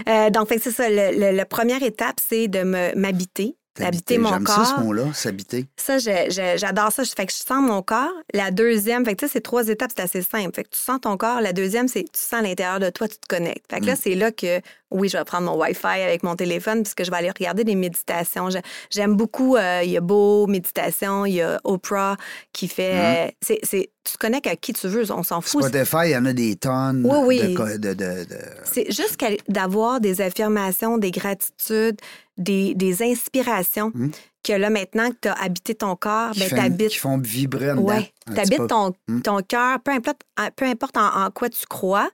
euh, 0.08 0.30
donc, 0.30 0.50
c'est 0.50 0.72
ça. 0.72 0.90
La 0.90 1.46
première 1.46 1.82
étape, 1.84 2.18
c'est 2.26 2.48
de 2.48 2.64
me- 2.64 2.96
m'habiter, 2.96 3.56
d'habiter 3.80 4.18
mon 4.18 4.30
J'aime 4.30 4.44
corps. 4.44 4.66
ça, 4.66 4.76
ce 4.78 4.82
mot-là, 4.84 5.06
s'habiter. 5.14 5.66
Ça, 5.78 5.98
je- 5.98 6.30
je- 6.30 6.58
j'adore 6.58 6.92
ça. 6.92 7.04
Fait 7.06 7.26
que 7.26 7.32
je 7.32 7.38
sens 7.38 7.62
mon 7.62 7.82
corps. 7.82 8.12
La 8.34 8.52
deuxième, 8.52 9.04
fait 9.06 9.16
que 9.16 9.20
tu 9.22 9.26
sais, 9.28 9.34
c'est 9.34 9.42
trois 9.42 9.68
étapes, 9.68 9.92
c'est 9.96 10.04
assez 10.04 10.22
simple. 10.22 10.52
Fait 10.56 10.64
que 10.64 10.70
tu 10.70 10.80
sens 10.80 11.00
ton 11.02 11.18
corps. 11.18 11.42
La 11.42 11.54
deuxième, 11.54 11.88
c'est 11.88 12.04
tu 12.04 12.20
sens 12.20 12.34
à 12.34 12.42
l'intérieur 12.42 12.80
de 12.80 12.90
toi, 12.90 13.08
tu 13.08 13.18
te 13.18 13.28
connectes. 13.28 13.66
Fait 13.72 13.80
que 13.80 13.86
Mm. 13.86 13.88
là, 13.88 13.96
c'est 13.96 14.16
là 14.16 14.32
que, 14.32 14.62
oui, 14.92 15.10
je 15.10 15.18
vais 15.18 15.24
prendre 15.24 15.46
mon 15.52 15.60
Wi-Fi 15.60 16.02
avec 16.02 16.22
mon 16.24 16.36
téléphone 16.36 16.84
puisque 16.84 17.04
je 17.04 17.10
vais 17.10 17.18
aller 17.18 17.32
regarder 17.32 17.64
des 17.64 17.76
méditations. 17.76 18.50
Je- 18.52 18.60
J'aime 18.92 19.16
beaucoup, 19.16 19.56
euh, 19.56 19.82
il 19.84 19.90
y 19.92 19.98
a 19.98 20.02
Beau 20.02 20.46
Méditation, 20.46 21.26
il 21.26 21.34
y 21.36 21.42
a 21.42 21.60
Oprah 21.64 22.16
qui 22.52 22.68
fait. 22.68 23.28
Mm. 23.28 23.32
c'est, 23.42 23.60
c'est- 23.64 23.90
tu 24.06 24.14
te 24.14 24.18
connectes 24.18 24.48
à 24.48 24.56
qui 24.58 24.74
tu 24.74 24.88
veux, 24.88 25.10
on 25.14 25.24
s'en 25.24 25.40
fout. 25.42 25.64
Spotify, 25.64 25.98
il 26.06 26.10
y 26.12 26.18
en 26.18 26.26
a 26.26 26.34
des 26.34 26.58
tonnes 26.58 27.04
Oui, 27.06 27.40
oui. 27.42 27.54
de 27.54 27.58
co- 27.58 27.66
de- 27.78 27.94
de- 27.94 28.26
de- 28.26 28.26
C'est 28.66 28.92
juste 28.92 29.18
d'avoir 29.48 30.02
des 30.02 30.20
affirmations, 30.22 30.98
des 30.98 31.12
gratitudes, 31.12 31.98
des, 32.38 32.74
des 32.76 33.04
inspirations 33.04 33.92
Mm. 33.94 34.10
que 34.44 34.54
là, 34.54 34.70
maintenant 34.70 35.10
que 35.12 35.16
tu 35.22 35.28
as 35.28 35.34
habité 35.34 35.76
ton 35.76 35.96
corps, 35.96 36.32
ben, 36.36 36.50
fait- 36.50 36.56
t'habites 36.56 36.90
qui 36.90 36.98
font 36.98 37.18
vibrer. 37.18 37.74
Oui, 37.74 38.12
un 38.28 38.34
tu 38.34 38.40
habites 38.40 38.68
ton, 38.68 38.94
Mm. 39.08 39.22
ton 39.22 39.38
cœur, 39.42 39.80
peu 39.82 39.92
importe, 39.92 40.22
peu 40.56 40.66
importe 40.66 40.98
en, 40.98 41.26
en 41.26 41.30
quoi 41.32 41.50
tu 41.50 41.66
crois, 41.68 42.10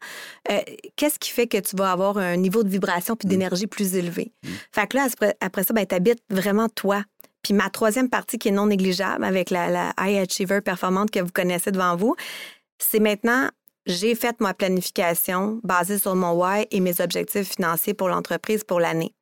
euh, 0.51 0.59
qu'est-ce 0.95 1.17
qui 1.19 1.31
fait 1.31 1.47
que 1.47 1.57
tu 1.57 1.75
vas 1.75 1.91
avoir 1.91 2.17
un 2.17 2.35
niveau 2.35 2.63
de 2.63 2.69
vibration 2.69 3.15
puis 3.15 3.27
d'énergie 3.27 3.67
plus 3.67 3.95
élevé? 3.95 4.33
Fait 4.73 4.87
que 4.87 4.97
là, 4.97 5.07
après, 5.11 5.35
après 5.39 5.63
ça, 5.63 5.73
ben, 5.73 5.85
tu 5.85 5.95
habites 5.95 6.21
vraiment 6.29 6.67
toi. 6.69 7.03
Puis 7.41 7.53
ma 7.53 7.69
troisième 7.69 8.09
partie 8.09 8.37
qui 8.37 8.49
est 8.49 8.51
non 8.51 8.65
négligeable 8.67 9.23
avec 9.23 9.49
la, 9.49 9.69
la 9.69 9.93
High 9.99 10.17
Achiever 10.17 10.59
performante 10.61 11.09
que 11.11 11.21
vous 11.21 11.31
connaissez 11.31 11.71
devant 11.71 11.95
vous, 11.95 12.15
c'est 12.79 12.99
maintenant, 12.99 13.49
j'ai 13.85 14.13
fait 14.13 14.39
ma 14.41 14.53
planification 14.53 15.59
basée 15.63 15.97
sur 15.97 16.15
mon 16.15 16.33
why 16.33 16.67
et 16.69 16.81
mes 16.81 16.99
objectifs 17.01 17.53
financiers 17.55 17.93
pour 17.93 18.09
l'entreprise 18.09 18.63
pour 18.65 18.79
l'année. 18.81 19.13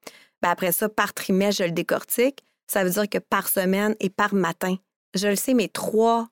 Ben, 0.41 0.49
après 0.49 0.71
ça, 0.71 0.89
par 0.89 1.13
trimestre, 1.13 1.63
je 1.63 1.67
le 1.67 1.73
décortique. 1.73 2.43
Ça 2.67 2.83
veut 2.83 2.89
dire 2.89 3.09
que 3.09 3.17
par 3.17 3.47
semaine 3.47 3.95
et 3.99 4.09
par 4.09 4.33
matin, 4.33 4.75
je 5.15 5.27
le 5.27 5.35
sais, 5.35 5.53
mes 5.53 5.69
trois 5.69 6.27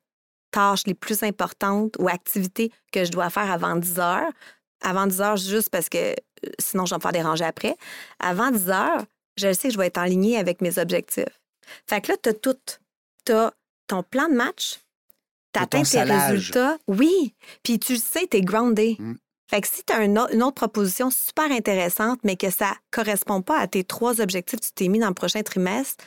tâches 0.52 0.84
les 0.86 0.94
plus 0.94 1.24
importantes 1.24 1.96
ou 2.00 2.08
activités 2.08 2.72
que 2.92 3.04
je 3.04 3.12
dois 3.12 3.30
faire 3.30 3.50
avant 3.52 3.76
10 3.76 4.00
heures. 4.00 4.32
Avant 4.82 5.08
10 5.08 5.22
heures, 5.22 5.38
juste 5.38 5.70
parce 5.70 5.90
que 5.90 6.12
euh, 6.12 6.50
sinon, 6.60 6.86
je 6.86 6.92
vais 6.92 6.98
me 6.98 7.02
faire 7.02 7.12
déranger 7.12 7.46
après. 7.46 7.76
Avant 8.20 8.52
10 8.52 8.70
heures, 8.70 9.06
je 9.38 9.48
le 9.48 9.54
sais 9.54 9.70
que 9.70 9.74
je 9.74 9.80
vais 9.80 9.88
être 9.88 9.98
en 9.98 10.04
ligne 10.04 10.38
avec 10.38 10.62
mes 10.62 10.78
objectifs. 10.78 11.42
Fait 11.88 12.02
que 12.02 12.12
là, 12.12 12.18
tu 12.22 12.30
as 12.30 12.34
tout. 12.34 12.58
Tu 13.26 13.32
as 13.32 13.54
ton 13.88 14.04
plan 14.04 14.28
de 14.28 14.34
match, 14.34 14.80
tu 15.54 15.60
atteins 15.60 15.80
tes 15.80 15.86
salage. 15.86 16.32
résultats. 16.32 16.78
Oui. 16.88 17.34
Puis 17.64 17.80
tu 17.80 17.94
le 17.94 18.00
sais, 18.00 18.28
tu 18.30 18.38
es 18.38 18.42
groundé. 18.42 18.98
Mm. 19.00 19.16
Fait 19.50 19.62
que 19.62 19.68
si 19.68 19.84
tu 19.84 19.94
as 19.94 20.04
une 20.04 20.18
autre, 20.20 20.56
proposition 20.56 21.10
super 21.12 21.52
intéressante, 21.52 22.20
mais 22.24 22.36
que 22.36 22.50
ça 22.50 22.74
correspond 22.92 23.42
pas 23.42 23.60
à 23.60 23.68
tes 23.68 23.84
trois 23.84 24.20
objectifs 24.22 24.60
que 24.60 24.66
tu 24.66 24.72
t'es 24.74 24.88
mis 24.88 25.00
dans 25.00 25.10
le 25.10 25.14
prochain 25.14 25.44
trimestre, 25.44 26.04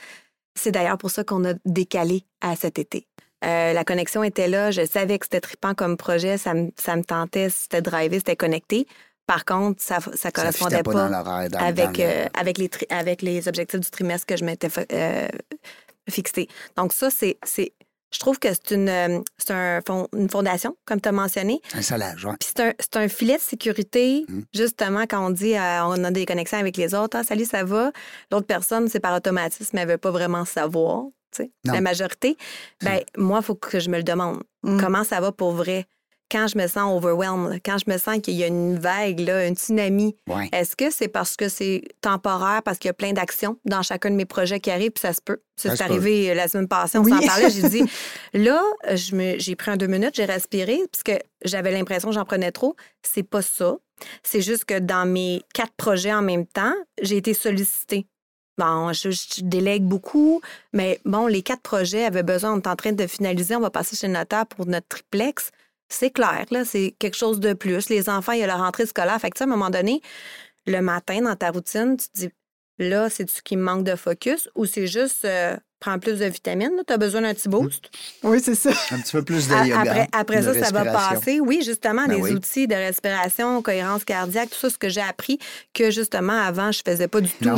c'est 0.55 0.71
d'ailleurs 0.71 0.97
pour 0.97 1.09
ça 1.11 1.23
qu'on 1.23 1.45
a 1.45 1.53
décalé 1.65 2.25
à 2.41 2.55
cet 2.55 2.79
été. 2.79 3.07
Euh, 3.45 3.71
la 3.71 3.85
connexion 3.85 4.23
était 4.23 4.49
là, 4.49 4.71
je 4.71 4.85
savais 4.85 5.17
que 5.17 5.25
c'était 5.25 5.39
trippant 5.39 5.73
comme 5.73 5.95
projet, 5.95 6.37
ça 6.37 6.53
me, 6.53 6.71
ça 6.77 6.97
me 6.97 7.03
tentait, 7.03 7.49
c'était 7.49 7.81
drivé, 7.81 8.17
c'était 8.17 8.35
connecté. 8.35 8.85
Par 9.25 9.45
contre, 9.45 9.81
ça 9.81 9.99
ne 9.99 10.31
correspondait 10.31 10.83
pas, 10.83 10.91
pas, 10.91 11.09
dans 11.09 11.09
l'horaire. 11.19 11.49
dans- 11.49 11.59
avec, 11.59 11.85
dans 11.85 11.91
le- 11.91 11.99
euh, 12.03 12.25
avec, 12.33 12.57
les 12.57 12.67
tri- 12.67 12.87
avec 12.89 13.21
les 13.21 13.47
objectifs 13.47 13.79
du 13.79 13.89
trimestre 13.89 14.25
que 14.25 14.35
je 14.35 14.43
m'étais 14.43 14.67
euh, 14.91 15.27
fixé. 16.09 16.47
Donc 16.75 16.91
ça, 16.91 17.09
c'est, 17.09 17.37
je 18.11 18.19
trouve 18.19 18.39
que 18.39 18.49
c'est 18.49 18.71
une, 18.71 18.89
euh, 18.89 19.19
c'est 19.37 19.51
un 19.51 19.81
fond- 19.85 20.07
une 20.15 20.29
fondation, 20.29 20.75
comme 20.85 20.99
tu 21.01 21.09
as 21.09 21.11
mentionné. 21.11 21.61
un 21.73 21.81
salage, 21.81 22.25
ouais. 22.25 22.33
Puis 22.39 22.49
c'est 22.55 22.63
un, 22.63 22.73
c'est 22.79 22.97
un 22.97 23.07
filet 23.07 23.37
de 23.37 23.41
sécurité, 23.41 24.25
Mm. 24.27 24.41
justement, 24.53 25.03
quand 25.09 25.25
on 25.25 25.29
dit 25.29 25.55
euh, 25.55 25.83
on 25.85 26.03
a 26.03 26.11
des 26.11 26.25
connexions 26.25 26.57
avec 26.57 26.77
les 26.77 26.93
autres. 26.95 27.17
Ah, 27.19 27.23
salut, 27.23 27.45
ça 27.45 27.63
va. 27.63 27.91
L'autre 28.31 28.47
personne, 28.47 28.87
c'est 28.87 28.99
par 28.99 29.15
automatisme, 29.15 29.77
elle 29.77 29.87
ne 29.87 29.91
veut 29.93 29.97
pas 29.97 30.11
vraiment 30.11 30.45
savoir. 30.45 31.03
tu 31.31 31.43
sais. 31.43 31.51
La 31.65 31.79
majorité, 31.81 32.37
ben, 32.81 33.01
moi, 33.15 33.39
il 33.41 33.45
faut 33.45 33.53
que 33.55 33.79
je 33.79 33.89
me 33.91 33.97
le 33.97 34.03
demande. 34.03 34.41
Mm. 34.63 34.79
Comment 34.79 35.03
ça 35.03 35.19
va 35.21 35.31
pour 35.31 35.51
vrai? 35.51 35.85
Quand 36.31 36.47
je 36.47 36.57
me 36.57 36.67
sens 36.67 36.95
overwhelmed, 36.95 37.59
quand 37.65 37.77
je 37.77 37.91
me 37.91 37.97
sens 37.97 38.19
qu'il 38.21 38.35
y 38.35 38.43
a 38.43 38.47
une 38.47 38.77
vague, 38.77 39.19
là, 39.19 39.37
un 39.39 39.53
tsunami, 39.53 40.15
Ouais. 40.27 40.49
est-ce 40.51 40.75
que 40.75 40.91
c'est 40.91 41.07
parce 41.07 41.35
que 41.35 41.49
c'est 41.49 41.83
temporaire, 42.01 42.61
parce 42.63 42.77
qu'il 42.77 42.89
y 42.89 42.91
a 42.91 42.93
plein 42.93 43.13
d'actions 43.13 43.57
dans 43.65 43.81
chacun 43.81 44.11
de 44.11 44.15
mes 44.15 44.25
projets 44.25 44.59
qui 44.59 44.69
arrivent, 44.71 44.91
puis 44.91 45.01
ça 45.01 45.13
se 45.13 45.21
peut? 45.21 45.39
Ça, 45.55 45.69
Ça 45.69 45.75
c'est 45.75 45.83
peut. 45.87 45.93
arrivé 45.93 46.31
euh, 46.31 46.33
la 46.35 46.47
semaine 46.47 46.67
passée, 46.67 46.97
on 46.97 47.03
Oui. 47.03 47.11
s'en 47.11 47.19
parlait, 47.25 47.49
j'ai 47.49 47.67
dit, 47.69 47.83
là, 48.33 48.61
j'ai 48.93 49.55
pris 49.55 49.71
un 49.71 49.77
deux 49.77 49.87
minutes, 49.87 50.15
j'ai 50.15 50.25
respiré, 50.25 50.79
parce 50.91 51.03
que 51.03 51.13
j'avais 51.43 51.71
l'impression 51.71 52.09
que 52.09 52.15
j'en 52.15 52.25
prenais 52.25 52.51
trop. 52.51 52.75
C'est 53.01 53.23
pas 53.23 53.41
ça. 53.41 53.75
C'est 54.23 54.41
juste 54.41 54.65
que 54.65 54.79
dans 54.79 55.05
mes 55.05 55.41
quatre 55.53 55.73
projets 55.75 56.13
en 56.13 56.21
même 56.21 56.45
temps, 56.45 56.73
j'ai 57.01 57.17
été 57.17 57.33
sollicitée. 57.33 58.05
Bon, 58.57 58.91
je, 58.93 59.09
je 59.11 59.41
délègue 59.41 59.83
beaucoup, 59.83 60.41
mais 60.73 60.99
bon, 61.05 61.27
les 61.27 61.41
quatre 61.41 61.61
projets 61.61 62.03
avaient 62.05 62.23
besoin, 62.23 62.53
on 62.53 62.57
est 62.59 62.67
en 62.67 62.75
train 62.75 62.91
de 62.91 63.07
finaliser, 63.07 63.55
on 63.55 63.61
va 63.61 63.69
passer 63.69 63.95
chez 63.95 64.07
le 64.07 64.13
notaire 64.13 64.45
pour 64.45 64.65
notre 64.65 64.87
triplex. 64.89 65.51
C'est 65.89 66.11
clair, 66.11 66.45
là, 66.51 66.65
c'est 66.65 66.95
quelque 66.99 67.17
chose 67.17 67.39
de 67.39 67.53
plus. 67.53 67.89
Les 67.89 68.09
enfants, 68.09 68.33
il 68.33 68.39
y 68.39 68.43
a 68.43 68.47
leur 68.47 68.59
rentrée 68.59 68.85
scolaire. 68.85 69.19
Fait 69.19 69.29
que, 69.29 69.35
tu 69.35 69.39
sais, 69.39 69.43
à 69.43 69.47
un 69.47 69.49
moment 69.49 69.69
donné, 69.71 70.01
le 70.67 70.81
matin, 70.81 71.21
dans 71.21 71.35
ta 71.35 71.49
routine, 71.49 71.97
tu 71.97 72.07
te 72.09 72.17
dis, 72.19 72.29
là, 72.77 73.09
c'est-tu 73.09 73.41
qui 73.41 73.57
me 73.57 73.63
manque 73.63 73.83
de 73.83 73.95
focus 73.95 74.49
ou 74.55 74.65
c'est 74.65 74.85
juste, 74.87 75.25
euh, 75.25 75.57
prends 75.79 75.97
plus 75.97 76.19
de 76.19 76.25
vitamines, 76.25 76.71
tu 76.85 76.93
as 76.93 76.97
besoin 76.97 77.21
d'un 77.21 77.33
petit 77.33 77.49
boost? 77.49 77.89
Oui, 78.21 78.39
c'est 78.39 78.53
ça. 78.53 78.69
Un 78.91 78.99
petit 78.99 79.13
peu 79.13 79.23
plus 79.23 79.47
de 79.47 79.53
yoga. 79.53 79.79
Après, 79.81 80.07
après 80.11 80.37
de 80.41 80.53
ça, 80.53 80.65
ça 80.65 80.71
va 80.71 80.85
passer. 80.91 81.39
Oui, 81.39 81.61
justement, 81.65 82.05
Ben 82.05 82.15
des 82.17 82.21
oui. 82.21 82.31
outils 82.33 82.67
de 82.67 82.75
respiration, 82.75 83.61
cohérence 83.61 84.05
cardiaque, 84.05 84.49
tout 84.51 84.57
ça, 84.59 84.69
ce 84.69 84.77
que 84.77 84.89
j'ai 84.89 85.01
appris 85.01 85.39
que 85.73 85.89
justement 85.89 86.39
avant, 86.39 86.71
je 86.71 86.81
faisais 86.85 87.07
pas 87.07 87.21
du 87.21 87.29
tout. 87.29 87.55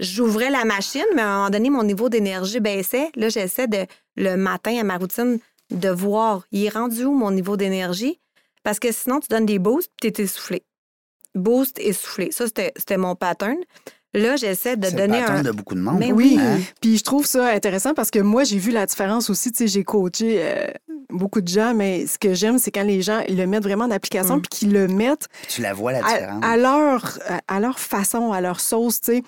J'ouvrais 0.00 0.50
la 0.50 0.64
machine, 0.64 1.06
mais 1.14 1.22
à 1.22 1.28
un 1.28 1.36
moment 1.38 1.50
donné, 1.50 1.70
mon 1.70 1.84
niveau 1.84 2.08
d'énergie 2.08 2.60
baissait. 2.60 3.10
Là, 3.16 3.28
j'essaie 3.30 3.68
de 3.68 3.86
le 4.16 4.36
matin 4.36 4.76
à 4.78 4.82
ma 4.82 4.98
routine 4.98 5.38
de 5.70 5.88
voir, 5.88 6.42
il 6.52 6.64
est 6.64 6.68
rendu 6.70 7.04
où 7.04 7.14
mon 7.14 7.30
niveau 7.30 7.56
d'énergie? 7.56 8.20
Parce 8.62 8.78
que 8.78 8.92
sinon, 8.92 9.20
tu 9.20 9.28
donnes 9.28 9.46
des 9.46 9.58
boosts, 9.58 9.90
tu 10.00 10.08
es 10.08 10.12
essoufflé. 10.18 10.62
Boost, 11.34 11.78
essoufflé. 11.78 12.30
Ça, 12.32 12.46
c'était 12.46 12.72
c'était 12.76 12.96
mon 12.96 13.14
pattern. 13.14 13.56
Là, 14.12 14.34
j'essaie 14.34 14.76
de 14.76 14.86
C'est 14.86 14.90
le 14.90 14.96
donner 14.98 15.20
pattern 15.20 15.38
un. 15.38 15.42
de 15.44 15.50
beaucoup 15.52 15.76
de 15.76 15.80
monde. 15.80 15.98
Mais 16.00 16.10
Oui, 16.12 16.36
Hein? 16.40 16.58
puis 16.80 16.98
je 16.98 17.04
trouve 17.04 17.24
ça 17.26 17.46
intéressant 17.50 17.94
parce 17.94 18.10
que 18.10 18.18
moi, 18.18 18.42
j'ai 18.42 18.58
vu 18.58 18.72
la 18.72 18.84
différence 18.86 19.30
aussi. 19.30 19.52
Tu 19.52 19.58
sais, 19.58 19.66
j'ai 19.68 19.84
coaché 19.84 20.40
euh, 20.42 20.66
beaucoup 21.10 21.40
de 21.40 21.46
gens, 21.46 21.72
mais 21.74 22.08
ce 22.08 22.18
que 22.18 22.34
j'aime, 22.34 22.58
c'est 22.58 22.72
quand 22.72 22.82
les 22.82 23.02
gens 23.02 23.20
ils 23.28 23.36
le 23.36 23.46
mettent 23.46 23.62
vraiment 23.62 23.84
en 23.84 23.90
application 23.92 24.38
Mm. 24.38 24.42
puis 24.42 24.48
qu'ils 24.58 24.72
le 24.72 24.88
mettent 24.88 25.28
Tu 25.48 25.62
la 25.62 25.72
vois, 25.72 25.92
la 25.92 26.04
à, 26.04 26.12
différence. 26.12 26.44
à 26.44 26.56
leur, 26.56 27.18
à- 27.28 27.40
à 27.56 27.60
leur 27.60 27.78
façon, 27.78 28.32
à 28.32 28.40
leur 28.40 28.58
sauce, 28.58 29.00
tu 29.00 29.12
sais. 29.12 29.22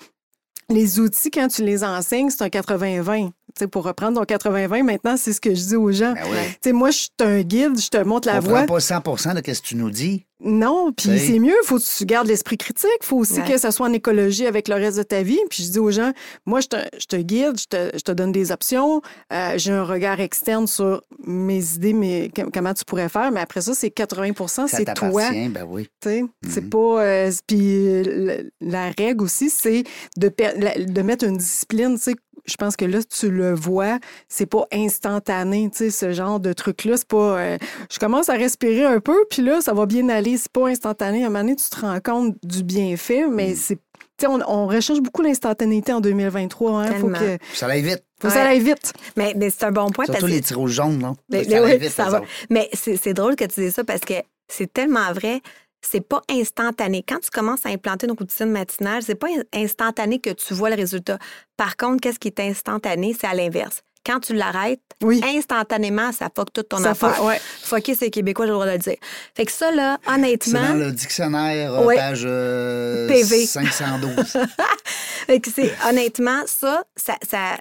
Les 0.69 0.99
outils, 0.99 1.31
quand 1.31 1.47
tu 1.47 1.63
les 1.63 1.83
enseignes, 1.85 2.29
c'est 2.29 2.41
un 2.41 2.49
80-20. 2.49 3.31
Tu 3.55 3.59
sais, 3.59 3.67
pour 3.67 3.83
reprendre 3.83 4.19
ton 4.25 4.35
80-20, 4.35 4.81
maintenant, 4.83 5.15
c'est 5.15 5.31
ce 5.31 5.39
que 5.39 5.53
je 5.53 5.61
dis 5.63 5.75
aux 5.75 5.91
gens. 5.91 6.13
Ben 6.13 6.23
oui. 6.65 6.71
Moi, 6.73 6.89
je 6.89 6.97
suis 6.97 7.09
un 7.21 7.41
guide, 7.41 7.79
je 7.79 7.87
te 7.89 7.97
montre 8.03 8.27
la 8.27 8.37
On 8.37 8.39
voie. 8.39 8.63
prend 8.63 8.75
pas 8.75 8.79
100% 8.79 9.33
de 9.35 9.53
ce 9.53 9.61
que 9.61 9.67
tu 9.67 9.75
nous 9.75 9.91
dis. 9.91 10.25
Non, 10.45 10.91
puis 10.91 11.07
T'sais. 11.07 11.17
c'est 11.19 11.39
mieux, 11.39 11.53
il 11.63 11.65
faut 11.65 11.77
que 11.77 11.97
tu 11.97 12.05
gardes 12.05 12.27
l'esprit 12.27 12.57
critique, 12.57 12.89
il 13.01 13.05
faut 13.05 13.15
aussi 13.17 13.39
Ouais. 13.39 13.47
que 13.47 13.57
ça 13.57 13.71
soit 13.71 13.87
en 13.87 13.93
écologie 13.93 14.45
avec 14.45 14.67
le 14.67 14.75
reste 14.75 14.97
de 14.97 15.03
ta 15.03 15.21
vie. 15.23 15.39
Puis 15.49 15.63
je 15.63 15.71
dis 15.71 15.79
aux 15.79 15.91
gens, 15.91 16.11
moi, 16.45 16.59
je 16.59 16.67
te, 16.67 16.75
je 16.99 17.05
te 17.05 17.15
guide, 17.15 17.57
je 17.57 17.65
te, 17.65 17.91
je 17.95 18.01
te 18.01 18.11
donne 18.11 18.33
des 18.33 18.51
options, 18.51 19.01
euh, 19.31 19.53
j'ai 19.55 19.71
un 19.71 19.85
regard 19.85 20.19
externe 20.19 20.67
sur 20.67 21.01
mes 21.25 21.63
idées, 21.75 21.93
mais 21.93 22.29
com- 22.35 22.49
comment 22.53 22.73
tu 22.73 22.83
pourrais 22.83 23.07
faire, 23.07 23.31
mais 23.31 23.39
après 23.39 23.61
ça, 23.61 23.73
c'est 23.73 23.89
80 23.91 24.33
Ça 24.47 24.67
c'est 24.67 24.93
toi. 24.95 25.29
ben 25.31 25.65
oui. 25.69 25.87
sais. 26.03 26.23
Mhm. 26.23 26.29
C'est 26.49 26.69
pas. 26.69 26.77
euh, 27.03 27.31
puis 27.47 27.87
euh, 27.87 28.43
la 28.59 28.89
règle 28.97 29.23
aussi, 29.23 29.49
c'est 29.49 29.83
de, 30.17 30.29
la- 30.57 30.77
de 30.77 31.01
mettre 31.03 31.23
une 31.23 31.37
discipline, 31.37 31.95
tu 31.95 32.01
sais. 32.01 32.15
Je 32.45 32.55
pense 32.57 32.75
que 32.75 32.85
là, 32.85 32.99
tu 33.03 33.29
le 33.29 33.53
vois, 33.53 33.99
c'est 34.27 34.45
pas 34.45 34.65
instantané, 34.73 35.69
tu 35.71 35.77
sais, 35.77 35.89
ce 35.89 36.11
genre 36.11 36.39
de 36.39 36.53
truc-là. 36.53 36.97
C'est 36.97 37.07
pas. 37.07 37.39
euh, 37.39 37.57
je 37.91 37.99
commence 37.99 38.29
à 38.29 38.33
respirer 38.33 38.83
un 38.85 38.99
peu, 38.99 39.15
puis 39.29 39.41
là, 39.41 39.61
ça 39.61 39.73
va 39.73 39.85
bien 39.85 40.09
aller. 40.09 40.37
C'est 40.37 40.51
pas 40.51 40.67
instantané. 40.67 41.23
À 41.23 41.27
un 41.27 41.29
moment 41.29 41.39
donné, 41.43 41.55
tu 41.55 41.69
te 41.69 41.79
rends 41.79 41.99
compte 42.01 42.35
du 42.43 42.63
bienfait, 42.63 43.25
mais 43.29 43.51
Mm. 43.51 43.55
c'est. 43.55 43.75
tu 43.75 43.81
sais, 44.21 44.27
On, 44.27 44.39
on 44.47 44.67
recherche 44.67 44.99
beaucoup 45.01 45.21
l'instantanéité 45.21 45.93
en 45.93 46.01
2023. 46.01 46.85
Il 46.87 46.93
faut 46.99 47.07
que, 47.07 47.37
Ça 47.53 47.67
aille 47.67 47.81
vite. 47.81 48.03
faut 48.21 48.27
que 48.27 48.33
ça 48.33 48.43
aille 48.45 48.59
vite. 48.59 48.93
Mais, 49.17 49.33
mais 49.37 49.49
c'est 49.49 49.63
un 49.65 49.71
bon 49.71 49.89
point 49.89 50.05
Surtout 50.05 50.19
parce 50.21 50.31
que 50.31 50.35
les 50.35 50.41
tirs 50.41 50.67
jaunes, 50.67 51.01
là. 51.01 51.13
Mais- 51.29 51.43
ça 51.45 51.49
mais 51.49 51.59
oui, 51.61 51.77
vite, 51.77 51.89
ça 51.91 52.09
va. 52.09 52.21
Mais 52.49 52.69
c'est 52.73 52.97
c'est 52.97 53.13
drôle 53.13 53.35
que 53.35 53.45
tu 53.45 53.61
dises 53.61 53.73
ça 53.75 53.83
parce 53.83 54.01
que 54.01 54.13
c'est 54.47 54.71
tellement 54.71 55.11
vrai. 55.13 55.41
C'est 55.85 56.01
pas 56.01 56.21
instantané. 56.29 57.03
Quand 57.07 57.19
tu 57.19 57.29
commences 57.29 57.65
à 57.65 57.69
implanter 57.69 58.07
une 58.07 58.13
routine 58.13 58.49
matinale, 58.49 59.03
c'est 59.03 59.15
pas 59.15 59.27
in- 59.27 59.61
instantané 59.61 60.19
que 60.19 60.29
tu 60.29 60.53
vois 60.53 60.69
le 60.69 60.75
résultat. 60.77 61.19
Par 61.57 61.75
contre, 61.77 62.01
qu'est-ce 62.01 62.19
qui 62.19 62.29
est 62.29 62.39
instantané, 62.39 63.13
c'est 63.19 63.27
à 63.27 63.33
l'inverse. 63.33 63.81
Quand 64.05 64.19
tu 64.19 64.33
l'arrêtes, 64.33 64.81
Oui. 65.01 65.21
instantanément, 65.23 66.11
ça 66.11 66.29
fuck 66.35 66.51
toute 66.51 66.69
ton 66.69 66.77
Ça 66.77 66.91
affaire. 66.91 67.15
fait- 67.15 67.21
ouais. 67.21 67.39
Fucker, 67.63 67.95
c'est 67.95 68.09
québécois, 68.09 68.45
j'ai 68.45 68.49
le 68.49 68.55
droit 68.55 68.65
de 68.65 68.71
le 68.71 68.77
dire. 68.77 68.97
Fait 69.35 69.45
que 69.45 69.51
ça, 69.51 69.71
là, 69.71 69.97
C'est 70.05 70.11
honnêtement, 70.13 70.59
dans 70.69 70.73
le 70.73 70.91
dictionnaire, 70.91 71.73
euh, 71.73 71.95
page 71.95 72.23
euh, 72.25 73.07
PV. 73.07 73.45
512. 73.45 74.37
Fait 75.27 75.39
que 75.39 75.49
c'est 75.51 75.71
honnêtement 75.87 76.41
ça, 76.45 76.83
ça, 76.97 77.15
ça- 77.25 77.57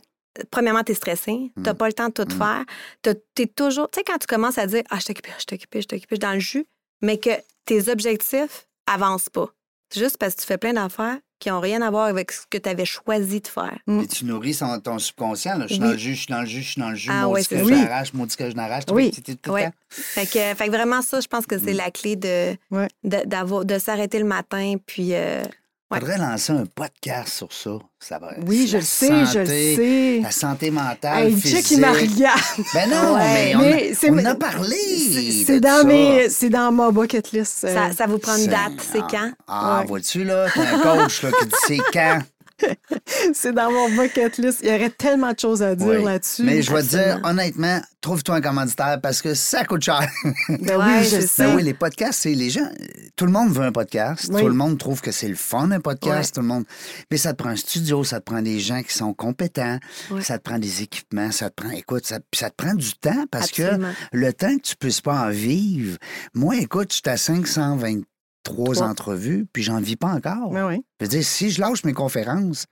premièrement 0.50 0.82
t'es 0.82 0.94
stressé, 0.94 1.52
Mm. 1.56 1.62
t'as 1.62 1.74
pas 1.74 1.86
le 1.86 1.92
temps 1.92 2.08
de 2.08 2.12
tout 2.24 2.28
faire, 2.36 2.64
T'as- 3.02 3.14
t'es 3.34 3.46
toujours, 3.46 3.88
tu 3.90 4.00
sais 4.00 4.04
quand 4.04 4.18
tu 4.18 4.26
commences 4.26 4.58
à 4.58 4.66
dire 4.66 4.82
ah 4.90 4.98
je 5.00 5.06
t'occupe, 5.06 5.26
je 5.38 5.44
t'occupe, 5.44 5.70
je 5.74 5.86
t'occupe 5.86 6.18
dans 6.18 6.32
le 6.32 6.40
jus, 6.40 6.66
mais 7.02 7.18
que 7.18 7.30
tes 7.64 7.88
objectifs 7.90 8.66
avancent 8.86 9.28
pas. 9.28 9.48
C'est 9.90 10.00
juste 10.00 10.16
parce 10.18 10.34
que 10.34 10.40
tu 10.40 10.46
fais 10.46 10.58
plein 10.58 10.72
d'affaires 10.72 11.18
qui 11.38 11.50
ont 11.50 11.60
rien 11.60 11.82
à 11.82 11.90
voir 11.90 12.04
avec 12.06 12.30
ce 12.30 12.42
que 12.48 12.56
tu 12.56 12.68
avais 12.68 12.84
choisi 12.84 13.40
de 13.40 13.48
faire. 13.48 13.76
Puis 13.86 14.06
tu 14.06 14.24
nourris 14.24 14.54
son- 14.54 14.78
ton 14.80 14.98
subconscient. 14.98 15.58
Là. 15.58 15.66
Je 15.66 15.74
suis 15.74 15.82
Oui. 15.82 15.86
dans 15.88 15.92
le 15.92 15.98
jus, 15.98 16.14
je 16.14 16.18
suis 16.20 16.32
dans 16.32 16.40
le 16.40 16.46
jus, 16.46 16.62
je 16.62 16.70
suis 16.70 16.80
dans 16.80 16.90
le 16.90 16.94
jus. 16.96 17.10
Ah 17.12 17.22
maudit 17.22 17.32
ouais, 17.34 17.40
que 17.42 17.46
c'est 17.48 17.58
je. 17.58 17.64
Oui. 17.64 17.72
n'arrache, 17.82 18.12
maudit 18.14 18.36
que 18.36 18.48
je 18.50 18.54
n'arrache. 18.54 18.84
Oui. 18.92 19.04
vois, 19.06 19.12
c'était 19.14 19.34
tout 19.34 19.50
le 19.50 19.54
Ouais. 19.54 19.66
temps. 19.66 19.74
Fait 19.90 20.26
que, 20.26 20.54
fait 20.54 20.66
que 20.66 20.70
vraiment 20.70 21.02
ça, 21.02 21.20
je 21.20 21.26
pense 21.26 21.46
que 21.46 21.58
c'est 21.58 21.72
Mm. 21.74 21.76
la 21.76 21.90
clé 21.90 22.16
de 22.16 22.56
Ouais. 22.70 22.88
de, 23.04 23.18
d'avoir- 23.26 23.64
de 23.64 23.78
s'arrêter 23.78 24.18
le 24.20 24.24
matin 24.24 24.76
puis 24.86 25.14
euh, 25.14 25.42
Ouais. 25.92 26.00
faudrait 26.00 26.18
lancer 26.18 26.52
un 26.52 26.64
podcast 26.66 27.28
sur 27.28 27.52
ça. 27.52 27.70
ça 28.00 28.18
va, 28.18 28.32
Oui, 28.46 28.66
je 28.66 28.78
le 28.78 28.82
sais, 28.82 29.08
je 29.26 29.38
le 29.40 29.46
santé, 29.46 29.76
sais. 29.76 30.20
La 30.22 30.30
santé 30.30 30.70
mentale, 30.70 31.26
Hey, 31.28 31.36
physique. 31.40 31.66
check, 31.66 31.70
il. 31.72 31.80
Ben 32.74 32.90
non, 32.90 33.14
Ouais, 33.14 33.54
mais, 33.54 33.54
on, 33.56 33.58
mais 33.60 33.92
a, 33.92 34.10
on 34.10 34.18
en 34.18 34.24
a 34.24 34.34
parlé. 34.34 34.76
C'est 35.46 35.60
dans, 35.60 35.86
mes, 35.86 36.28
c'est 36.28 36.50
dans 36.50 36.72
ma 36.72 36.90
bucket 36.90 37.30
list. 37.32 37.64
euh. 37.64 37.74
ça, 37.74 37.92
ça 37.96 38.06
vous 38.06 38.18
prend 38.18 38.36
une 38.36 38.46
date, 38.46 38.72
c'est 38.80 39.00
ah, 39.02 39.06
quand? 39.10 39.30
Ah, 39.46 39.80
Ouais. 39.80 39.86
vois-tu, 39.86 40.24
là? 40.24 40.46
T'as 40.54 40.62
un 40.74 40.78
coach 40.78 41.22
là, 41.22 41.30
qui 41.38 41.46
dit 41.46 41.54
c'est 41.66 41.78
quand? 41.92 42.18
C'est 43.34 43.52
dans 43.52 43.70
mon 43.70 43.88
bucket 43.90 44.38
list. 44.38 44.60
Il 44.62 44.68
y 44.70 44.74
aurait 44.74 44.90
tellement 44.90 45.32
de 45.32 45.38
choses 45.38 45.62
à 45.62 45.74
dire 45.74 45.86
Oui. 45.86 46.04
là-dessus. 46.04 46.42
Mais 46.44 46.62
je 46.62 46.72
vais 46.72 46.82
te 46.82 46.88
dire, 46.88 47.20
honnêtement, 47.24 47.80
trouve-toi 48.00 48.36
un 48.36 48.40
commanditaire 48.40 49.00
parce 49.02 49.22
que 49.22 49.34
ça 49.34 49.64
coûte 49.64 49.82
cher. 49.82 50.08
Ben 50.48 50.76
Ouais, 50.78 50.84
oui, 50.98 51.04
je 51.04 51.08
c'est 51.08 51.26
sais. 51.26 51.44
Ben 51.46 51.56
oui, 51.56 51.62
les 51.62 51.74
podcasts, 51.74 52.20
c'est 52.22 52.34
les 52.34 52.50
gens. 52.50 52.68
Tout 53.16 53.26
le 53.26 53.32
monde 53.32 53.52
veut 53.52 53.64
un 53.64 53.72
podcast. 53.72 54.28
Oui. 54.32 54.40
Tout 54.42 54.48
le 54.48 54.54
monde 54.54 54.78
trouve 54.78 55.00
que 55.00 55.10
c'est 55.12 55.28
le 55.28 55.34
fun, 55.34 55.70
un 55.70 55.80
podcast. 55.80 56.30
Ouais. 56.30 56.34
Tout 56.34 56.40
le 56.40 56.46
monde. 56.54 56.64
Mais 57.10 57.16
ça 57.16 57.32
te 57.32 57.38
prend 57.42 57.50
un 57.50 57.56
studio, 57.56 58.02
ça 58.04 58.20
te 58.20 58.24
prend 58.24 58.42
des 58.42 58.58
gens 58.60 58.82
qui 58.82 58.94
sont 58.94 59.12
compétents, 59.14 59.78
Ouais. 60.10 60.22
ça 60.22 60.38
te 60.38 60.42
prend 60.42 60.58
des 60.58 60.82
équipements, 60.82 61.30
ça 61.30 61.50
te 61.50 61.62
prend. 61.62 61.70
Écoute, 61.70 62.06
ça, 62.06 62.18
te 62.20 62.54
prend 62.56 62.74
du 62.74 62.92
temps 62.94 63.24
parce 63.30 63.46
Absolument. 63.50 63.88
que 64.12 64.16
le 64.16 64.32
temps 64.32 64.56
que 64.56 64.62
tu 64.62 64.76
puisses 64.76 65.00
pas 65.00 65.14
en 65.26 65.30
vivre. 65.30 65.98
Moi, 66.34 66.56
écoute, 66.56 66.92
je 66.92 66.96
suis 66.96 67.02
à 67.10 67.16
523 67.16 68.02
Trois. 68.42 68.82
entrevues, 68.82 69.46
puis 69.52 69.62
j'en 69.62 69.80
vis 69.80 69.96
pas 69.96 70.08
encore. 70.08 70.50
Ben 70.50 70.66
oui. 70.66 70.84
Je 71.00 71.04
veux 71.04 71.08
dire, 71.08 71.24
si 71.24 71.50
je 71.50 71.60
lâche 71.60 71.84
mes 71.84 71.92
conférences, 71.92 72.66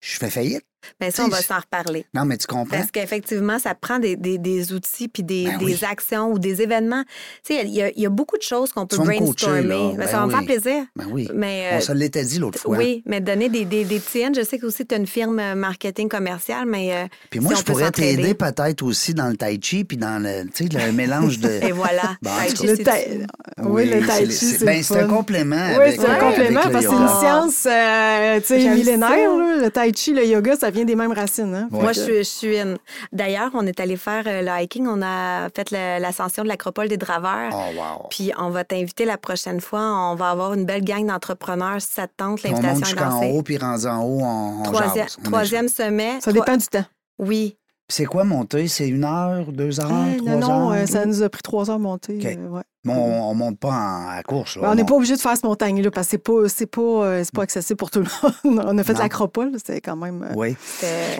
je 0.00 0.16
fais 0.16 0.30
faillite. 0.30 0.64
Mais 1.00 1.10
ça, 1.10 1.24
on 1.24 1.28
va 1.28 1.40
s'en 1.42 1.56
reparler. 1.58 2.06
Non, 2.14 2.24
mais 2.24 2.36
tu 2.36 2.46
comprends? 2.46 2.76
Parce 2.78 2.90
qu'effectivement, 2.90 3.58
ça 3.58 3.74
prend 3.74 3.98
des, 3.98 4.16
des- 4.16 4.38
des 4.38 4.72
outils 4.72 5.08
puis 5.08 5.22
des, 5.22 5.44
Ben 5.46 5.58
des 5.58 5.64
oui. 5.64 5.78
actions 5.88 6.30
ou 6.32 6.38
des 6.38 6.62
événements. 6.62 7.04
Tu 7.44 7.54
sais, 7.54 7.62
il 7.64 7.70
y, 7.72 7.82
a- 7.82 7.90
il 7.90 8.00
y 8.00 8.06
a 8.06 8.10
beaucoup 8.10 8.36
de 8.36 8.42
choses 8.42 8.72
qu'on 8.72 8.86
peut 8.86 8.96
Tu 8.96 9.02
coacher, 9.02 9.18
brainstormer. 9.18 9.62
là. 9.62 9.90
Ben, 9.92 9.96
Ben 9.98 10.06
ça 10.08 10.16
va 10.18 10.26
me 10.26 10.32
oui. 10.32 10.34
faire 10.34 10.44
plaisir. 10.44 10.84
Ben 10.96 11.06
oui. 11.10 11.28
Mais, 11.34 11.70
euh, 11.72 11.76
On 11.78 11.80
se 11.80 11.92
l'était 11.92 12.24
dit 12.24 12.38
l'autre 12.38 12.58
fois. 12.58 12.76
oui, 12.76 13.02
mais 13.06 13.20
donner 13.20 13.48
des, 13.48 13.64
des, 13.64 13.84
des 13.84 13.98
petits. 14.00 14.22
Je 14.36 14.42
sais 14.44 14.58
que 14.58 14.66
aussi 14.66 14.86
tu 14.86 14.94
as 14.94 14.98
une 14.98 15.06
firme 15.06 15.38
euh, 15.38 15.54
marketing 15.54 16.08
commercial, 16.08 16.66
mais. 16.66 16.92
euh, 16.94 17.06
Puis 17.30 17.40
moi, 17.40 17.54
si 17.54 17.60
je 17.60 17.64
pourrais 17.64 17.90
t'aider 17.90 18.34
peut-être 18.34 18.82
aussi 18.82 19.14
dans 19.14 19.28
le 19.28 19.36
tai 19.36 19.58
chi 19.62 19.84
puis 19.84 19.96
dans 19.96 20.22
le, 20.22 20.44
tu 20.50 20.68
sais, 20.68 20.86
le 20.86 20.92
mélange 20.92 21.38
de. 21.38 21.48
Et 21.62 21.72
voilà. 21.72 22.16
Bon, 22.22 22.30
Tai 22.30 22.54
chi, 22.54 22.66
Le 22.66 23.64
Oui, 23.64 23.86
le 23.86 24.06
tai 24.06 24.26
chi, 24.26 24.32
c'est- 24.34 24.64
ben, 24.64 24.82
un 24.90 25.06
complément. 25.08 25.68
Oui, 25.78 25.92
c'est 25.96 26.06
un 26.06 26.14
euh, 26.14 26.18
complément 26.30 26.60
parce 26.70 26.84
que 26.86 26.90
c'est 26.90 26.96
une 26.96 27.08
science 27.20 27.66
euh, 27.66 28.40
tu 28.40 28.46
sais, 28.46 28.60
J'aime 28.60 28.74
millénaire. 28.74 29.08
Le 29.36 29.68
tai 29.70 29.92
chi, 29.94 30.12
le 30.12 30.24
yoga, 30.26 30.56
ça 30.56 30.70
vient 30.72 30.84
des 30.84 30.96
mêmes 30.96 31.12
racines. 31.12 31.54
Hein? 31.54 31.68
Ouais. 31.70 31.82
Moi, 31.82 31.92
je 31.92 32.00
suis, 32.00 32.16
je 32.18 32.22
suis 32.22 32.58
une. 32.58 32.76
D'ailleurs, 33.12 33.50
on 33.54 33.66
est 33.66 33.78
allé 33.80 33.96
faire 33.96 34.24
euh, 34.26 34.42
le 34.42 34.62
hiking. 34.62 34.86
On 34.88 35.00
a 35.02 35.48
fait 35.54 35.70
l'ascension 35.70 36.42
de 36.42 36.48
l'acropole 36.48 36.88
des 36.88 36.96
Draveurs. 36.96 37.52
Oh, 37.52 37.76
wow. 37.78 38.06
Puis 38.10 38.32
on 38.38 38.50
va 38.50 38.64
t'inviter 38.64 39.04
la 39.04 39.18
prochaine 39.18 39.60
fois. 39.60 39.80
On 39.80 40.14
va 40.14 40.30
avoir 40.30 40.54
une 40.54 40.64
belle 40.64 40.84
gang 40.84 41.06
d'entrepreneurs. 41.06 41.80
Si 41.80 41.92
ça 41.92 42.06
te 42.06 42.12
tente, 42.16 42.40
on 42.44 42.48
monte 42.50 42.62
l'invitation 42.62 42.80
est 42.80 42.84
jusqu'en 42.86 43.04
lancée. 43.10 43.32
haut, 43.34 43.42
puis 43.42 43.58
rendu 43.58 43.86
en 43.86 44.02
haut, 44.02 44.20
on, 44.22 44.60
on 44.60 44.62
Troisième, 44.62 45.04
jase. 45.06 45.16
On 45.20 45.22
troisième 45.30 45.68
sommet. 45.68 46.12
Ça 46.20 46.32
Trois- 46.32 46.44
dépend 46.44 46.56
du 46.56 46.66
temps. 46.66 46.84
Oui. 47.18 47.56
C'est 47.88 48.06
quoi 48.06 48.24
monter? 48.24 48.68
C'est 48.68 48.88
une 48.88 49.04
heure, 49.04 49.52
deux 49.52 49.78
heures, 49.80 49.90
Ah, 49.92 50.16
trois 50.16 50.30
non, 50.32 50.38
non, 50.40 50.70
heures? 50.72 50.82
euh, 50.82 50.86
ça 50.86 51.04
nous 51.04 51.22
a 51.22 51.28
pris 51.28 51.42
trois 51.42 51.70
heures 51.70 51.76
de 51.78 51.82
monter. 51.82 52.18
Euh, 52.24 52.48
ouais. 52.48 52.62
Mais 52.84 52.92
on, 52.94 53.30
on 53.30 53.34
monte 53.34 53.58
pas 53.60 53.68
en, 53.68 54.08
à 54.08 54.22
course. 54.22 54.56
Là. 54.56 54.62
Ben, 54.62 54.70
on 54.70 54.74
n'est 54.74 54.84
pas 54.84 54.94
obligé 54.94 55.14
de 55.14 55.20
faire 55.20 55.34
cette 55.34 55.44
montagne-là 55.44 55.90
parce 55.90 56.06
que 56.06 56.10
c'est 56.12 56.18
pas, 56.18 56.48
c'est 56.48 56.66
pas, 56.66 56.80
euh, 56.80 57.22
c'est 57.22 57.34
pas 57.34 57.42
accessible 57.42 57.76
pour 57.76 57.90
tout 57.90 58.00
le 58.00 58.06
monde. 58.50 58.64
on 58.66 58.78
a 58.78 58.82
fait 58.82 58.94
Non. 58.94 59.00
l'acropole, 59.00 59.52
c'était 59.56 59.80
quand 59.80 59.96
même. 59.96 60.22
euh, 60.22 60.32
Oui. 60.34 60.56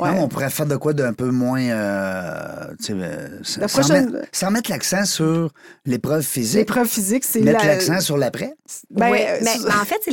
Ouais. 0.01 0.15
Non, 0.15 0.23
on 0.23 0.29
pourrait 0.29 0.51
faire 0.51 0.67
de 0.67 0.77
quoi 0.77 0.93
d'un 0.95 1.13
peu 1.13 1.31
moins. 1.31 1.61
euh, 1.63 2.75
euh, 2.91 3.39
sans, 3.43 3.67
prochaine- 3.67 4.11
mettre, 4.11 4.27
sans 4.33 4.51
mettre 4.51 4.71
l'accent 4.71 5.05
sur 5.05 5.51
l'épreuve 5.85 6.23
physique. 6.23 6.57
L'épreuve 6.59 6.89
physique, 6.89 7.25
c'est 7.25 7.41
Mettre 7.43 7.65
la- 7.65 7.75
l'accent 7.75 8.01
sur 8.01 8.17
l'après? 8.17 8.55
Ben, 8.91 9.11
Oui, 9.13 9.19
euh, 9.21 9.39
mais 9.43 9.47
c'est- 9.51 9.67
en 9.69 9.85
fait, 9.85 10.01
c'est 10.05 10.13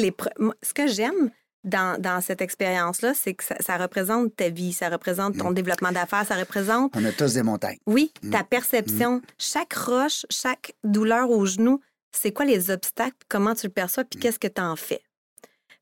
ce 0.62 0.74
que 0.74 0.88
j'aime 0.88 1.32
dans, 1.64 2.00
dans 2.02 2.22
cette 2.22 2.42
expérience-là, 2.42 3.14
c'est 3.14 3.34
que 3.34 3.44
ça, 3.44 3.56
ça 3.60 3.78
représente 3.78 4.36
ta 4.36 4.50
vie, 4.50 4.72
ça 4.74 4.90
représente 4.90 5.36
Mm. 5.36 5.40
ton 5.40 5.52
développement 5.52 5.92
d'affaires, 5.92 6.26
ça 6.26 6.36
représente, 6.36 6.92
On 6.96 7.04
a 7.06 7.12
tous 7.12 7.34
des 7.34 7.44
montagnes. 7.44 7.78
oui, 7.86 8.12
Mm. 8.24 8.30
ta 8.32 8.44
perception. 8.44 9.22
Chaque 9.38 9.74
roche, 9.74 10.26
chaque 10.30 10.74
douleur 10.84 11.30
au 11.30 11.46
genou, 11.46 11.82
c'est 12.12 12.32
quoi 12.32 12.46
les 12.46 12.72
obstacles, 12.72 13.18
comment 13.28 13.54
tu 13.56 13.68
le 13.68 13.74
perçois, 13.74 14.04
Mm. 14.04 14.08
puis 14.10 14.20
qu'est-ce 14.20 14.40
que 14.40 14.48
tu 14.48 14.62
en 14.62 14.76
fais? 14.76 15.02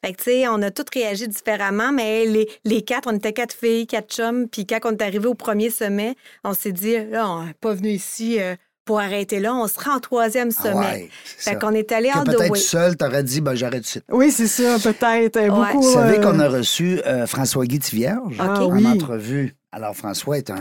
Fait 0.05 0.13
que, 0.13 0.17
tu 0.17 0.23
sais, 0.25 0.47
on 0.47 0.61
a 0.61 0.69
tous 0.69 0.85
réagi 0.93 1.27
différemment, 1.27 1.91
mais 1.91 2.25
les, 2.25 2.47
les 2.65 2.83
quatre, 2.83 3.07
on 3.11 3.15
était 3.15 3.33
quatre 3.33 3.53
filles, 3.55 3.87
quatre 3.87 4.13
chums, 4.13 4.47
puis 4.47 4.65
quand 4.67 4.79
on 4.85 4.91
est 4.91 5.01
arrivé 5.01 5.27
au 5.27 5.33
premier 5.33 5.71
sommet, 5.71 6.15
on 6.43 6.53
s'est 6.53 6.71
dit, 6.71 6.97
là, 7.05 7.27
on 7.29 7.45
n'est 7.45 7.53
pas 7.55 7.73
venu 7.73 7.89
ici 7.89 8.39
euh, 8.39 8.55
pour 8.87 8.99
arrêter 8.99 9.39
là, 9.39 9.53
on 9.53 9.67
sera 9.67 9.91
en 9.95 9.99
troisième 9.99 10.49
Ah 10.57 10.63
sommet. 10.63 10.75
ouais, 10.79 11.09
fait 11.37 11.59
qu'on 11.59 11.73
est 11.73 11.91
allé 11.91 12.09
the 12.23 12.31
peut-être 12.31 12.55
seul, 12.57 12.97
t'aurais 12.97 13.21
dit, 13.23 13.41
ben, 13.41 13.53
j'arrête 13.53 13.81
de 13.81 13.85
suite. 13.85 14.05
Oui, 14.09 14.31
c'est 14.31 14.47
ça, 14.47 14.77
peut-être. 14.81 15.39
Ouais. 15.39 15.49
Beaucoup. 15.49 15.81
Vous 15.81 15.93
savez 15.93 16.17
euh, 16.17 16.21
qu'on 16.21 16.39
a 16.39 16.47
reçu 16.47 16.99
euh, 17.05 17.27
François-Guy 17.27 17.79
Tivierge 17.79 18.37
Ah 18.39 18.63
OK. 18.63 18.71
oui. 18.73 18.87
en 18.87 18.91
entrevue. 18.93 19.55
Alors, 19.77 19.95
François 19.95 20.39
est 20.39 20.49
un. 20.49 20.57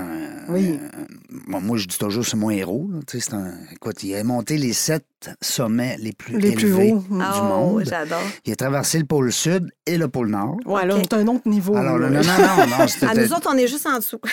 Oui. 0.51 0.79
un- 0.93 1.07
bon, 1.51 1.59
moi, 1.63 1.79
je 1.79 1.87
dis 1.87 1.97
toujours, 1.97 2.23
c'est 2.27 2.37
mon 2.37 2.51
héros. 2.51 2.87
là. 2.93 2.99
Tu 3.07 3.19
sais, 3.19 3.29
c'est 3.31 3.35
un, 3.35 3.55
écoute, 3.73 4.03
il 4.03 4.15
a 4.15 4.23
monté 4.23 4.59
les 4.59 4.75
sept 4.75 5.07
sommets 5.41 5.97
les 5.99 6.13
plus 6.13 6.39
Les 6.39 6.53
plus 6.53 6.67
élevés 6.67 6.93
hauts. 6.93 6.99
du 6.99 7.07
Oh, 7.13 7.43
monde. 7.45 7.83
j'adore. 7.87 8.21
Il 8.45 8.53
a 8.53 8.57
traversé 8.57 8.99
le 8.99 9.07
pôle 9.07 9.33
Sud 9.33 9.71
et 9.87 9.97
le 9.97 10.09
pôle 10.09 10.29
Nord. 10.29 10.59
Ouais, 10.67 10.85
là, 10.85 10.97
OK. 10.97 11.01
on 11.01 11.03
est 11.05 11.13
à 11.15 11.17
un 11.17 11.27
autre 11.29 11.49
niveau. 11.49 11.75
Alors, 11.77 11.99
là. 11.99 12.11
non, 12.11 12.21
non, 12.21 12.67
non, 12.67 12.67
non, 12.67 12.87
À 13.09 13.15
nous 13.15 13.33
autres, 13.33 13.49
on 13.51 13.57
est 13.57 13.67
juste 13.69 13.87
en 13.87 13.97
dessous. 13.97 14.21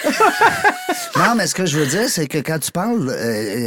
Non, 1.16 1.36
mais 1.38 1.48
ce 1.48 1.56
que 1.56 1.66
je 1.66 1.78
veux 1.80 1.86
dire, 1.86 2.10
c'est 2.10 2.28
que 2.28 2.40
quand 2.40 2.60
tu 2.60 2.72
parles 2.72 3.08
euh, 3.10 3.14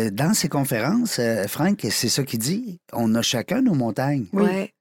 euh, 0.06 0.10
dans 0.10 0.34
ces 0.34 0.48
conférences, 0.48 1.16
euh, 1.18 1.46
Franck, 1.48 1.86
c'est 1.90 2.08
ça 2.08 2.22
qu'il 2.24 2.40
dit, 2.40 2.80
on 2.92 3.14
a 3.14 3.22
chacun 3.22 3.62
nos 3.62 3.74
montagnes. 3.74 4.26
Oui. 4.32 4.72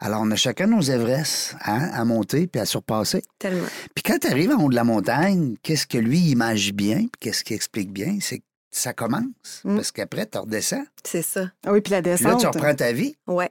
Alors, 0.00 0.22
on 0.22 0.30
a 0.32 0.36
chacun 0.36 0.66
nos 0.66 0.80
Everest 0.82 1.54
hein, 1.64 1.88
à 1.92 2.04
monter 2.04 2.46
puis 2.48 2.60
à 2.60 2.64
surpasser. 2.66 3.22
tellement. 3.38 3.66
Puis 3.94 4.02
quand 4.02 4.18
tu 4.18 4.26
arrives 4.28 4.50
en 4.50 4.62
haut 4.64 4.68
de 4.70 4.74
la 4.74 4.84
montagne, 4.84 5.54
qu'est-ce 5.62 5.86
que 5.86 5.98
lui 5.98 6.18
imagine 6.18 6.74
bien, 6.74 6.96
puis 6.98 7.10
qu'est-ce 7.20 7.44
qu'il 7.44 7.54
explique 7.54 7.92
bien, 7.92 8.18
c'est 8.20 8.38
que 8.38 8.44
ça 8.72 8.92
commence. 8.92 9.60
Mm. 9.64 9.76
Parce 9.76 9.92
qu'après, 9.92 10.26
tu 10.26 10.38
redescends. 10.38 10.84
C'est 11.04 11.22
ça. 11.22 11.50
Ah 11.64 11.72
oui, 11.72 11.80
puis 11.82 11.92
la 11.92 12.02
Puis 12.02 12.10
là, 12.10 12.16
descente. 12.16 12.40
tu 12.40 12.46
reprends 12.48 12.74
ta 12.74 12.90
vie. 12.92 13.14
Ouais. 13.26 13.50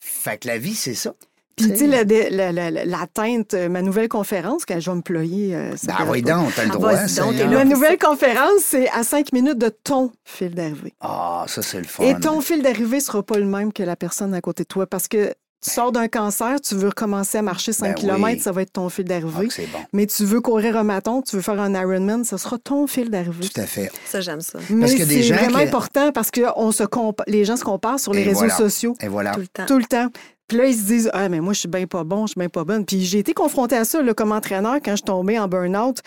Fait 0.00 0.38
que 0.38 0.48
la 0.48 0.58
vie, 0.58 0.74
c'est 0.74 0.94
ça. 0.94 1.12
Puis, 1.56 1.70
tu 1.70 1.76
sais, 1.76 1.86
la 1.86 2.02
la- 2.02 2.70
la- 2.70 2.84
l'atteinte, 2.84 3.54
euh, 3.54 3.68
ma 3.68 3.80
nouvelle 3.80 4.08
conférence, 4.08 4.64
quand 4.66 4.80
je 4.80 4.90
vais 4.90 4.96
me 4.96 5.02
ployer. 5.02 5.54
euh, 5.54 5.76
ça 5.76 5.94
Ben 5.98 6.10
oui, 6.10 6.20
donc, 6.20 6.52
t'as 6.56 6.64
le 6.64 6.70
Ah, 6.70 6.74
droit. 6.74 6.92
donc, 6.96 7.34
là. 7.36 7.46
Ma 7.46 7.64
nouvelle 7.64 7.96
conférence, 7.96 8.60
c'est 8.64 8.88
à 8.90 9.04
cinq 9.04 9.32
minutes 9.32 9.58
de 9.58 9.68
ton 9.68 10.10
fil 10.24 10.52
d'arrivée. 10.52 10.94
Ah, 11.00 11.44
ça, 11.46 11.62
c'est 11.62 11.78
le 11.78 11.84
fun. 11.84 12.02
Et 12.04 12.18
ton 12.18 12.40
fil 12.40 12.60
d'arrivée 12.60 12.96
ne 12.96 13.02
sera 13.02 13.22
pas 13.22 13.38
le 13.38 13.44
même 13.46 13.72
que 13.72 13.84
la 13.84 13.94
personne 13.94 14.34
à 14.34 14.40
côté 14.40 14.64
de 14.64 14.68
toi 14.68 14.86
parce 14.88 15.06
que 15.06 15.32
tu 15.64 15.70
sors 15.70 15.92
d'un 15.92 16.08
cancer, 16.08 16.60
tu 16.60 16.74
veux 16.74 16.88
recommencer 16.88 17.38
à 17.38 17.42
marcher 17.42 17.72
5 17.72 17.86
Ben 17.88 17.94
km, 17.94 18.24
oui. 18.34 18.38
ça 18.40 18.52
va 18.52 18.62
être 18.62 18.72
ton 18.72 18.88
fil 18.90 19.04
Ah, 19.08 19.20
d'arrivée. 19.20 19.48
c'est 19.50 19.66
bon. 19.66 19.78
Mais 19.94 20.06
tu 20.06 20.24
veux 20.24 20.40
courir 20.40 20.76
un 20.76 20.82
marathon, 20.84 21.22
tu 21.22 21.36
veux 21.36 21.42
faire 21.42 21.58
un 21.60 21.72
Ironman, 21.74 22.22
ça 22.24 22.36
sera 22.38 22.58
ton 22.58 22.86
fil 22.86 23.08
d'arrivée. 23.10 23.48
Tout 23.48 23.60
à 23.60 23.66
fait. 23.66 23.90
Ça, 24.04 24.20
j'aime 24.20 24.40
ça. 24.42 24.58
Mais 24.70 24.86
c'est 24.88 25.04
vraiment 25.32 25.58
important 25.58 26.12
parce 26.12 26.30
que 26.30 26.42
on 26.56 26.70
se 26.72 26.82
compa- 26.84 27.24
les 27.26 27.44
gens 27.44 27.56
se 27.56 27.64
comparent 27.64 27.98
sur 28.00 28.12
les 28.12 28.20
Et 28.20 28.24
réseaux 28.24 28.40
voilà. 28.40 28.54
sociaux 28.56 28.94
Et 29.00 29.08
voilà. 29.08 29.32
Tout 29.32 29.40
le 29.40 29.46
temps. 29.48 29.66
tout 29.66 29.78
le 29.78 29.84
temps. 29.84 30.08
Puis 30.46 30.58
là, 30.58 30.66
ils 30.66 30.76
se 30.76 30.82
disent 30.82 31.10
Ah, 31.14 31.28
mais 31.30 31.40
moi, 31.40 31.54
je 31.54 31.60
suis 31.60 31.68
bien 31.68 31.86
pas 31.86 32.04
bon, 32.04 32.26
je 32.26 32.32
suis 32.32 32.38
bien 32.38 32.50
pas 32.50 32.64
bonne. 32.64 32.84
Puis 32.84 33.00
j'ai 33.02 33.20
été 33.20 33.32
confrontée 33.32 33.76
à 33.76 33.84
ça 33.86 34.02
là, 34.02 34.12
comme 34.12 34.32
entraîneur 34.32 34.74
quand 34.84 34.90
je 34.90 34.96
suis 34.96 35.04
tombée 35.04 35.38
en 35.38 35.48
burn-out. 35.48 36.00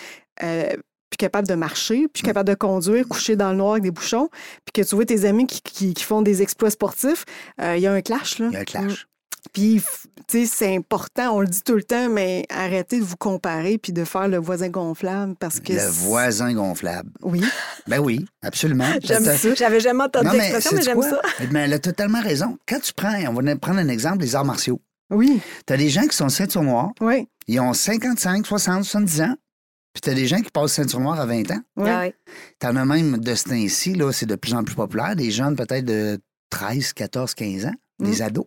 euh, 0.43 0.69
puis 1.09 1.15
capable 1.17 1.47
de 1.47 1.53
marcher, 1.55 2.07
puis 2.13 2.21
capable 2.21 2.49
de 2.49 2.53
conduire, 2.53 3.07
coucher 3.07 3.37
dans 3.37 3.51
le 3.51 3.55
noir 3.57 3.71
avec 3.71 3.83
des 3.83 3.91
bouchons, 3.91 4.27
puis 4.65 4.73
que 4.83 4.87
tu 4.87 4.93
vois 4.93 5.05
tes 5.05 5.23
amis 5.23 5.47
qui, 5.47 5.61
qui- 5.61 5.93
qui 5.93 6.03
font 6.03 6.21
des 6.21 6.41
exploits 6.41 6.69
sportifs, 6.69 7.23
euh, 7.61 7.77
il 7.77 7.81
y 7.81 7.87
a 7.87 7.93
un 7.93 8.01
clash. 8.01 8.39
Là. 8.39 8.47
Il 8.51 8.53
y 8.53 8.57
a 8.57 8.59
un 8.59 8.63
clash. 8.65 9.07
Puis, 9.53 9.81
tu 10.27 10.39
sais, 10.39 10.45
c'est 10.45 10.75
important, 10.75 11.35
on 11.35 11.41
le 11.41 11.47
dit 11.47 11.61
tout 11.63 11.75
le 11.75 11.83
temps, 11.83 12.09
mais 12.09 12.45
arrêtez 12.49 12.99
de 12.99 13.03
vous 13.05 13.15
comparer 13.15 13.77
puis 13.77 13.93
de 13.93 14.03
faire 14.03 14.27
le 14.27 14.37
voisin 14.37 14.69
gonflable 14.69 15.35
parce 15.39 15.59
que. 15.59 15.73
Le 15.73 15.87
voisin 15.87 16.53
gonflable. 16.53 17.09
Oui. 17.21 17.43
Ben 17.87 17.99
oui, 17.99 18.25
absolument. 18.41 18.85
J'aime 19.03 19.23
T'as- 19.23 19.37
ça. 19.37 19.53
J'avais 19.55 19.79
jamais 19.79 20.03
entendu 20.03 20.25
Non, 20.27 20.31
mais 20.33 20.39
l'expression, 20.39 20.71
mais, 20.73 20.77
sais-tu 20.83 20.85
j'aime 20.89 20.99
quoi? 20.99 21.09
ça. 21.09 21.45
Mais 21.51 21.59
elle 21.61 21.73
a 21.73 21.79
totalement 21.79 22.21
raison. 22.21 22.57
Quand 22.67 22.79
tu 22.79 22.93
prends, 22.93 23.13
on 23.29 23.33
va 23.33 23.55
prendre 23.55 23.79
un 23.79 23.87
exemple, 23.89 24.19
les 24.21 24.35
arts 24.35 24.45
martiaux. 24.45 24.81
Oui. 25.09 25.39
Tu 25.65 25.73
as 25.73 25.77
des 25.77 25.89
gens 25.89 26.05
qui 26.05 26.15
sont 26.15 26.27
ceinture 26.29 26.63
noire, 26.63 26.91
Oui. 26.99 27.27
ils 27.47 27.59
ont 27.61 27.73
55, 27.73 28.45
60, 28.45 28.83
70 28.83 29.21
ans, 29.21 29.35
puis 29.93 30.01
tu 30.01 30.09
as 30.09 30.13
des 30.13 30.27
gens 30.27 30.41
qui 30.41 30.51
passent 30.51 30.73
ceinture 30.73 30.99
noire 30.99 31.19
à 31.19 31.25
20 31.25 31.49
ans. 31.51 31.61
oui. 31.77 31.89
Ah 31.89 31.99
ouais. 31.99 32.15
Tu 32.59 32.67
en 32.67 32.75
as 32.75 32.83
même 32.85 33.17
de 33.19 33.33
ce 33.35 33.45
temps-ci, 33.45 33.93
là, 33.95 34.11
c'est 34.11 34.25
de 34.25 34.35
plus 34.35 34.53
en 34.53 34.63
plus 34.65 34.75
populaire, 34.75 35.15
des 35.15 35.31
jeunes 35.31 35.55
peut-être 35.55 35.85
de 35.85 36.19
13, 36.49 36.91
14, 36.93 37.33
15 37.35 37.65
ans, 37.67 37.73
des 37.99 38.21
ados, 38.21 38.45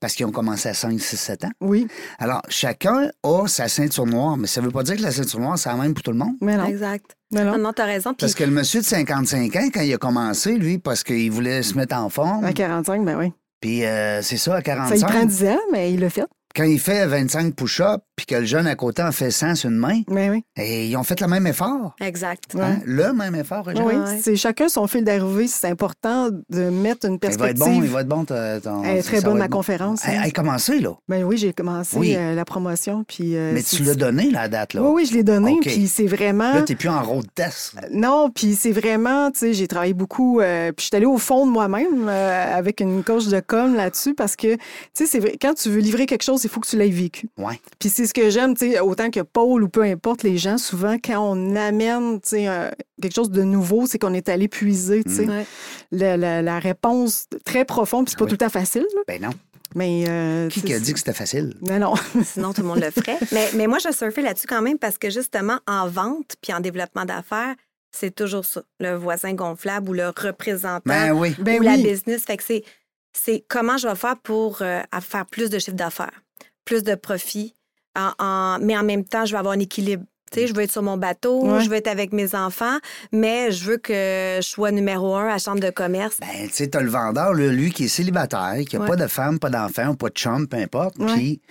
parce 0.00 0.14
qu'ils 0.14 0.26
ont 0.26 0.30
commencé 0.32 0.68
à 0.68 0.74
5, 0.74 1.00
6, 1.00 1.16
7 1.16 1.44
ans. 1.44 1.50
Oui. 1.60 1.86
Alors, 2.18 2.42
chacun 2.48 3.10
a 3.22 3.46
sa 3.46 3.68
ceinture 3.68 4.06
noire, 4.06 4.36
mais 4.36 4.46
ça 4.46 4.60
veut 4.60 4.70
pas 4.70 4.82
dire 4.82 4.96
que 4.96 5.02
la 5.02 5.10
ceinture 5.12 5.40
noire, 5.40 5.58
c'est 5.58 5.68
la 5.68 5.76
même 5.76 5.94
pour 5.94 6.02
tout 6.02 6.12
le 6.12 6.18
monde. 6.18 6.34
Mais 6.40 6.56
non. 6.56 6.66
Exact. 6.66 7.16
Mais 7.32 7.44
Non, 7.44 7.52
non. 7.52 7.58
non, 7.58 7.72
t'as 7.72 7.86
raison. 7.86 8.14
Parce 8.14 8.34
que 8.34 8.44
le 8.44 8.50
monsieur 8.50 8.80
de 8.80 8.86
55 8.86 9.56
ans, 9.56 9.68
quand 9.72 9.80
il 9.80 9.94
a 9.94 9.98
commencé, 9.98 10.56
lui, 10.56 10.78
parce 10.78 11.02
qu'il 11.02 11.30
voulait 11.30 11.62
se 11.62 11.74
mettre 11.76 11.96
en 11.96 12.08
forme, 12.10 12.44
À 12.44 12.52
45, 12.52 13.04
ben 13.04 13.16
oui. 13.18 13.32
puis 13.60 13.84
euh, 13.84 14.20
c'est 14.22 14.36
ça, 14.36 14.52
à 14.52 14.56
Ça 14.56 14.60
y 14.60 14.64
45, 14.64 15.06
prend 15.10 15.24
10 15.24 15.44
ans, 15.46 15.58
mais 15.72 15.92
il 15.92 16.00
l'a 16.00 16.10
fait. 16.10 16.24
quand 16.54 16.64
il 16.64 16.78
fait 16.78 17.06
25 17.06 17.54
push-ups, 17.54 18.02
puis 18.16 18.26
que 18.26 18.34
le 18.36 18.44
jeune 18.44 18.66
à 18.66 18.74
côté 18.74 19.02
en 19.02 19.12
fait 19.12 19.30
100 19.30 19.54
sur 19.56 19.70
une 19.70 19.76
main, 19.76 20.02
Mais 20.08 20.30
oui. 20.30 20.44
et 20.56 20.86
ils 20.88 20.96
ont 20.96 21.02
fait 21.02 21.20
le 21.20 21.26
même 21.28 21.46
effort. 21.46 21.94
exact. 22.00 22.54
Ouais. 22.54 22.62
hein, 22.62 22.80
Le 22.84 23.12
même 23.12 23.34
effort. 23.34 23.64
Oui, 23.66 23.80
Ouais. 23.82 24.20
c'est 24.22 24.36
chacun 24.36 24.68
son 24.68 24.86
fil 24.86 25.02
d'arrivée. 25.04 25.46
C'est 25.48 25.68
important 25.68 26.28
de 26.50 26.70
mettre 26.70 27.06
une 27.06 27.14
Il 27.14 27.18
va 27.20 27.28
être 27.28 27.38
perspective. 27.38 27.64
bon, 27.64 27.82
il 27.82 27.88
va 27.90 28.00
être 28.02 28.08
bon. 28.08 28.24
ton- 28.24 28.60
ton- 28.62 28.84
Elle 28.84 28.98
est 28.98 29.02
très 29.02 29.20
bonne, 29.22 29.38
ma 29.38 29.48
bon. 29.48 29.56
conférence. 29.56 30.02
Elle 30.04 30.16
hein. 30.16 30.20
elle 30.24 30.28
a 30.28 30.32
commencé, 30.32 30.78
là? 30.78 30.90
Ben 31.08 31.24
oui, 31.24 31.36
j'ai 31.36 31.52
commencé 31.52 31.96
Oui. 31.96 32.14
euh, 32.16 32.34
la 32.34 32.44
promotion. 32.44 33.04
Puis, 33.08 33.36
euh, 33.36 33.52
Mais 33.54 33.62
tu 33.62 33.82
l'as 33.82 33.94
donné, 33.94 34.30
la 34.30 34.48
date, 34.48 34.74
là. 34.74 34.82
Oui, 34.82 34.90
oui, 35.02 35.06
je 35.06 35.14
l'ai 35.14 35.22
donné. 35.24 35.52
OK. 35.52 35.62
Puis 35.62 35.88
c'est 35.88 36.06
vraiment. 36.06 36.52
Là, 36.54 36.62
t'es 36.62 36.74
plus 36.74 36.88
en 36.90 37.02
road 37.02 37.26
test. 37.34 37.74
Non, 37.92 38.30
puis 38.30 38.54
c'est 38.54 38.72
vraiment, 38.72 39.30
tu 39.30 39.38
sais, 39.40 39.52
j'ai 39.54 39.66
travaillé 39.66 39.94
beaucoup, 39.94 40.40
euh, 40.40 40.70
puis 40.72 40.82
je 40.84 40.86
suis 40.88 40.96
allée 40.96 41.06
au 41.06 41.18
fond 41.18 41.46
de 41.46 41.50
moi-même 41.50 42.08
euh, 42.08 42.56
avec 42.58 42.80
une 42.80 43.02
coach 43.02 43.26
de 43.26 43.40
com 43.40 43.74
là-dessus 43.74 44.14
parce 44.14 44.36
que, 44.36 44.54
tu 44.54 44.60
sais, 44.94 45.06
c'est 45.06 45.18
vrai, 45.18 45.36
quand 45.40 45.54
tu 45.54 45.70
veux 45.70 45.80
livrer 45.80 46.06
quelque 46.06 46.22
chose, 46.24 46.44
il 46.44 46.50
faut 46.50 46.60
que 46.60 46.68
tu 46.68 46.76
l'aies 46.76 46.88
vécu. 46.90 47.28
Ouais. 47.38 47.60
Puis 47.78 47.90
c'est 48.02 48.06
ce 48.08 48.14
que 48.14 48.30
j'aime, 48.30 48.54
tu 48.56 48.72
sais, 48.72 48.80
autant 48.80 49.10
que 49.10 49.20
Paul 49.20 49.62
ou 49.62 49.68
peu 49.68 49.82
importe 49.82 50.22
les 50.22 50.38
gens, 50.38 50.58
souvent, 50.58 50.96
quand 51.02 51.18
on 51.20 51.56
amène, 51.56 52.20
tu 52.20 52.28
sais, 52.30 52.46
un- 52.46 52.70
quelque 53.00 53.14
chose 53.14 53.30
de 53.30 53.42
nouveau, 53.42 53.86
c'est 53.86 53.98
qu'on 53.98 54.14
est 54.14 54.28
allé 54.28 54.48
puiser, 54.48 55.04
tu 55.04 55.12
sais, 55.14 55.26
Ouais. 55.28 55.46
la, 55.90 56.16
la- 56.16 56.42
la 56.42 56.58
réponse 56.58 57.26
très 57.44 57.64
profonde, 57.64 58.06
puis 58.06 58.12
c'est 58.12 58.18
pas 58.18 58.24
Oui. 58.24 58.30
tout 58.30 58.34
le 58.34 58.38
temps 58.38 58.48
facile, 58.48 58.86
là, 58.94 59.00
Ben 59.06 59.20
non. 59.22 59.30
mais... 59.74 60.04
euh, 60.08 60.48
Qui 60.48 60.62
qui 60.62 60.74
a 60.74 60.80
dit 60.80 60.92
que 60.92 60.98
c'était 60.98 61.12
facile? 61.12 61.54
Non, 61.62 61.78
non. 61.78 61.94
Sinon, 62.24 62.52
tout 62.52 62.62
le 62.62 62.68
monde 62.68 62.80
le 62.80 62.90
ferait. 62.90 63.18
mais, 63.32 63.48
mais 63.54 63.66
moi, 63.66 63.78
je 63.78 63.92
surfais 63.92 64.22
là-dessus 64.22 64.46
quand 64.46 64.62
même 64.62 64.78
parce 64.78 64.98
que 64.98 65.10
justement, 65.10 65.58
en 65.66 65.88
vente 65.88 66.36
puis 66.42 66.52
en 66.52 66.60
développement 66.60 67.04
d'affaires, 67.04 67.54
c'est 67.94 68.14
toujours 68.14 68.44
ça. 68.44 68.62
Le 68.80 68.94
voisin 68.94 69.34
gonflable 69.34 69.90
ou 69.90 69.92
le 69.92 70.08
représentant 70.08 70.80
Ben 70.86 71.12
oui. 71.12 71.34
Ben 71.38 71.58
ou 71.60 71.62
la 71.62 71.72
oui. 71.74 71.82
business. 71.82 72.22
Fait 72.24 72.36
que 72.38 72.42
c'est, 72.42 72.64
c'est 73.12 73.44
comment 73.48 73.76
je 73.76 73.86
vais 73.86 73.94
faire 73.94 74.16
pour 74.16 74.62
euh, 74.62 74.80
faire 75.02 75.26
plus 75.26 75.50
de 75.50 75.58
chiffre 75.58 75.76
d'affaires, 75.76 76.22
plus 76.64 76.82
de 76.82 76.94
profit, 76.94 77.54
en, 77.96 78.12
en- 78.24 78.58
mais 78.60 78.76
en 78.76 78.82
même 78.84 79.04
temps, 79.04 79.24
je 79.26 79.32
vais 79.32 79.38
avoir 79.38 79.54
un 79.54 79.58
équilibre. 79.60 80.04
Tu 80.30 80.40
sais, 80.40 80.46
je 80.46 80.54
veux 80.54 80.62
être 80.62 80.72
sur 80.72 80.82
mon 80.82 80.96
bateau, 80.96 81.44
Ouais. 81.46 81.60
je 81.60 81.68
veux 81.68 81.76
être 81.76 81.88
avec 81.88 82.12
mes 82.14 82.34
enfants, 82.34 82.78
mais 83.12 83.50
je 83.52 83.64
veux 83.64 83.76
que 83.76 84.38
je 84.40 84.46
sois 84.48 84.70
numéro 84.70 85.14
un 85.14 85.24
à 85.26 85.32
la 85.32 85.38
chambre 85.38 85.60
de 85.60 85.68
commerce. 85.68 86.16
Ben, 86.20 86.48
tu 86.48 86.54
sais, 86.54 86.68
t'as 86.68 86.80
le 86.80 86.88
vendeur, 86.88 87.34
là, 87.34 87.48
lui, 87.48 87.70
qui 87.70 87.84
est 87.84 87.88
célibataire, 87.88 88.54
qui 88.66 88.76
n'a 88.76 88.82
Ouais. 88.82 88.88
pas 88.88 88.96
de 88.96 89.06
femme, 89.08 89.38
pas 89.38 89.50
d'enfant, 89.50 89.94
pas 89.94 90.08
de 90.08 90.14
chum, 90.14 90.48
peu 90.48 90.56
importe. 90.56 90.94
Puis, 91.14 91.42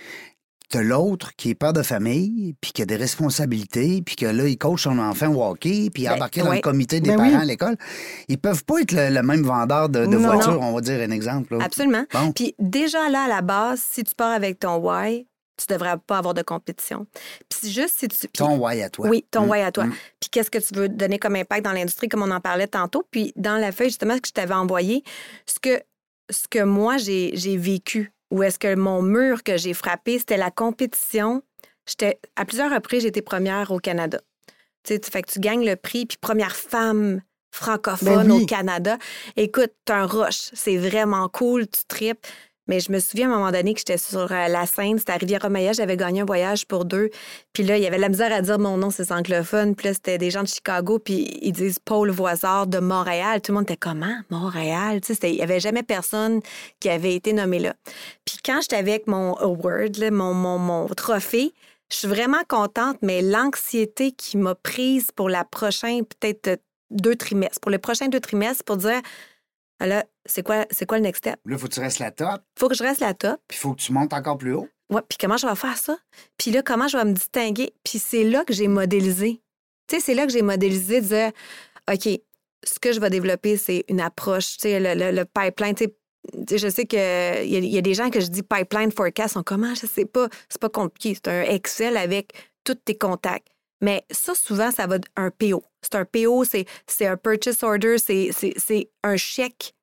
t'as 0.68 0.82
l'autre 0.82 1.30
qui 1.36 1.50
est 1.50 1.54
père 1.54 1.72
de 1.72 1.82
famille, 1.82 2.56
puis 2.60 2.72
qui 2.72 2.82
a 2.82 2.84
des 2.86 2.96
responsabilités, 2.96 4.02
puis 4.04 4.16
que 4.16 4.26
là, 4.26 4.48
il 4.48 4.58
coach 4.58 4.82
son 4.82 4.98
enfant 4.98 5.28
au 5.32 5.44
hockey, 5.44 5.88
puis 5.94 6.04
Ben, 6.04 6.14
embarqué 6.14 6.40
dans 6.40 6.48
ouais. 6.48 6.56
le 6.56 6.62
comité 6.62 6.98
des 7.00 7.10
Ben 7.10 7.18
parents 7.18 7.28
oui. 7.28 7.34
à 7.36 7.44
l'école. 7.44 7.76
Ils 8.28 8.38
peuvent 8.38 8.64
pas 8.64 8.80
être 8.80 8.90
le, 8.92 9.10
le 9.14 9.22
même 9.22 9.42
vendeur 9.42 9.90
de, 9.90 10.00
voiture, 10.16 10.58
on 10.60 10.72
va 10.72 10.80
dire 10.80 11.00
un 11.00 11.10
exemple. 11.12 11.56
là. 11.56 11.64
Absolument. 11.64 12.04
Bon. 12.12 12.32
Puis 12.32 12.54
déjà 12.58 13.08
là, 13.10 13.24
à 13.24 13.28
la 13.28 13.42
base, 13.42 13.80
si 13.88 14.02
tu 14.02 14.14
pars 14.16 14.32
avec 14.32 14.58
ton 14.58 14.76
why, 14.78 15.28
tu 15.66 15.72
devrais 15.72 15.96
pas 15.98 16.18
avoir 16.18 16.34
de 16.34 16.42
compétition. 16.42 17.06
Puis 17.48 17.70
juste 17.70 17.98
si 18.00 18.08
tu... 18.08 18.28
Ton 18.28 18.56
why 18.58 18.82
à 18.82 18.90
toi. 18.90 19.08
Oui, 19.08 19.24
ton 19.30 19.46
Mm, 19.46 19.50
why 19.50 19.60
à 19.62 19.72
toi. 19.72 19.84
mm. 19.84 19.94
Puis 20.20 20.30
qu'est-ce 20.30 20.50
que 20.50 20.58
tu 20.58 20.74
veux 20.74 20.88
donner 20.88 21.18
comme 21.18 21.36
impact 21.36 21.64
dans 21.64 21.72
l'industrie, 21.72 22.08
comme 22.08 22.22
on 22.22 22.30
en 22.30 22.40
parlait 22.40 22.66
tantôt. 22.66 23.04
Puis 23.10 23.32
dans 23.36 23.56
la 23.56 23.72
feuille, 23.72 23.88
justement, 23.88 24.18
que 24.18 24.28
je 24.28 24.32
t'avais 24.32 24.54
envoyé, 24.54 25.02
ce 25.46 25.58
que, 25.60 25.80
ce 26.30 26.46
que 26.48 26.62
moi, 26.62 26.96
j'ai 26.98 27.56
vécu, 27.56 28.12
ou 28.30 28.42
est-ce 28.42 28.58
que 28.58 28.74
mon 28.74 29.02
mur 29.02 29.42
que 29.42 29.56
j'ai 29.56 29.74
frappé, 29.74 30.18
c'était 30.18 30.36
la 30.38 30.50
compétition. 30.50 31.42
J'étais 31.86 32.18
À 32.36 32.44
plusieurs 32.44 32.70
reprises, 32.72 33.04
été 33.04 33.22
première 33.22 33.70
au 33.72 33.78
Canada. 33.78 34.20
Tu 34.84 34.94
sais, 34.94 34.98
tu- 35.00 35.10
fait 35.10 35.22
que 35.22 35.30
tu 35.32 35.38
gagnes 35.40 35.64
le 35.64 35.76
prix, 35.76 36.06
puis 36.06 36.16
première 36.20 36.56
femme 36.56 37.20
francophone 37.54 38.26
Ben 38.26 38.30
oui. 38.32 38.42
au 38.44 38.46
Canada. 38.46 38.96
Écoute, 39.36 39.72
t'as 39.84 39.96
un 40.02 40.06
rush. 40.06 40.50
C'est 40.54 40.76
vraiment 40.76 41.28
cool, 41.28 41.66
tu 41.68 41.82
tripes. 41.86 42.26
Mais 42.68 42.80
je 42.80 42.92
me 42.92 43.00
souviens 43.00 43.30
à 43.30 43.34
un 43.34 43.38
moment 43.38 43.50
donné 43.50 43.74
que 43.74 43.80
j'étais 43.80 43.98
sur 43.98 44.30
euh, 44.30 44.48
la 44.48 44.66
scène, 44.66 44.98
c'était 44.98 45.12
à 45.12 45.16
Rivière-Maya, 45.16 45.72
j'avais 45.72 45.96
gagné 45.96 46.20
un 46.20 46.24
voyage 46.24 46.66
pour 46.66 46.84
deux. 46.84 47.10
Puis 47.52 47.62
là, 47.64 47.76
il 47.76 47.82
y 47.82 47.86
avait 47.86 47.98
la 47.98 48.08
misère 48.08 48.32
à 48.32 48.40
dire 48.40 48.58
mon 48.58 48.76
nom, 48.76 48.90
c'est 48.90 49.10
anglophone. 49.10 49.74
Puis 49.74 49.88
là, 49.88 49.94
c'était 49.94 50.18
des 50.18 50.30
gens 50.30 50.42
de 50.42 50.48
Chicago, 50.48 50.98
puis 50.98 51.38
ils 51.42 51.52
disent 51.52 51.78
Paul 51.78 52.10
Voisard 52.10 52.66
de 52.66 52.78
Montréal. 52.78 53.40
Tout 53.40 53.52
le 53.52 53.56
monde 53.56 53.64
était 53.64 53.76
comment? 53.76 54.16
Montréal? 54.30 55.00
Tu 55.00 55.14
sais, 55.14 55.30
il 55.30 55.36
n'y 55.36 55.42
avait 55.42 55.60
jamais 55.60 55.82
personne 55.82 56.40
qui 56.80 56.88
avait 56.88 57.14
été 57.14 57.32
nommé 57.32 57.58
là. 57.58 57.74
Puis 58.24 58.38
quand 58.44 58.60
j'étais 58.60 58.76
avec 58.76 59.06
mon 59.06 59.34
award, 59.34 59.98
mon, 60.12 60.34
mon, 60.34 60.58
mon 60.58 60.86
trophée, 60.88 61.52
je 61.92 61.98
suis 61.98 62.08
vraiment 62.08 62.42
contente, 62.48 62.96
mais 63.02 63.20
l'anxiété 63.20 64.12
qui 64.12 64.38
m'a 64.38 64.54
prise 64.54 65.10
pour 65.14 65.28
la 65.28 65.44
prochaine, 65.44 66.06
peut-être 66.06 66.48
euh, 66.48 66.56
deux 66.90 67.16
trimestres, 67.16 67.60
pour 67.60 67.70
les 67.70 67.78
prochains 67.78 68.08
deux 68.08 68.20
trimestres, 68.20 68.64
pour 68.64 68.78
dire, 68.78 69.00
Ah 69.78 69.86
là, 69.86 70.04
c'est 70.26 70.42
quoi, 70.42 70.66
c'est 70.70 70.86
quoi 70.86 70.98
le 70.98 71.04
next 71.04 71.18
step? 71.24 71.40
Là, 71.44 71.58
faut 71.58 71.68
que 71.68 71.72
tu 71.74 71.80
restes 71.80 71.98
la 71.98 72.10
top, 72.10 72.42
Faut 72.58 72.68
que 72.68 72.74
je 72.74 72.82
reste 72.82 73.00
la 73.00 73.14
top. 73.14 73.40
puis 73.48 73.58
faut 73.58 73.72
que 73.74 73.80
tu 73.80 73.92
montes 73.92 74.12
encore 74.12 74.38
plus 74.38 74.52
haut. 74.54 74.68
Ouais, 74.90 75.00
puis 75.08 75.16
comment 75.18 75.36
je 75.36 75.46
vais 75.46 75.54
faire 75.56 75.76
ça? 75.78 75.96
Puis 76.36 76.50
là, 76.50 76.62
comment 76.62 76.86
je 76.88 76.96
vais 76.98 77.04
me 77.04 77.12
distinguer? 77.14 77.72
Puis 77.84 77.98
c'est 77.98 78.24
là 78.24 78.44
que 78.44 78.52
j'ai 78.52 78.68
modélisé. 78.68 79.40
Tu 79.88 79.96
sais, 79.96 80.00
c'est 80.02 80.14
là 80.14 80.26
que 80.26 80.32
j'ai 80.32 80.42
modélisé 80.42 81.00
de 81.00 81.06
dire, 81.06 81.30
OK, 81.90 82.08
ce 82.64 82.78
que 82.78 82.92
je 82.92 83.00
vais 83.00 83.10
développer, 83.10 83.56
c'est 83.56 83.84
une 83.88 84.00
approche, 84.00 84.56
tu 84.58 84.68
sais, 84.68 84.78
le, 84.80 84.94
le- 84.94 85.10
le 85.16 85.24
pipeline, 85.24 85.74
tu 85.74 85.84
sais, 86.48 86.58
je 86.58 86.68
sais 86.68 86.86
qu'il 86.86 86.98
y, 86.98 87.02
a- 87.02 87.42
y 87.42 87.78
a 87.78 87.80
des 87.80 87.94
gens 87.94 88.10
que 88.10 88.20
je 88.20 88.26
dis 88.28 88.42
pipeline 88.42 88.92
forecast, 88.92 89.34
sont 89.34 89.42
comment? 89.42 89.74
Je 89.74 89.86
sais 89.86 90.04
pas. 90.04 90.28
C'est 90.48 90.60
pas 90.60 90.68
compliqué. 90.68 91.14
C'est 91.14 91.28
un 91.28 91.42
Excel 91.42 91.96
avec 91.96 92.32
tous 92.64 92.74
tes 92.76 92.96
contacts. 92.96 93.48
Mais 93.80 94.04
ça, 94.12 94.34
souvent, 94.36 94.70
ça 94.70 94.86
va 94.86 94.98
un 95.16 95.30
PO. 95.30 95.64
C'est 95.82 95.96
un 95.96 96.04
PO, 96.04 96.44
c'est 96.44 96.66
un 97.06 97.16
purchase 97.16 97.62
order, 97.64 97.96
c'est 97.98 98.30
un 99.02 99.16
chèque. 99.16 99.74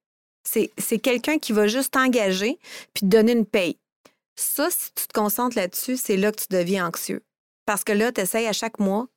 C'est 0.44 0.72
c'est 0.78 1.00
quelqu'un 1.00 1.38
qui 1.38 1.52
va 1.54 1.68
juste 1.68 1.94
t'engager 1.94 2.58
puis 2.94 3.02
te 3.02 3.06
donner 3.06 3.34
une 3.34 3.46
paye. 3.46 3.78
Ça, 4.36 4.70
si 4.72 4.92
tu 4.96 5.08
te 5.08 5.14
concentres 5.14 5.58
là-dessus, 5.58 5.98
c'est 5.98 6.18
là 6.18 6.32
que 6.32 6.38
tu 6.42 6.48
deviens 6.50 6.88
anxieux. 6.88 7.22
Parce 7.66 7.84
que 7.84 7.92
là, 7.92 8.12
tu 8.12 8.22
essaies 8.22 8.48
à 8.48 8.54
chaque 8.54 8.80
mois 8.80 9.08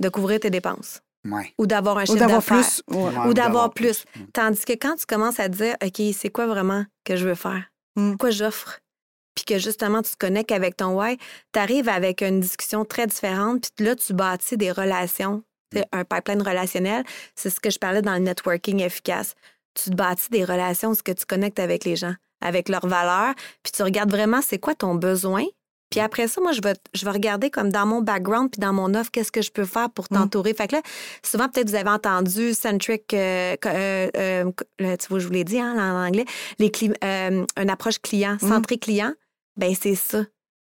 de 0.00 0.08
couvrir 0.08 0.40
tes 0.40 0.50
dépenses 0.50 1.00
Ouais. 1.28 1.52
ou 1.58 1.66
d'avoir 1.66 1.98
un 1.98 2.04
Ou 2.04 2.06
chiffre 2.06 2.18
d'avoir 2.18 2.38
d'affaires. 2.40 2.64
plus. 2.86 2.96
Ouais, 2.96 3.28
Ou 3.28 3.34
d'avoir 3.34 3.74
plus. 3.74 4.04
plus. 4.10 4.24
Tandis 4.32 4.64
que 4.64 4.72
quand 4.72 4.96
tu 4.96 5.04
commences 5.04 5.38
à 5.38 5.50
te 5.50 5.54
dire, 5.56 5.76
OK, 5.84 6.00
c'est 6.16 6.30
quoi 6.30 6.46
vraiment 6.46 6.86
que 7.04 7.14
je 7.16 7.28
veux 7.28 7.34
faire? 7.34 7.62
Mm. 7.96 8.16
Quoi 8.16 8.30
j'offre? 8.30 8.80
Puis 9.34 9.44
que 9.44 9.58
justement, 9.58 10.00
tu 10.02 10.12
te 10.12 10.16
connectes 10.16 10.50
avec 10.52 10.76
ton 10.78 10.98
why, 10.98 11.18
tu 11.52 11.58
arrives 11.60 11.88
avec 11.90 12.22
une 12.22 12.40
discussion 12.40 12.84
très 12.86 13.06
différente, 13.06 13.68
puis 13.76 13.84
là, 13.84 13.94
tu 13.96 14.14
bâtis 14.14 14.56
des 14.56 14.72
relations, 14.72 15.42
tu 15.70 15.78
sais, 15.78 15.86
un 15.92 16.04
pipeline 16.04 16.40
relationnel. 16.42 17.04
C'est 17.36 17.50
ce 17.50 17.60
que 17.60 17.68
je 17.70 17.78
parlais 17.78 18.02
dans 18.02 18.14
le 18.14 18.20
networking 18.20 18.80
efficace. 18.80 19.34
Tu 19.74 19.90
te 19.90 19.94
bâtis 19.94 20.30
des 20.30 20.44
relations, 20.44 20.94
ce 20.94 21.02
que 21.02 21.12
tu 21.12 21.24
connectes 21.26 21.58
avec 21.58 21.84
les 21.84 21.96
gens, 21.96 22.14
avec 22.40 22.68
leurs 22.68 22.86
valeurs, 22.86 23.34
puis 23.62 23.72
tu 23.72 23.82
regardes 23.82 24.10
vraiment 24.10 24.40
c'est 24.42 24.58
quoi 24.58 24.74
ton 24.74 24.94
besoin. 24.94 25.44
Puis 25.90 25.98
après 25.98 26.28
ça, 26.28 26.40
moi, 26.40 26.52
je 26.52 26.60
vais, 26.62 26.74
je 26.94 27.04
vais 27.04 27.10
regarder 27.10 27.50
comme 27.50 27.70
dans 27.70 27.84
mon 27.84 28.00
background 28.00 28.50
puis 28.50 28.60
dans 28.60 28.72
mon 28.72 28.94
offre, 28.94 29.10
qu'est-ce 29.10 29.32
que 29.32 29.42
je 29.42 29.50
peux 29.50 29.64
faire 29.64 29.90
pour 29.90 30.08
t'entourer. 30.08 30.54
Fait 30.54 30.68
que 30.68 30.76
là, 30.76 30.82
souvent, 31.24 31.48
peut-être 31.48 31.68
vous 31.68 31.74
avez 31.74 31.90
entendu 31.90 32.54
centric, 32.54 33.12
euh, 33.12 33.56
euh, 33.66 34.08
euh, 34.16 34.96
tu 34.96 35.08
vois, 35.08 35.18
je 35.18 35.26
vous 35.26 35.32
l'ai 35.32 35.42
dit 35.42 35.58
hein, 35.58 35.74
en 35.76 36.06
anglais, 36.06 36.24
les 36.60 36.70
une 36.80 37.70
approche 37.70 37.98
client, 37.98 38.38
centré 38.38 38.78
client. 38.78 39.12
Ben 39.56 39.74
c'est 39.78 39.96
ça. 39.96 40.24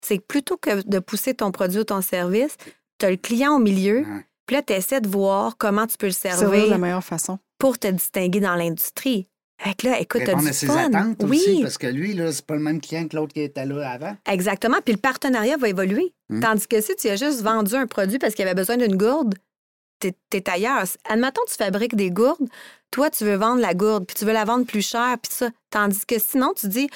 C'est 0.06 0.18
que 0.18 0.22
plutôt 0.22 0.56
que 0.56 0.88
de 0.88 1.00
pousser 1.00 1.34
ton 1.34 1.50
produit 1.50 1.80
ou 1.80 1.84
ton 1.84 2.00
service, 2.00 2.56
tu 2.98 3.06
as 3.06 3.10
le 3.10 3.16
client 3.16 3.56
au 3.56 3.58
milieu, 3.58 4.06
puis 4.46 4.54
là, 4.54 4.62
tu 4.62 4.72
essaies 4.72 5.00
de 5.00 5.08
voir 5.08 5.56
comment 5.58 5.88
tu 5.88 5.96
peux 5.98 6.06
le 6.06 6.12
Servir 6.12 6.66
de 6.66 6.70
la 6.70 6.78
meilleure 6.78 7.04
façon. 7.04 7.40
Pour 7.58 7.78
te 7.78 7.88
distinguer 7.88 8.40
dans 8.40 8.54
l'industrie. 8.54 9.26
Fait 9.60 9.74
que 9.74 9.88
là, 9.88 9.98
écoute, 9.98 10.20
t'as 10.24 10.36
Répondre 10.36 10.44
du 10.44 10.50
à 10.50 10.52
ses 10.52 10.66
fun. 10.68 10.76
attentes 10.76 11.16
oui, 11.24 11.38
aussi, 11.40 11.62
parce 11.62 11.78
que 11.78 11.88
lui, 11.88 12.14
là, 12.14 12.30
c'est 12.30 12.46
pas 12.46 12.54
le 12.54 12.60
même 12.60 12.80
client 12.80 13.08
que 13.08 13.16
l'autre 13.16 13.34
qui 13.34 13.40
était 13.40 13.66
là 13.66 13.90
avant. 13.90 14.16
exactement. 14.30 14.78
Puis 14.84 14.94
le 14.94 15.00
partenariat 15.00 15.56
va 15.56 15.68
évoluer. 15.68 16.14
Hmm. 16.28 16.40
Tandis 16.40 16.68
que 16.68 16.80
si 16.80 16.94
tu 16.94 17.08
as 17.08 17.16
juste 17.16 17.42
vendu 17.42 17.74
un 17.74 17.88
produit 17.88 18.18
parce 18.18 18.34
qu'il 18.34 18.44
avait 18.44 18.54
besoin 18.54 18.76
d'une 18.76 18.96
gourde, 18.96 19.34
t'es 19.98 20.14
es 20.32 20.48
ailleurs. 20.48 20.84
Admettons, 21.08 21.42
tu 21.48 21.54
fabriques 21.54 21.96
des 21.96 22.12
gourdes. 22.12 22.48
Toi, 22.92 23.10
tu 23.10 23.24
veux 23.24 23.34
vendre 23.34 23.60
la 23.60 23.74
gourde, 23.74 24.06
puis 24.06 24.14
tu 24.14 24.24
veux 24.24 24.32
la 24.32 24.44
vendre 24.44 24.64
plus 24.64 24.86
cher, 24.86 25.16
puis 25.20 25.32
ça. 25.34 25.50
Tandis 25.70 26.06
que 26.06 26.20
sinon, 26.20 26.52
tu 26.54 26.68
dis, 26.68 26.88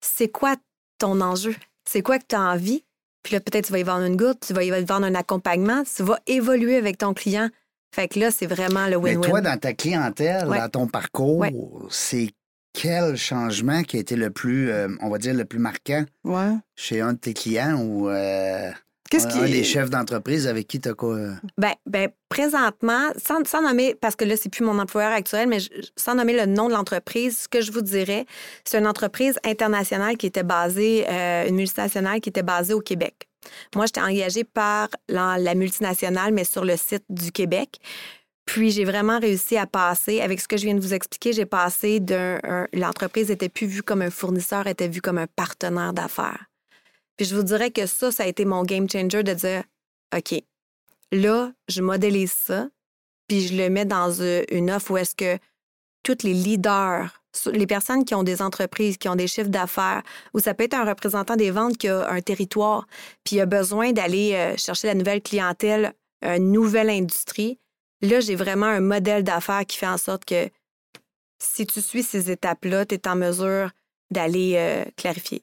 c'est 0.00 0.28
quoi 0.28 0.56
ton 0.98 1.20
enjeu? 1.20 1.54
C'est 1.88 2.02
quoi 2.02 2.18
que 2.18 2.24
tu 2.28 2.34
as 2.34 2.40
envie? 2.40 2.82
Puis 3.22 3.34
là, 3.34 3.40
peut-être 3.40 3.66
tu 3.66 3.72
vas 3.72 3.78
y 3.78 3.82
vendre 3.84 4.04
une 4.04 4.16
gourde, 4.16 4.38
tu 4.44 4.52
vas 4.52 4.64
y 4.64 4.70
vendre 4.70 5.06
un 5.06 5.14
accompagnement, 5.14 5.84
tu 5.84 6.02
vas 6.02 6.18
évoluer 6.26 6.76
avec 6.76 6.98
ton 6.98 7.14
client. 7.14 7.50
Fait 7.92 8.08
que 8.08 8.18
là, 8.20 8.30
c'est 8.30 8.46
vraiment 8.46 8.86
le 8.86 8.98
Mais 9.00 9.16
win-win. 9.16 9.28
toi, 9.28 9.40
dans 9.40 9.58
ta 9.58 9.72
clientèle, 9.72 10.46
Ouais. 10.48 10.58
dans 10.58 10.68
ton 10.68 10.86
parcours, 10.86 11.38
Ouais. 11.38 11.52
c'est 11.90 12.30
quel 12.72 13.16
changement 13.16 13.82
qui 13.82 13.96
a 13.96 14.00
été 14.00 14.14
le 14.16 14.30
plus, 14.30 14.70
euh, 14.70 14.88
on 15.00 15.08
va 15.10 15.18
dire, 15.18 15.34
le 15.34 15.44
plus 15.44 15.58
marquant 15.58 16.04
Ouais. 16.24 16.52
chez 16.76 17.00
un 17.00 17.14
de 17.14 17.18
tes 17.18 17.34
clients 17.34 17.80
ou 17.82 18.08
euh, 18.08 18.70
Qu'est-ce 19.10 19.26
un, 19.26 19.30
qui 19.30 19.38
un 19.40 19.46
des 19.46 19.64
chefs 19.64 19.90
d'entreprise 19.90 20.46
avec 20.46 20.68
qui 20.68 20.78
tu 20.80 20.88
as 20.88 20.94
quoi? 20.94 21.16
euh, 21.16 21.32
Ben, 21.58 21.72
ben, 21.84 22.08
présentement, 22.28 23.08
sans, 23.16 23.44
sans 23.44 23.60
nommer, 23.60 23.96
parce 24.00 24.14
que 24.14 24.24
là, 24.24 24.36
c'est 24.36 24.48
plus 24.50 24.62
mon 24.64 24.78
employeur 24.78 25.10
actuel, 25.10 25.48
mais 25.48 25.58
je- 25.58 25.68
sans 25.96 26.14
nommer 26.14 26.32
le 26.32 26.46
nom 26.46 26.68
de 26.68 26.74
l'entreprise, 26.74 27.38
ce 27.40 27.48
que 27.48 27.60
je 27.60 27.72
vous 27.72 27.82
dirais, 27.82 28.24
c'est 28.64 28.78
une 28.78 28.86
entreprise 28.86 29.36
internationale 29.44 30.16
qui 30.16 30.26
était 30.26 30.44
basée, 30.44 31.06
euh, 31.08 31.48
une 31.48 31.56
multinationale 31.56 32.20
qui 32.20 32.28
était 32.28 32.44
basée 32.44 32.72
au 32.72 32.80
Québec. 32.80 33.26
Moi, 33.74 33.86
j'étais 33.86 34.00
engagée 34.00 34.44
par 34.44 34.88
la, 35.08 35.54
multinationale, 35.54 36.32
mais 36.32 36.44
sur 36.44 36.64
le 36.64 36.76
site 36.76 37.04
du 37.08 37.32
Québec. 37.32 37.78
Puis 38.46 38.70
j'ai 38.70 38.84
vraiment 38.84 39.18
réussi 39.20 39.56
à 39.56 39.66
passer, 39.66 40.20
avec 40.20 40.40
ce 40.40 40.48
que 40.48 40.56
je 40.56 40.64
viens 40.64 40.74
de 40.74 40.80
vous 40.80 40.94
expliquer, 40.94 41.32
j'ai 41.32 41.46
passé 41.46 42.00
d'un. 42.00 42.40
un- 42.42 42.66
L'entreprise 42.72 43.30
était 43.30 43.48
plus 43.48 43.66
vue 43.66 43.82
comme 43.82 44.02
un 44.02 44.10
fournisseur, 44.10 44.66
était 44.66 44.88
vue 44.88 45.00
comme 45.00 45.18
un 45.18 45.28
partenaire 45.28 45.92
d'affaires. 45.92 46.46
Puis 47.16 47.26
je 47.26 47.36
vous 47.36 47.42
dirais 47.42 47.70
que 47.70 47.86
ça, 47.86 48.10
ça 48.10 48.24
a 48.24 48.26
été 48.26 48.44
mon 48.44 48.64
game 48.64 48.88
changer 48.90 49.22
de 49.22 49.34
dire 49.34 49.62
OK, 50.16 50.42
là, 51.12 51.52
je 51.68 51.82
modélise 51.82 52.32
ça, 52.32 52.68
puis 53.28 53.46
je 53.46 53.56
le 53.56 53.68
mets 53.70 53.84
dans 53.84 54.10
euh, 54.20 54.42
une 54.50 54.70
offre 54.70 54.90
où 54.92 54.96
est-ce 54.96 55.14
que 55.14 55.38
tous 56.02 56.24
les 56.24 56.34
leaders, 56.34 57.19
les 57.52 57.66
personnes 57.66 58.04
qui 58.04 58.14
ont 58.14 58.22
des 58.22 58.42
entreprises, 58.42 58.96
qui 58.96 59.08
ont 59.08 59.16
des 59.16 59.26
chiffres 59.28 59.48
d'affaires, 59.50 60.02
ou 60.34 60.40
ça 60.40 60.54
peut 60.54 60.64
être 60.64 60.74
un 60.74 60.84
représentant 60.84 61.36
des 61.36 61.50
ventes 61.50 61.76
qui 61.78 61.88
a 61.88 62.08
un 62.10 62.20
territoire, 62.20 62.86
puis 63.24 63.36
il 63.36 63.40
a 63.40 63.46
besoin 63.46 63.92
d'aller 63.92 64.32
euh, 64.34 64.56
chercher 64.56 64.88
la 64.88 64.94
nouvelle 64.94 65.22
clientèle, 65.22 65.92
une 66.22 66.52
nouvelle 66.52 66.90
industrie. 66.90 67.58
Là, 68.02 68.20
j'ai 68.20 68.34
vraiment 68.34 68.66
un 68.66 68.80
modèle 68.80 69.22
d'affaires 69.24 69.64
qui 69.66 69.76
fait 69.78 69.86
en 69.86 69.96
sorte 69.98 70.24
que 70.24 70.48
si 71.42 71.66
tu 71.66 71.80
suis 71.80 72.02
ces 72.02 72.30
étapes-là, 72.30 72.84
tu 72.86 72.94
es 72.96 73.08
en 73.08 73.16
mesure 73.16 73.70
d'aller 74.10 74.54
euh, 74.56 74.84
clarifier. 74.96 75.42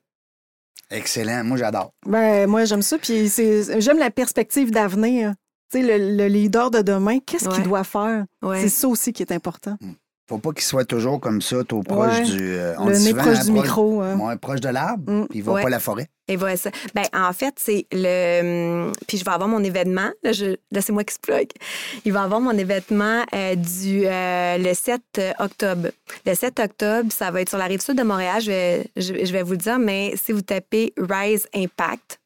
Excellent. 0.90 1.44
Moi, 1.44 1.58
j'adore. 1.58 1.92
Ben, 2.06 2.48
moi, 2.48 2.66
j'aime 2.66 2.82
ça. 2.82 2.98
Puis 2.98 3.30
c'est- 3.30 3.80
j'aime 3.82 3.98
la 3.98 4.12
perspective 4.12 4.72
d'avenir. 4.72 5.34
Tu 5.72 5.82
sais, 5.82 5.98
le, 5.98 6.16
le 6.16 6.28
leader 6.28 6.72
de 6.72 6.82
demain, 6.82 7.20
qu'est-ce 7.20 7.50
qu'il 7.50 7.64
doit 7.64 7.84
faire? 7.84 8.26
Ouais. 8.42 8.62
C'est 8.62 8.70
ça 8.70 8.88
aussi 8.88 9.12
qui 9.12 9.22
est 9.24 9.32
important. 9.34 9.78
Faut 10.30 10.40
pas 10.40 10.52
qu'il 10.52 10.64
soit 10.64 10.84
toujours 10.86 11.20
comme 11.22 11.42
ça, 11.42 11.64
tout 11.64 11.82
proche 11.84 12.20
Ouais. 12.20 12.24
du. 12.26 12.54
euh, 12.56 12.74
on 12.80 12.88
le 12.88 12.96
dit 12.96 13.04
nez 13.06 13.10
souvent, 13.12 13.22
proche 13.24 13.38
hein, 13.40 13.44
du 13.46 13.52
micro. 13.52 14.02
hein. 14.02 14.20
ouais, 14.20 14.36
proche 14.36 14.60
de 14.60 14.68
l'arbre, 14.70 15.10
Mm. 15.12 15.28
puis 15.30 15.40
il 15.40 15.44
va 15.46 15.54
Ouais. 15.54 15.64
pas 15.64 15.70
la 15.70 15.80
forêt. 15.80 16.08
Et 16.28 16.36
voilà 16.36 16.58
ça. 16.58 16.70
Ben, 16.94 17.06
en 17.14 17.32
fait, 17.32 17.54
c'est 17.58 17.86
le. 17.94 18.88
hum, 18.88 18.92
Puis 19.08 19.18
je 19.18 19.24
vais 19.24 19.32
avoir 19.32 19.48
mon 19.48 19.64
événement. 19.64 20.10
Là, 20.24 20.34
je... 20.34 20.58
là 20.72 20.82
c'est 20.82 20.92
moi 20.92 21.06
qui 21.06 21.14
se 21.14 21.20
plug. 21.20 21.48
Il 22.04 22.12
va 22.12 22.24
avoir 22.24 22.42
mon 22.42 22.52
événement 22.52 23.24
euh, 23.34 23.56
du, 23.56 24.06
euh, 24.06 24.58
le 24.58 24.74
7 24.74 25.02
octobre. 25.40 25.88
Le 26.26 26.36
7 26.36 26.60
octobre, 26.60 27.10
ça 27.14 27.32
va 27.32 27.40
être 27.42 27.50
sur 27.50 27.58
la 27.58 27.66
rive 27.66 27.80
sud 27.82 27.96
de 27.98 28.04
Montréal. 28.04 28.42
Je 28.42 28.52
vais, 28.52 28.86
je, 28.98 29.26
je 29.26 29.32
vais 29.32 29.44
vous 29.44 29.52
le 29.52 29.58
dire, 29.58 29.80
mais 29.80 30.14
si 30.22 30.34
vous 30.34 30.42
tapez 30.42 30.94
Rise 30.98 31.48
Impact, 31.56 32.20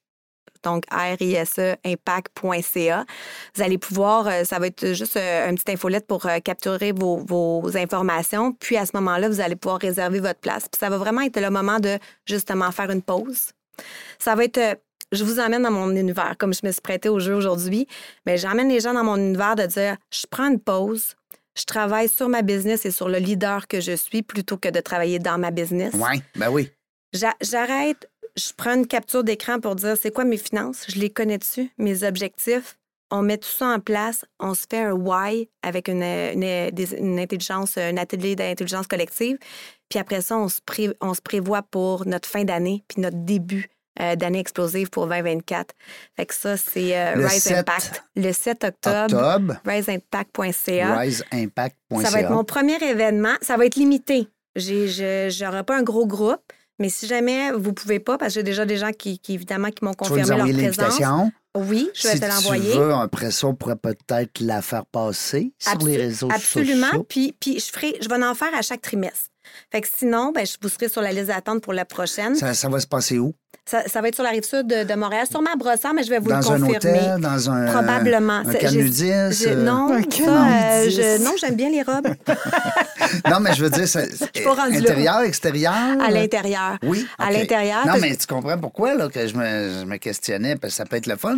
donc 0.63 0.83
R-I-S-E, 0.91 1.75
impact.ca. 1.85 3.05
Vous 3.55 3.61
allez 3.61 3.77
pouvoir, 3.77 4.27
euh, 4.27 4.43
ça 4.43 4.59
va 4.59 4.67
être 4.67 4.93
juste 4.93 5.17
euh, 5.17 5.49
une 5.49 5.55
petite 5.55 5.69
infolette 5.69 6.07
pour 6.07 6.25
euh, 6.25 6.39
capturer 6.39 6.91
vos, 6.91 7.17
vos 7.17 7.75
informations. 7.77 8.53
Puis 8.53 8.77
à 8.77 8.85
ce 8.85 8.91
moment-là, 8.95 9.29
vous 9.29 9.41
allez 9.41 9.55
pouvoir 9.55 9.79
réserver 9.79 10.19
votre 10.19 10.39
place. 10.39 10.63
Puis 10.71 10.79
ça 10.79 10.89
va 10.89 10.97
vraiment 10.97 11.21
être 11.21 11.39
le 11.39 11.49
moment 11.49 11.79
de 11.79 11.97
justement 12.25 12.71
faire 12.71 12.89
une 12.91 13.01
pause. 13.01 13.51
Ça 14.19 14.35
va 14.35 14.43
être, 14.45 14.79
je 15.11 15.23
vous 15.23 15.39
emmène 15.39 15.63
dans 15.63 15.71
mon 15.71 15.95
univers, 15.95 16.35
comme 16.37 16.53
je 16.53 16.61
me 16.63 16.71
suis 16.71 16.81
prêtée 16.81 17.09
au 17.09 17.19
jeu 17.19 17.33
aujourd'hui. 17.35 17.87
Mais 18.25 18.37
j'emmène 18.37 18.69
les 18.69 18.79
gens 18.79 18.93
dans 18.93 19.03
mon 19.03 19.17
univers 19.17 19.55
de 19.55 19.65
dire, 19.65 19.97
je 20.11 20.25
prends 20.29 20.47
une 20.49 20.59
pause. 20.59 21.15
Je 21.57 21.65
travaille 21.65 22.07
sur 22.07 22.29
ma 22.29 22.43
business 22.43 22.85
et 22.85 22.91
sur 22.91 23.09
le 23.09 23.17
leader 23.17 23.67
que 23.67 23.81
je 23.81 23.91
suis 23.93 24.21
plutôt 24.21 24.55
que 24.57 24.69
de 24.69 24.79
travailler 24.79 25.19
dans 25.19 25.37
ma 25.37 25.51
business. 25.51 25.93
Oui, 25.95 26.21
ben 26.35 26.49
oui. 26.49 26.71
J'a- 27.13 27.35
J'arrête, 27.41 28.09
je 28.37 28.51
prends 28.55 28.75
une 28.75 28.87
capture 28.87 29.23
d'écran 29.23 29.59
pour 29.59 29.75
dire 29.75 29.95
c'est 30.01 30.11
quoi 30.11 30.23
mes 30.23 30.37
finances, 30.37 30.85
je 30.87 30.99
les 30.99 31.09
connais 31.09 31.37
dessus, 31.37 31.69
mes 31.77 32.03
objectifs. 32.03 32.77
On 33.13 33.23
met 33.23 33.37
tout 33.37 33.49
ça 33.49 33.65
en 33.67 33.79
place, 33.81 34.23
on 34.39 34.53
se 34.53 34.65
fait 34.69 34.83
un 34.83 34.93
why 34.93 35.49
avec 35.63 35.89
une, 35.89 36.01
une- 36.01 36.69
des- 36.71 36.95
une 36.95 37.19
intelligence, 37.19 37.77
un 37.77 37.97
atelier 37.97 38.37
d'intelligence 38.37 38.87
collective. 38.87 39.37
Puis 39.89 39.99
après 39.99 40.21
ça, 40.21 40.37
on 40.37 40.47
se, 40.47 40.61
pré- 40.65 40.95
on 41.01 41.13
se 41.13 41.21
prévoit 41.21 41.61
pour 41.61 42.05
notre 42.07 42.29
fin 42.29 42.45
d'année 42.45 42.85
puis 42.87 43.01
notre 43.01 43.17
début 43.17 43.69
euh, 43.99 44.15
d'année 44.15 44.39
explosive 44.39 44.89
pour 44.89 45.07
2024. 45.07 45.75
Fait 46.15 46.25
que 46.25 46.33
ça, 46.33 46.55
c'est 46.55 46.97
euh, 46.97 47.15
Rise 47.27 47.43
7 47.43 47.57
Impact. 47.57 48.03
Le 48.15 48.31
7 48.31 48.63
octobre, 48.63 49.17
Octobre, 49.17 49.55
riseimpact.ca. 49.65 50.95
riseimpact.ca. 50.97 52.01
Ça 52.01 52.09
va 52.11 52.21
être 52.21 52.31
mon 52.31 52.43
premier 52.43 52.81
événement. 52.81 53.33
Ça 53.41 53.57
va 53.57 53.65
être 53.65 53.75
limité. 53.75 54.27
Je 54.55 55.43
n'aurai 55.43 55.63
pas 55.63 55.77
un 55.77 55.83
gros 55.83 56.05
groupe, 56.05 56.41
mais 56.81 56.89
si 56.89 57.07
jamais 57.07 57.51
vous 57.51 57.73
pouvez 57.73 57.99
pas, 57.99 58.17
parce 58.17 58.33
que 58.33 58.39
j'ai 58.39 58.43
déjà 58.43 58.65
des 58.65 58.77
gens 58.77 58.91
qui, 58.91 59.19
qui, 59.19 59.35
évidemment, 59.35 59.69
qui 59.69 59.85
m'ont 59.85 59.91
Tu 59.93 59.97
confirmé 60.09 60.35
leur 60.35 60.73
présence. 60.73 60.99
Oui, 61.55 61.89
je 61.93 62.07
vais 62.07 62.13
si 62.15 62.19
te 62.21 62.25
tu 62.25 62.31
l'envoyer. 62.31 62.73
veux, 62.77 62.93
après 62.93 63.29
ça, 63.29 63.47
on 63.47 63.55
pourrait 63.55 63.75
peut-être 63.75 64.39
la 64.39 64.61
faire 64.61 64.85
passer 64.85 65.53
sur 65.59 65.77
les 65.79 65.97
réseaux 65.97 66.29
Absolument. 66.31 66.87
sociaux. 66.87 67.05
Puis, 67.07 67.35
puis 67.39 67.59
je, 67.59 67.65
ferai, 67.71 67.97
je 68.01 68.07
vais 68.09 68.23
en 68.23 68.33
faire 68.35 68.53
à 68.55 68.61
chaque 68.61 68.81
trimestre. 68.81 69.27
Fait 69.71 69.81
que 69.81 69.87
sinon, 69.93 70.31
ben, 70.31 70.45
je 70.45 70.55
vous 70.61 70.69
serai 70.69 70.87
sur 70.87 71.01
la 71.01 71.11
liste 71.11 71.27
d'attente 71.27 71.61
pour 71.61 71.73
la 71.73 71.83
prochaine. 71.85 72.35
Ça, 72.35 72.53
ça 72.53 72.69
va 72.69 72.79
se 72.79 72.87
passer 72.87 73.19
où? 73.19 73.33
Ça, 73.65 74.01
va 74.01 74.07
être 74.09 74.15
sur 74.15 74.23
la 74.23 74.31
rive 74.31 74.43
sud 74.43 74.67
de, 74.67 74.83
de 74.83 74.93
Montréal, 74.95 75.25
sûrement 75.29 75.51
à 75.53 75.55
Brossard, 75.55 75.93
mais 75.93 76.03
je 76.03 76.09
vais 76.09 76.19
vous 76.19 76.29
dans 76.29 76.39
le 76.39 76.45
un 76.45 76.59
confirmer. 76.67 76.75
hôtel, 76.99 77.21
dans 77.21 77.49
un... 77.49 77.65
Probablement. 77.71 78.33
Un 78.45 78.51
C'est- 78.51 78.57
camp 78.59 78.67
j'ai- 78.69 78.83
nudiste, 78.83 79.31
j'ai- 79.43 79.49
euh, 79.51 79.63
non, 79.63 79.93
Un 79.93 80.01
ça, 80.01 80.07
euh, 80.81 80.89
je- 80.89 81.23
non, 81.23 81.31
j'aime 81.39 81.55
bien 81.55 81.69
les 81.69 81.81
robes 81.83 82.07
Non, 83.29 83.39
mais 83.39 83.53
je 83.53 83.63
veux 83.63 83.69
dire, 83.69 83.87
ça- 83.87 84.01
pas 84.43 84.53
rendue 84.53 84.73
là. 84.79 84.91
intérieur, 84.91 85.21
extérieur? 85.21 85.73
à 85.73 86.11
l'intérieur. 86.11 86.77
Oui. 86.83 87.07
À 87.17 87.31
l'intérieur, 87.31 87.85
Non, 87.85 87.93
mais 88.01 88.15
tu 88.15 88.25
comprends 88.27 88.57
pourquoi 88.57 88.93
là, 88.95 89.07
que 89.09 89.27
je 89.27 89.35
me, 89.35 89.79
je 89.81 89.85
me 89.85 89.97
questionnais, 89.97 90.55
parce 90.55 90.73
que 90.73 90.77
ça 90.77 90.85
peut 90.85 90.97
être 90.97 91.07
le 91.07 91.15
fun. 91.17 91.37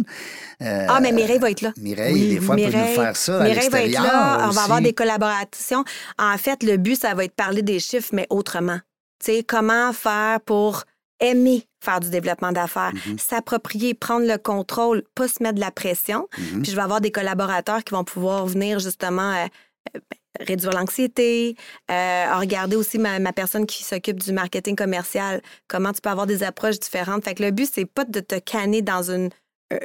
Euh, 0.61 0.86
Ah, 0.89 0.99
mais 1.01 1.11
Mireille 1.11 1.39
va 1.39 1.51
être 1.51 1.61
là. 1.61 1.72
Mireille, 1.78 2.14
Oui, 2.14 2.30
des 2.36 2.39
fois, 2.41 2.55
peut 2.55 2.61
nous 2.61 2.68
Mireille- 2.70 2.95
faire 2.95 3.16
ça 3.18 3.41
à 3.41 3.43
Mireille 3.43 3.70
va 3.70 3.82
être 3.82 3.91
là, 3.91 4.47
on 4.47 4.49
va 4.51 4.64
avoir 4.64 4.82
des 4.82 4.93
collaborations. 4.93 5.84
En 6.18 6.38
fait, 6.38 6.64
le 6.64 6.78
but, 6.78 6.99
ça 6.99 7.14
va 7.14 7.26
être 7.26 7.36
parler 7.36 7.61
des 7.61 7.80
chiffres, 7.80 8.09
mais 8.14 8.28
autrement. 8.30 8.80
Tu 9.24 9.32
sais, 9.32 9.43
comment 9.43 9.93
faire 9.93 10.39
pour 10.41 10.84
aimer 11.24 11.68
faire 11.84 12.00
du 12.00 12.10
développement 12.10 12.52
d'affaires, 12.52 12.92
Mhm. 13.08 13.18
s'approprier, 13.18 13.94
prendre 13.94 14.26
le 14.28 14.38
contrôle, 14.38 15.04
pas 15.16 15.28
se 15.28 15.42
mettre 15.42 15.56
de 15.56 15.60
la 15.60 15.72
pression. 15.72 16.28
Mhm. 16.38 16.62
Puis 16.62 16.72
je 16.72 16.76
vais 16.76 16.82
avoir 16.82 17.02
des 17.02 17.12
collaborateurs 17.12 17.84
qui 17.84 17.94
vont 17.94 18.04
pouvoir 18.04 18.46
venir 18.46 18.80
justement 18.80 19.32
euh, 19.34 19.46
euh, 19.96 20.00
réduire 20.40 20.72
l'anxiété, 20.72 21.56
euh, 21.92 22.26
regarder 22.40 22.76
aussi 22.76 22.98
ma, 23.00 23.20
ma 23.20 23.34
personne 23.34 23.66
qui 23.66 23.84
s'occupe 23.84 24.20
du 24.22 24.32
marketing 24.32 24.76
commercial, 24.76 25.42
comment 25.68 25.92
tu 25.92 26.02
peux 26.02 26.10
avoir 26.10 26.26
des 26.28 26.44
approches 26.44 26.80
différentes. 26.80 27.24
Fait 27.26 27.36
que 27.36 27.44
le 27.44 27.52
but, 27.52 27.70
c'est 27.72 27.86
pas 27.86 28.06
de 28.06 28.20
te 28.22 28.40
canner 28.40 28.82
dans 28.82 29.12
une, 29.12 29.30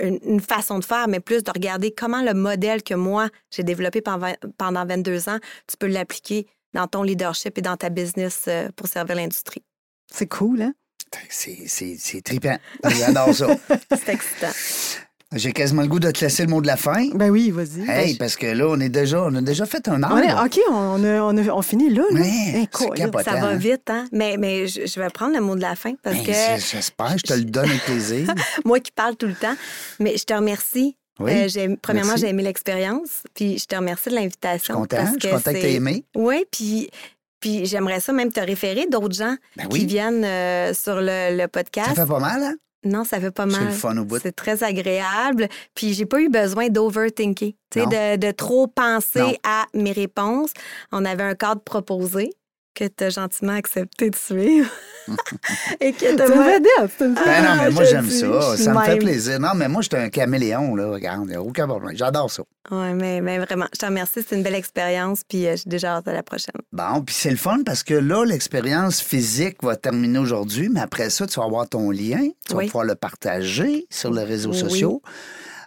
une, 0.01 0.18
une 0.22 0.41
façon 0.41 0.78
de 0.78 0.84
faire, 0.84 1.09
mais 1.09 1.20
plus 1.20 1.43
de 1.43 1.51
regarder 1.51 1.91
comment 1.93 2.22
le 2.22 2.32
modèle 2.34 2.82
que 2.82 2.95
moi, 2.95 3.28
j'ai 3.51 3.62
développé 3.64 4.01
pendant, 4.01 4.32
pendant 4.57 4.86
22 4.86 5.28
ans, 5.28 5.39
tu 5.66 5.76
peux 5.78 5.86
l'appliquer 5.89 6.47
dans 6.74 6.86
ton 6.86 7.03
leadership 7.03 7.59
et 7.59 7.62
dans 7.62 7.76
ta 7.76 7.89
business 7.91 8.45
euh, 8.49 8.68
pour 8.76 8.86
servir 8.86 9.16
l'industrie. 9.16 9.62
C'est 10.12 10.28
cool, 10.28 10.62
hein? 10.62 10.74
C'est- 11.28 11.59
C'est 11.66 11.96
c'est 11.98 12.20
trippant. 12.22 12.56
J'adore 12.84 13.34
ça. 13.34 13.46
C'est 13.90 14.09
excitant. 14.11 14.52
J'ai 15.34 15.52
quasiment 15.52 15.82
le 15.82 15.88
goût 15.88 16.00
de 16.00 16.11
te 16.11 16.24
laisser 16.24 16.44
le 16.44 16.48
mot 16.48 16.62
de 16.62 16.66
la 16.66 16.78
fin. 16.78 17.06
Ben 17.14 17.28
oui, 17.28 17.50
vas-y. 17.50 17.82
Hey, 17.82 18.12
Ben, 18.12 18.16
parce 18.18 18.34
que 18.34 18.46
là, 18.46 18.66
on 18.66 18.80
est 18.80 18.88
déjà, 18.88 19.22
on 19.24 19.34
a 19.34 19.42
déjà 19.42 19.66
fait 19.66 19.86
un 19.88 20.02
heure. 20.02 20.42
OK, 20.46 20.59
on, 20.70 21.04
a, 21.04 21.20
on, 21.20 21.36
a- 21.36 21.50
on 21.54 21.61
finit 21.61 21.90
là. 21.90 22.02
là. 22.11 22.20
Ouais, 22.20 22.26
Hey, 22.26 22.68
c'est 22.72 22.84
cool. 22.86 22.96
capotant. 22.96 23.32
Ça 23.32 23.36
va 23.38 23.48
hein? 23.48 23.56
vite, 23.56 23.90
hein? 23.90 24.06
Mais, 24.11 24.36
mais 24.38 24.66
je, 24.66 24.86
je 24.86 24.98
vais 25.00 25.11
prendre 25.11 25.34
le 25.34 25.42
mot 25.42 25.54
de 25.54 25.61
la 25.61 25.76
fin 25.76 25.92
parce 26.02 26.16
Ben, 26.16 26.24
que 26.24 26.32
J'espère, 26.32 27.18
je 27.18 27.24
te 27.24 27.34
le 27.34 27.44
donne 27.44 27.68
avec 27.68 27.82
plaisir. 27.84 28.32
moi 28.64 28.80
qui 28.80 28.90
parle 28.90 29.16
tout 29.16 29.26
le 29.26 29.34
temps, 29.34 29.54
mais 30.00 30.16
je 30.16 30.24
te 30.24 30.32
remercie. 30.32 30.96
Oui, 31.20 31.32
Euh, 31.34 31.76
premièrement, 31.82 32.16
j'ai 32.16 32.28
aimé 32.28 32.44
l'expérience, 32.44 33.24
puis 33.34 33.59
je 33.59 33.66
te 33.66 33.74
remercie 33.76 34.04
de 34.09 34.11
Je 34.11 34.14
suis 34.14 34.22
l'invitation. 34.22 34.74
content. 34.76 34.96
parce 34.98 35.11
Je 35.14 35.18
suis 35.26 35.28
content 35.36 35.52
que 35.52 35.61
c'est- 35.61 35.68
tu 35.68 35.74
aimé. 35.74 36.04
Oui, 36.16 36.44
puis, 36.50 36.88
puis 37.41 37.66
j'aimerais 37.66 38.01
ça 38.01 38.12
même 38.12 38.32
te 38.32 38.41
référer 38.41 38.86
d'autres 38.86 39.14
gens 39.14 39.34
Ben 39.57 39.68
qui 39.68 39.86
viennent 39.86 40.24
euh, 40.24 40.74
sur 40.74 40.97
le, 41.01 41.36
le 41.36 41.47
podcast. 41.49 41.95
ça 41.95 42.05
fait 42.07 42.12
pas 42.12 42.18
mal, 42.20 42.43
hein? 42.43 42.55
Non, 42.84 43.03
ça 43.05 43.20
fait 43.20 43.32
pas 43.32 43.45
C'est 43.51 43.59
mal. 43.59 43.64
le 43.66 43.72
fun 43.72 43.97
au 43.97 44.05
bout. 44.05 44.18
C'est 44.22 44.34
très 44.36 44.62
agréable. 44.62 45.49
Puis 45.74 45.95
j'ai 45.95 46.07
pas 46.07 46.20
eu 46.20 46.28
besoin 46.28 46.68
d'overthinker, 46.68 47.51
de, 47.74 48.16
de 48.16 48.30
trop 48.30 48.68
penser 48.68 49.18
Non. 49.20 49.34
à 49.43 49.66
mes 49.74 49.91
réponses. 49.91 50.51
On 50.93 51.05
avait 51.05 51.24
un 51.24 51.34
cadre 51.34 51.61
proposé 51.61 52.30
que 52.74 52.84
tu 52.86 53.04
as 53.04 53.10
gentiment 53.10 53.54
accepté 53.54 54.10
de 54.10 54.16
suivre. 54.16 54.70
Et 55.80 55.92
que 55.92 56.14
t'as 56.16 56.26
c'est 56.26 57.04
une 57.04 57.14
Ben 57.14 57.42
non, 57.42 57.56
mais 57.62 57.70
moi, 57.70 57.84
j'aime 57.84 58.08
ça. 58.08 58.56
Ça 58.56 58.74
me 58.74 58.80
fait 58.82 58.96
plaisir. 58.98 59.40
Non, 59.40 59.50
mais 59.56 59.66
moi, 59.68 59.82
je 59.82 59.88
suis 59.88 59.96
un 60.04 60.10
caméléon, 60.10 60.74
là. 60.76 60.90
Regarde, 60.90 61.22
il 61.24 61.30
n'y 61.30 61.34
a 61.34 61.42
aucun 61.42 61.66
problème. 61.66 61.96
J'adore 61.96 62.30
ça. 62.30 62.42
Oui, 62.70 62.92
mais, 62.94 63.20
mais 63.20 63.38
vraiment, 63.38 63.66
je 63.72 63.78
te 63.78 63.86
remercie. 63.86 64.20
C'est 64.28 64.36
une 64.36 64.42
belle 64.42 64.54
expérience. 64.54 65.22
Puis 65.26 65.46
euh, 65.46 65.56
j'ai 65.56 65.68
déjà 65.70 65.96
hâte 65.96 66.08
à 66.08 66.12
la 66.12 66.22
prochaine. 66.22 66.54
Bon, 66.72 67.00
puis 67.02 67.14
c'est 67.14 67.30
le 67.30 67.36
fun 67.36 67.62
parce 67.64 67.82
que 67.82 67.94
là, 67.94 68.24
l'expérience 68.24 69.00
physique 69.00 69.56
va 69.62 69.76
terminer 69.76 70.18
aujourd'hui, 70.18 70.68
mais 70.68 70.80
après 70.80 71.08
ça, 71.10 71.26
tu 71.26 71.40
vas 71.40 71.46
avoir 71.46 71.66
ton 71.68 71.90
lien, 71.90 72.28
tu 72.46 72.54
vas 72.54 72.62
pouvoir 72.64 72.84
le 72.84 72.94
partager 72.94 73.86
sur 73.90 74.12
les 74.12 74.24
réseaux 74.24 74.50
Oui. 74.52 74.58
sociaux. 74.58 75.02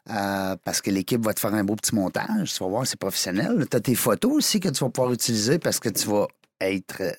euh, 0.09 0.55
parce 0.65 0.81
que 0.81 0.89
l'équipe 0.91 1.23
va 1.23 1.33
te 1.33 1.39
faire 1.39 1.53
un 1.53 1.63
beau 1.63 1.75
petit 1.75 1.93
montage. 1.95 2.53
Tu 2.53 2.63
vas 2.63 2.69
voir, 2.69 2.87
c'est 2.87 2.99
professionnel. 2.99 3.65
Tu 3.69 3.77
as 3.77 3.79
tes 3.79 3.95
photos 3.95 4.33
aussi 4.33 4.59
que 4.59 4.69
tu 4.69 4.83
vas 4.83 4.89
pouvoir 4.89 5.13
utiliser 5.13 5.59
parce 5.59 5.79
que 5.79 5.89
tu 5.89 6.07
vas 6.07 6.27
être 6.61 7.01
euh, 7.01 7.11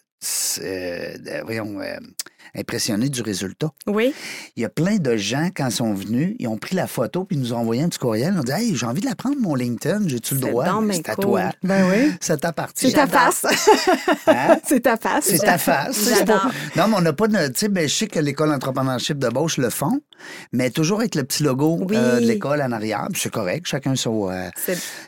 euh, 0.63 1.41
voyons, 1.45 1.81
euh, 1.81 1.97
impressionné 2.55 3.09
du 3.09 3.23
résultat. 3.23 3.71
Oui, 3.87 4.15
Il 4.57 4.63
y 4.63 4.65
a 4.65 4.69
plein 4.69 4.97
de 4.99 5.17
gens, 5.17 5.49
quand 5.57 5.67
ils 5.69 5.73
sont 5.73 5.95
venus, 5.95 6.37
ils 6.39 6.47
ont 6.47 6.59
pris 6.59 6.77
la 6.77 6.87
photo 6.87 7.25
puis 7.25 7.37
ils 7.37 7.41
nous 7.41 7.53
ont 7.55 7.57
envoyé 7.57 7.83
un 7.83 7.89
petit 7.89 7.99
courriel. 7.99 8.35
Ils 8.35 8.39
ont 8.39 8.43
dit 8.45 8.53
Hey, 8.53 8.77
j'ai 8.77 8.87
envie 8.87 9.01
de 9.01 9.07
la 9.07 9.17
prendre, 9.17 9.37
mon 9.41 9.55
LinkedIn. 9.57 10.07
J'ai-tu 10.07 10.35
le 10.35 10.41
droit? 10.41 10.65
bien 10.83 10.93
C'est 10.93 11.09
à 11.09 11.15
cool. 11.17 11.25
toi. 11.25 11.51
Ben 11.65 11.91
oui. 11.91 12.13
Ça 12.21 12.37
t'appartient. 12.37 12.89
C'est 12.91 12.95
ta 12.95 13.07
face. 13.09 13.47
Hein? 14.29 14.59
c'est 14.65 14.81
ta 14.81 14.97
face. 14.97 15.25
C'est 15.25 15.39
ta 15.39 15.59
face. 15.59 16.09
Pas- 16.25 16.51
Non, 16.77 16.87
mais 16.89 16.95
on 16.99 17.01
n'a 17.01 17.13
pas 17.13 17.27
de. 17.27 17.49
Tu 17.49 17.53
sais, 17.57 17.69
ben, 17.69 17.89
je 17.89 17.95
sais 17.95 18.07
que 18.07 18.21
l'école 18.21 18.51
d'entrepreneurship 18.51 19.19
de 19.19 19.29
Beauce 19.29 19.57
le 19.57 19.71
font, 19.71 19.99
mais 20.53 20.71
toujours 20.71 21.01
avec 21.01 21.15
le 21.17 21.25
petit 21.25 21.43
logo 21.43 21.79
Oui. 21.89 21.97
euh, 21.97 22.21
de 22.21 22.27
l'école 22.27 22.63
en 22.63 22.71
arrière. 22.71 23.09
C'est 23.17 23.33
correct, 23.33 23.67
chacun 23.67 23.97
son. 23.97 24.31
euh, 24.31 24.49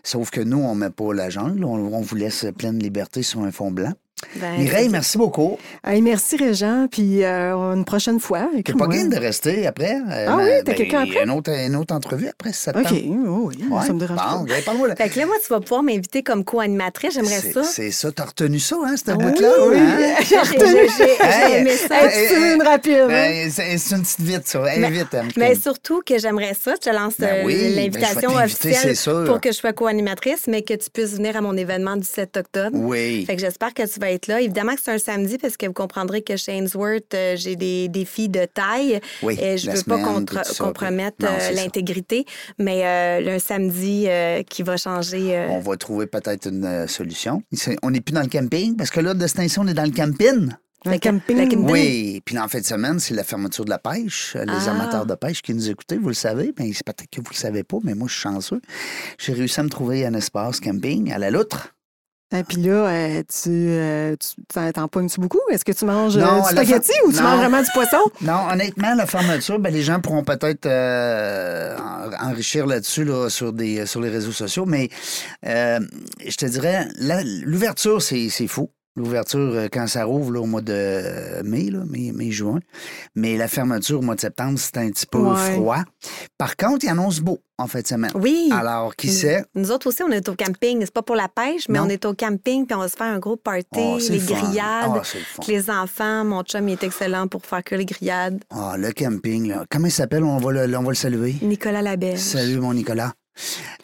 sauf 0.03 0.30
que 0.30 0.41
nous, 0.41 0.59
on 0.59 0.74
met 0.74 0.91
pas 0.91 1.12
la 1.14 1.30
jungle. 1.30 1.64
On, 1.64 1.74
on 1.95 2.01
vous 2.01 2.16
laisse 2.16 2.47
pleine 2.59 2.78
liberté 2.80 3.22
sur 3.22 3.43
un 3.43 3.53
fond 3.53 3.70
blanc. 3.70 3.93
Ben, 4.37 4.59
Mireille, 4.59 4.85
c'est- 4.85 4.91
merci 4.91 5.18
beaucoup. 5.18 5.59
Hey, 5.87 6.03
merci, 6.03 6.37
Régent. 6.37 6.87
Puis 6.91 7.25
euh, 7.25 7.55
une 7.75 7.85
prochaine 7.85 8.20
fois. 8.20 8.49
T'es 8.64 8.72
pas 8.72 8.87
game 8.87 9.09
de 9.11 9.16
rester 9.16 9.66
après? 9.66 9.95
Euh, 10.11 10.27
Ah 10.29 10.37
oui, 10.39 10.45
ben, 10.45 10.64
t'as 10.64 10.75
quelqu'un 10.75 11.05
y 11.05 11.09
a 11.09 11.12
après? 11.12 11.25
Une 11.25 11.31
autre, 11.31 11.51
une 11.51 11.77
autre 11.77 11.95
entrevue 11.95 12.29
après, 12.29 12.53
si 12.53 12.62
ça 12.62 12.72
te 12.72 12.79
OK. 12.79 12.87
Oh, 13.27 13.51
oui, 13.51 13.64
Ouais. 13.70 13.87
ça 13.87 13.93
me 13.93 13.99
dérange 14.01 14.16
Bon, 14.18 14.45
pas. 14.47 14.55
ben, 14.55 14.62
parle-moi 14.64 14.89
là. 14.89 14.97
Fait 14.97 15.09
que 15.09 15.18
là, 15.18 15.27
moi, 15.27 15.37
tu 15.43 15.49
vas 15.49 15.61
pouvoir 15.61 15.83
m'inviter 15.83 16.22
comme 16.22 16.45
co-animatrice. 16.45 17.14
J'aimerais 17.14 17.41
C'est- 17.41 17.53
ça. 17.53 17.62
C'est 17.64 17.91
ça, 17.91 18.11
t'as 18.12 18.25
retenu 18.25 18.59
ça, 18.59 18.77
hein, 18.85 18.95
cette 18.97 19.14
Oui, 19.16 19.25
bout-là? 19.25 19.53
oui. 19.68 19.79
hein? 19.79 20.14
J'ai 20.29 20.39
retenu. 20.39 20.81
J'ai- 20.99 21.05
j'ai- 21.05 21.14
J'ai 21.14 21.25
Hey, 21.27 21.61
aimé 21.61 21.70
ça. 21.77 22.03
Hey, 22.07 22.22
hey, 22.25 22.29
tu 22.29 22.35
hey, 22.43 22.55
une 22.55 22.62
rapide. 22.62 22.93
hein? 22.95 23.07
Ben, 23.09 23.51
c'est 23.51 23.79
c'est 23.79 23.95
une 23.97 24.03
petite 24.03 24.20
vite, 24.20 24.47
ça. 24.47 24.61
Hey, 24.72 24.81
Mais- 24.81 24.91
vite, 24.91 25.14
hein, 25.14 25.22
Mais 25.37 25.55
surtout 25.55 26.01
que 26.05 26.18
j'aimerais 26.18 26.55
ça, 26.55 26.75
je 26.75 26.91
te 26.91 26.95
lance 26.95 27.14
Ben 27.18 27.29
euh, 27.29 27.43
oui, 27.47 27.55
ben, 27.55 27.77
l'invitation 27.77 28.35
officielle 28.35 28.77
c'est 28.83 28.95
sûr. 28.95 29.25
pour 29.25 29.41
que 29.41 29.51
je 29.51 29.57
sois 29.57 29.72
co-animatrice, 29.72 30.45
mais 30.49 30.62
que 30.62 30.75
tu 30.75 30.91
puisses 30.91 31.12
venir 31.16 31.37
à 31.37 31.41
mon 31.41 31.57
événement 31.57 31.97
du 31.97 32.07
7 32.07 32.37
octobre. 32.37 32.70
Oui. 32.75 33.25
Fait 33.27 33.35
que 33.37 33.41
j'espère 33.41 33.72
que 33.75 33.83
tu 33.83 34.01
vas 34.01 34.11
être 34.15 34.27
là. 34.27 34.41
Évidemment 34.41 34.75
que 34.75 34.81
c'est 34.83 34.93
un 34.93 34.99
samedi 34.99 35.39
parce 35.39 35.57
que 35.57 35.67
vous 35.67 35.73
comprendrez 35.73 36.23
que 36.23 36.37
chez 36.37 36.53
Ainsworth, 36.53 37.12
euh, 37.15 37.37
j'ai 37.37 37.57
des 37.57 37.89
défis 37.89 38.29
de 38.29 38.45
taille. 38.47 39.01
Oui, 39.23 39.37
et 39.41 39.59
je 39.59 39.67
la 39.69 39.75
veux 39.75 39.83
pas 39.83 39.99
contre- 40.03 40.45
ça, 40.47 40.65
compromettre 40.65 41.25
euh, 41.25 41.51
l'intégrité, 41.53 42.25
mais 42.59 42.85
euh, 42.85 43.37
un 43.37 43.39
samedi 43.39 44.07
euh, 44.09 44.43
qui 44.43 44.62
va 44.62 44.77
changer. 44.77 45.37
euh, 45.37 45.49
On 45.51 45.61
va 45.61 45.77
trouver 45.77 46.07
peut-être 46.07 46.49
une 46.49 46.65
euh, 46.65 46.87
solution. 46.87 47.43
On 47.83 47.91
n'est 47.91 48.01
plus 48.01 48.12
dans 48.15 48.23
le 48.23 48.29
camping, 48.29 48.77
parce 48.77 48.91
que 48.91 49.01
là, 49.01 49.15
de 49.15 49.27
cette 49.27 49.41
instant, 49.41 49.62
on 49.65 49.69
est 49.69 49.75
dans 49.75 49.85
le 49.85 49.91
camping. 49.91 50.51
Le 50.87 50.99
camping. 50.99 51.67
Oui, 51.71 52.21
puis 52.27 52.39
en 52.39 52.47
fin 52.47 52.61
de 52.61 52.65
semaine, 52.67 53.01
c'est 53.01 53.15
la 53.15 53.25
fermeture 53.25 53.65
de 53.65 53.71
la 53.71 53.79
pêche. 53.79 54.35
Les 54.35 54.45
Ah. 54.67 54.71
amateurs 54.73 55.07
de 55.07 55.15
pêche 55.15 55.41
qui 55.41 55.55
nous 55.55 55.71
écoutez, 55.71 55.97
vous 55.97 56.09
le 56.09 56.15
savez, 56.15 56.53
c'est 56.59 56.85
peut-être 56.85 57.09
que 57.11 57.21
vous 57.23 57.31
le 57.31 57.37
savez 57.37 57.65
pas, 57.65 57.79
mais 57.83 57.95
moi, 57.95 58.07
je 58.07 58.12
suis 58.12 58.23
chanceux. 58.23 58.61
J'ai 59.19 59.33
réussi 59.33 59.61
à 59.61 59.62
me 59.62 59.71
trouver 59.71 60.05
un 60.05 60.12
espace 60.12 60.61
camping 60.61 61.11
à 61.11 61.19
la 61.19 61.31
loutre. 61.31 61.75
Et 62.35 62.43
puis 62.43 62.57
là, 62.57 62.89
euh, 62.89 63.22
tu, 63.22 63.49
euh, 63.51 64.16
tu 64.16 64.28
t'en, 64.53 64.72
t'en 64.72 64.89
pognes-tu 64.89 65.20
beaucoup? 65.20 65.39
Est-ce 65.51 65.64
que 65.64 65.70
tu 65.72 65.85
manges 65.85 66.16
euh, 66.16 66.20
Non, 66.20 66.43
du 66.43 66.49
spaghetti 66.51 66.93
ou 67.07 67.11
tu 67.12 67.16
non. 67.18 67.22
manges 67.22 67.39
vraiment 67.39 67.62
du 67.62 67.70
poisson? 67.72 67.99
Non, 68.22 68.49
honnêtement, 68.53 68.95
la 68.95 69.07
fermeture, 69.07 69.59
ben, 69.61 69.72
les 69.72 69.82
gens 69.82 70.01
pourront 70.01 70.24
peut-être 70.24 70.66
euh, 70.66 71.76
en- 71.78 72.30
enrichir 72.30 72.66
là-dessus 72.66 73.05
là, 73.05 73.28
sur, 73.30 73.53
des, 73.53 73.87
sur 73.87 74.01
les 74.01 74.11
réseaux 74.11 74.32
sociaux, 74.32 74.64
mais 74.66 74.89
euh, 75.47 75.78
je 76.26 76.37
te 76.37 76.47
dirais, 76.47 76.89
la- 76.99 77.22
l'ouverture, 77.22 78.03
c'est 78.03 78.28
c'est 78.30 78.49
fou. 78.49 78.68
L'ouverture, 78.97 79.39
euh, 79.55 79.67
quand 79.73 79.89
ça 79.89 80.05
rouvre 80.05 80.31
là, 80.33 80.41
au 80.41 80.47
mois 80.47 80.61
de 80.61 81.43
mai, 81.43 81.69
là, 81.71 81.81
mai, 81.85 82.13
mai, 82.13 82.31
juin. 82.31 82.61
Mais 83.17 83.37
la 83.37 83.49
fermeture 83.49 83.99
au 83.99 84.03
mois 84.03 84.15
de 84.15 84.21
septembre, 84.21 84.57
c'est 84.57 84.77
un 84.79 84.89
petit 84.91 85.07
peu 85.07 85.19
Ouais. 85.19 85.55
froid. 85.55 85.83
Par 86.39 86.57
contre, 86.57 86.85
il 86.85 86.89
annonce 86.89 87.19
beau 87.19 87.41
en 87.59 87.67
fin 87.67 87.81
de 87.81 87.87
semaine. 87.89 88.13
Oui. 88.15 88.51
Alors, 88.53 88.95
qui 88.95 89.09
sait? 89.09 89.45
Nous 89.57 89.73
autres 89.73 89.89
aussi, 89.89 90.05
on 90.05 90.11
est 90.13 90.29
au 90.29 90.37
camping. 90.37 90.79
C'est 90.83 90.93
pas 90.95 91.03
pour 91.03 91.17
la 91.17 91.27
pêche, 91.29 91.69
mais 91.69 91.79
Non. 91.81 91.87
on 91.87 91.89
est 91.89 92.05
au 92.05 92.15
camping, 92.15 92.67
puis 92.67 92.77
on 92.77 92.81
va 92.81 92.89
se 92.89 92.97
faire 92.97 93.09
un 93.13 93.19
gros 93.19 93.37
party, 93.37 93.67
Oh, 93.77 93.99
c'est 93.99 94.13
les 94.13 94.21
le 94.21 94.27
grillades. 94.27 94.91
Ah, 94.95 95.03
c'est 95.03 95.19
le 95.19 95.53
les 95.53 95.71
enfants, 95.71 96.25
mon 96.25 96.43
chum, 96.45 96.69
il 96.69 96.73
est 96.75 96.85
excellent 96.85 97.27
pour 97.27 97.45
faire 97.45 97.65
que 97.65 97.75
les 97.75 97.85
grillades. 97.87 98.45
Ah, 98.51 98.77
le 98.79 98.93
camping, 98.93 99.49
là. 99.49 99.65
Comment 99.71 99.87
il 99.87 99.93
s'appelle? 99.93 100.23
On 100.23 100.39
va 100.39 100.53
le, 100.53 100.77
on 100.79 100.83
va 100.83 100.91
le 100.91 100.95
saluer. 100.95 101.35
Nicolas 101.43 101.83
Labelle. 101.83 102.19
Salut, 102.19 102.61
mon 102.61 102.73
Nicolas. 102.75 103.13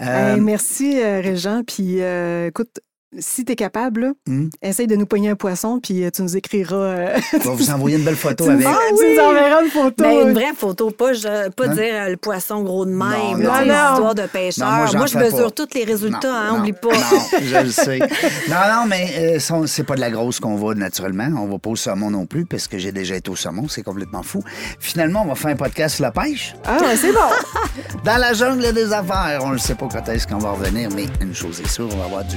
Euh, 0.00 0.34
Hey, 0.36 0.40
merci, 0.40 1.00
euh, 1.02 1.20
Régent. 1.20 1.62
Puis 1.66 2.00
euh, 2.00 2.46
écoute, 2.46 2.78
si 3.18 3.44
tu 3.44 3.52
es 3.52 3.56
capable, 3.56 4.00
là, 4.02 4.12
Hmm. 4.26 4.48
essaye 4.62 4.86
de 4.86 4.94
nous 4.96 5.06
pogner 5.06 5.30
un 5.30 5.34
poisson, 5.36 5.80
puis 5.82 6.04
euh, 6.04 6.10
tu 6.14 6.22
nous 6.22 6.36
écriras. 6.36 6.76
euh, 6.76 7.18
On 7.34 7.38
va 7.38 7.50
vous 7.54 7.70
envoyer 7.70 7.96
une 7.96 8.04
belle 8.04 8.14
photo 8.16 8.44
tu, 8.44 8.50
avec. 8.50 8.64
nous, 8.66 8.72
tu 8.98 9.14
nous 9.14 9.20
enverras 9.20 9.62
une 9.64 9.70
photo. 9.70 9.94
Ben, 10.04 10.28
une 10.28 10.32
vraie 10.34 10.52
photo, 10.56 10.90
pas, 10.90 11.12
je- 11.12 11.48
pas 11.50 11.64
Hein? 11.66 11.74
dire 11.74 11.94
euh, 11.94 12.08
le 12.10 12.16
poisson 12.16 12.62
gros 12.62 12.84
de 12.86 12.90
même, 12.92 13.08
Non, 13.38 13.38
non. 13.38 13.66
non. 13.66 13.90
histoire 13.92 14.14
de 14.14 14.22
pêcheur. 14.26 14.68
Non, 14.70 14.96
moi, 14.98 15.06
je 15.06 15.14
pas. 15.14 15.24
mesure 15.24 15.52
tous 15.52 15.68
les 15.74 15.84
résultats, 15.84 16.32
hein, 16.32 16.52
non, 16.52 16.58
oublie 16.60 16.72
pas. 16.72 16.88
Non, 16.88 17.20
je 17.42 17.56
le 17.64 17.70
sais. 17.70 17.98
Non, 18.48 18.56
non, 18.72 18.86
mais 18.88 19.38
euh, 19.40 19.64
c'est 19.66 19.84
pas 19.84 19.94
de 19.96 20.00
la 20.00 20.10
grosse 20.10 20.38
qu'on 20.40 20.56
va 20.56 20.74
naturellement. 20.74 21.28
On 21.42 21.46
va 21.46 21.58
pas 21.58 21.70
au 21.70 21.76
saumon 21.76 22.10
non 22.10 22.26
plus, 22.26 22.46
parce 22.46 22.68
que 22.68 22.78
j'ai 22.78 22.92
déjà 22.92 23.16
été 23.16 23.30
au 23.30 23.36
saumon. 23.36 23.66
C'est 23.68 23.82
complètement 23.82 24.22
fou. 24.22 24.42
Finalement, 24.78 25.22
on 25.24 25.28
va 25.28 25.34
faire 25.34 25.50
un 25.50 25.56
podcast 25.56 25.96
sur 25.96 26.02
la 26.04 26.12
pêche. 26.12 26.54
Ah, 26.64 26.78
ouais, 26.80 26.96
c'est 26.96 27.12
bon. 27.12 27.18
Dans 28.04 28.16
la 28.18 28.32
jungle 28.34 28.72
des 28.72 28.92
affaires. 28.92 29.40
On 29.44 29.50
ne 29.50 29.58
sait 29.58 29.74
pas 29.74 29.88
quand 29.90 30.08
est-ce 30.08 30.26
qu'on 30.26 30.38
va 30.38 30.52
revenir, 30.52 30.88
mais 30.94 31.06
une 31.20 31.34
chose 31.34 31.60
est 31.60 31.68
sûre, 31.68 31.88
on 31.92 31.96
va 31.96 32.04
avoir 32.04 32.24
du 32.24 32.36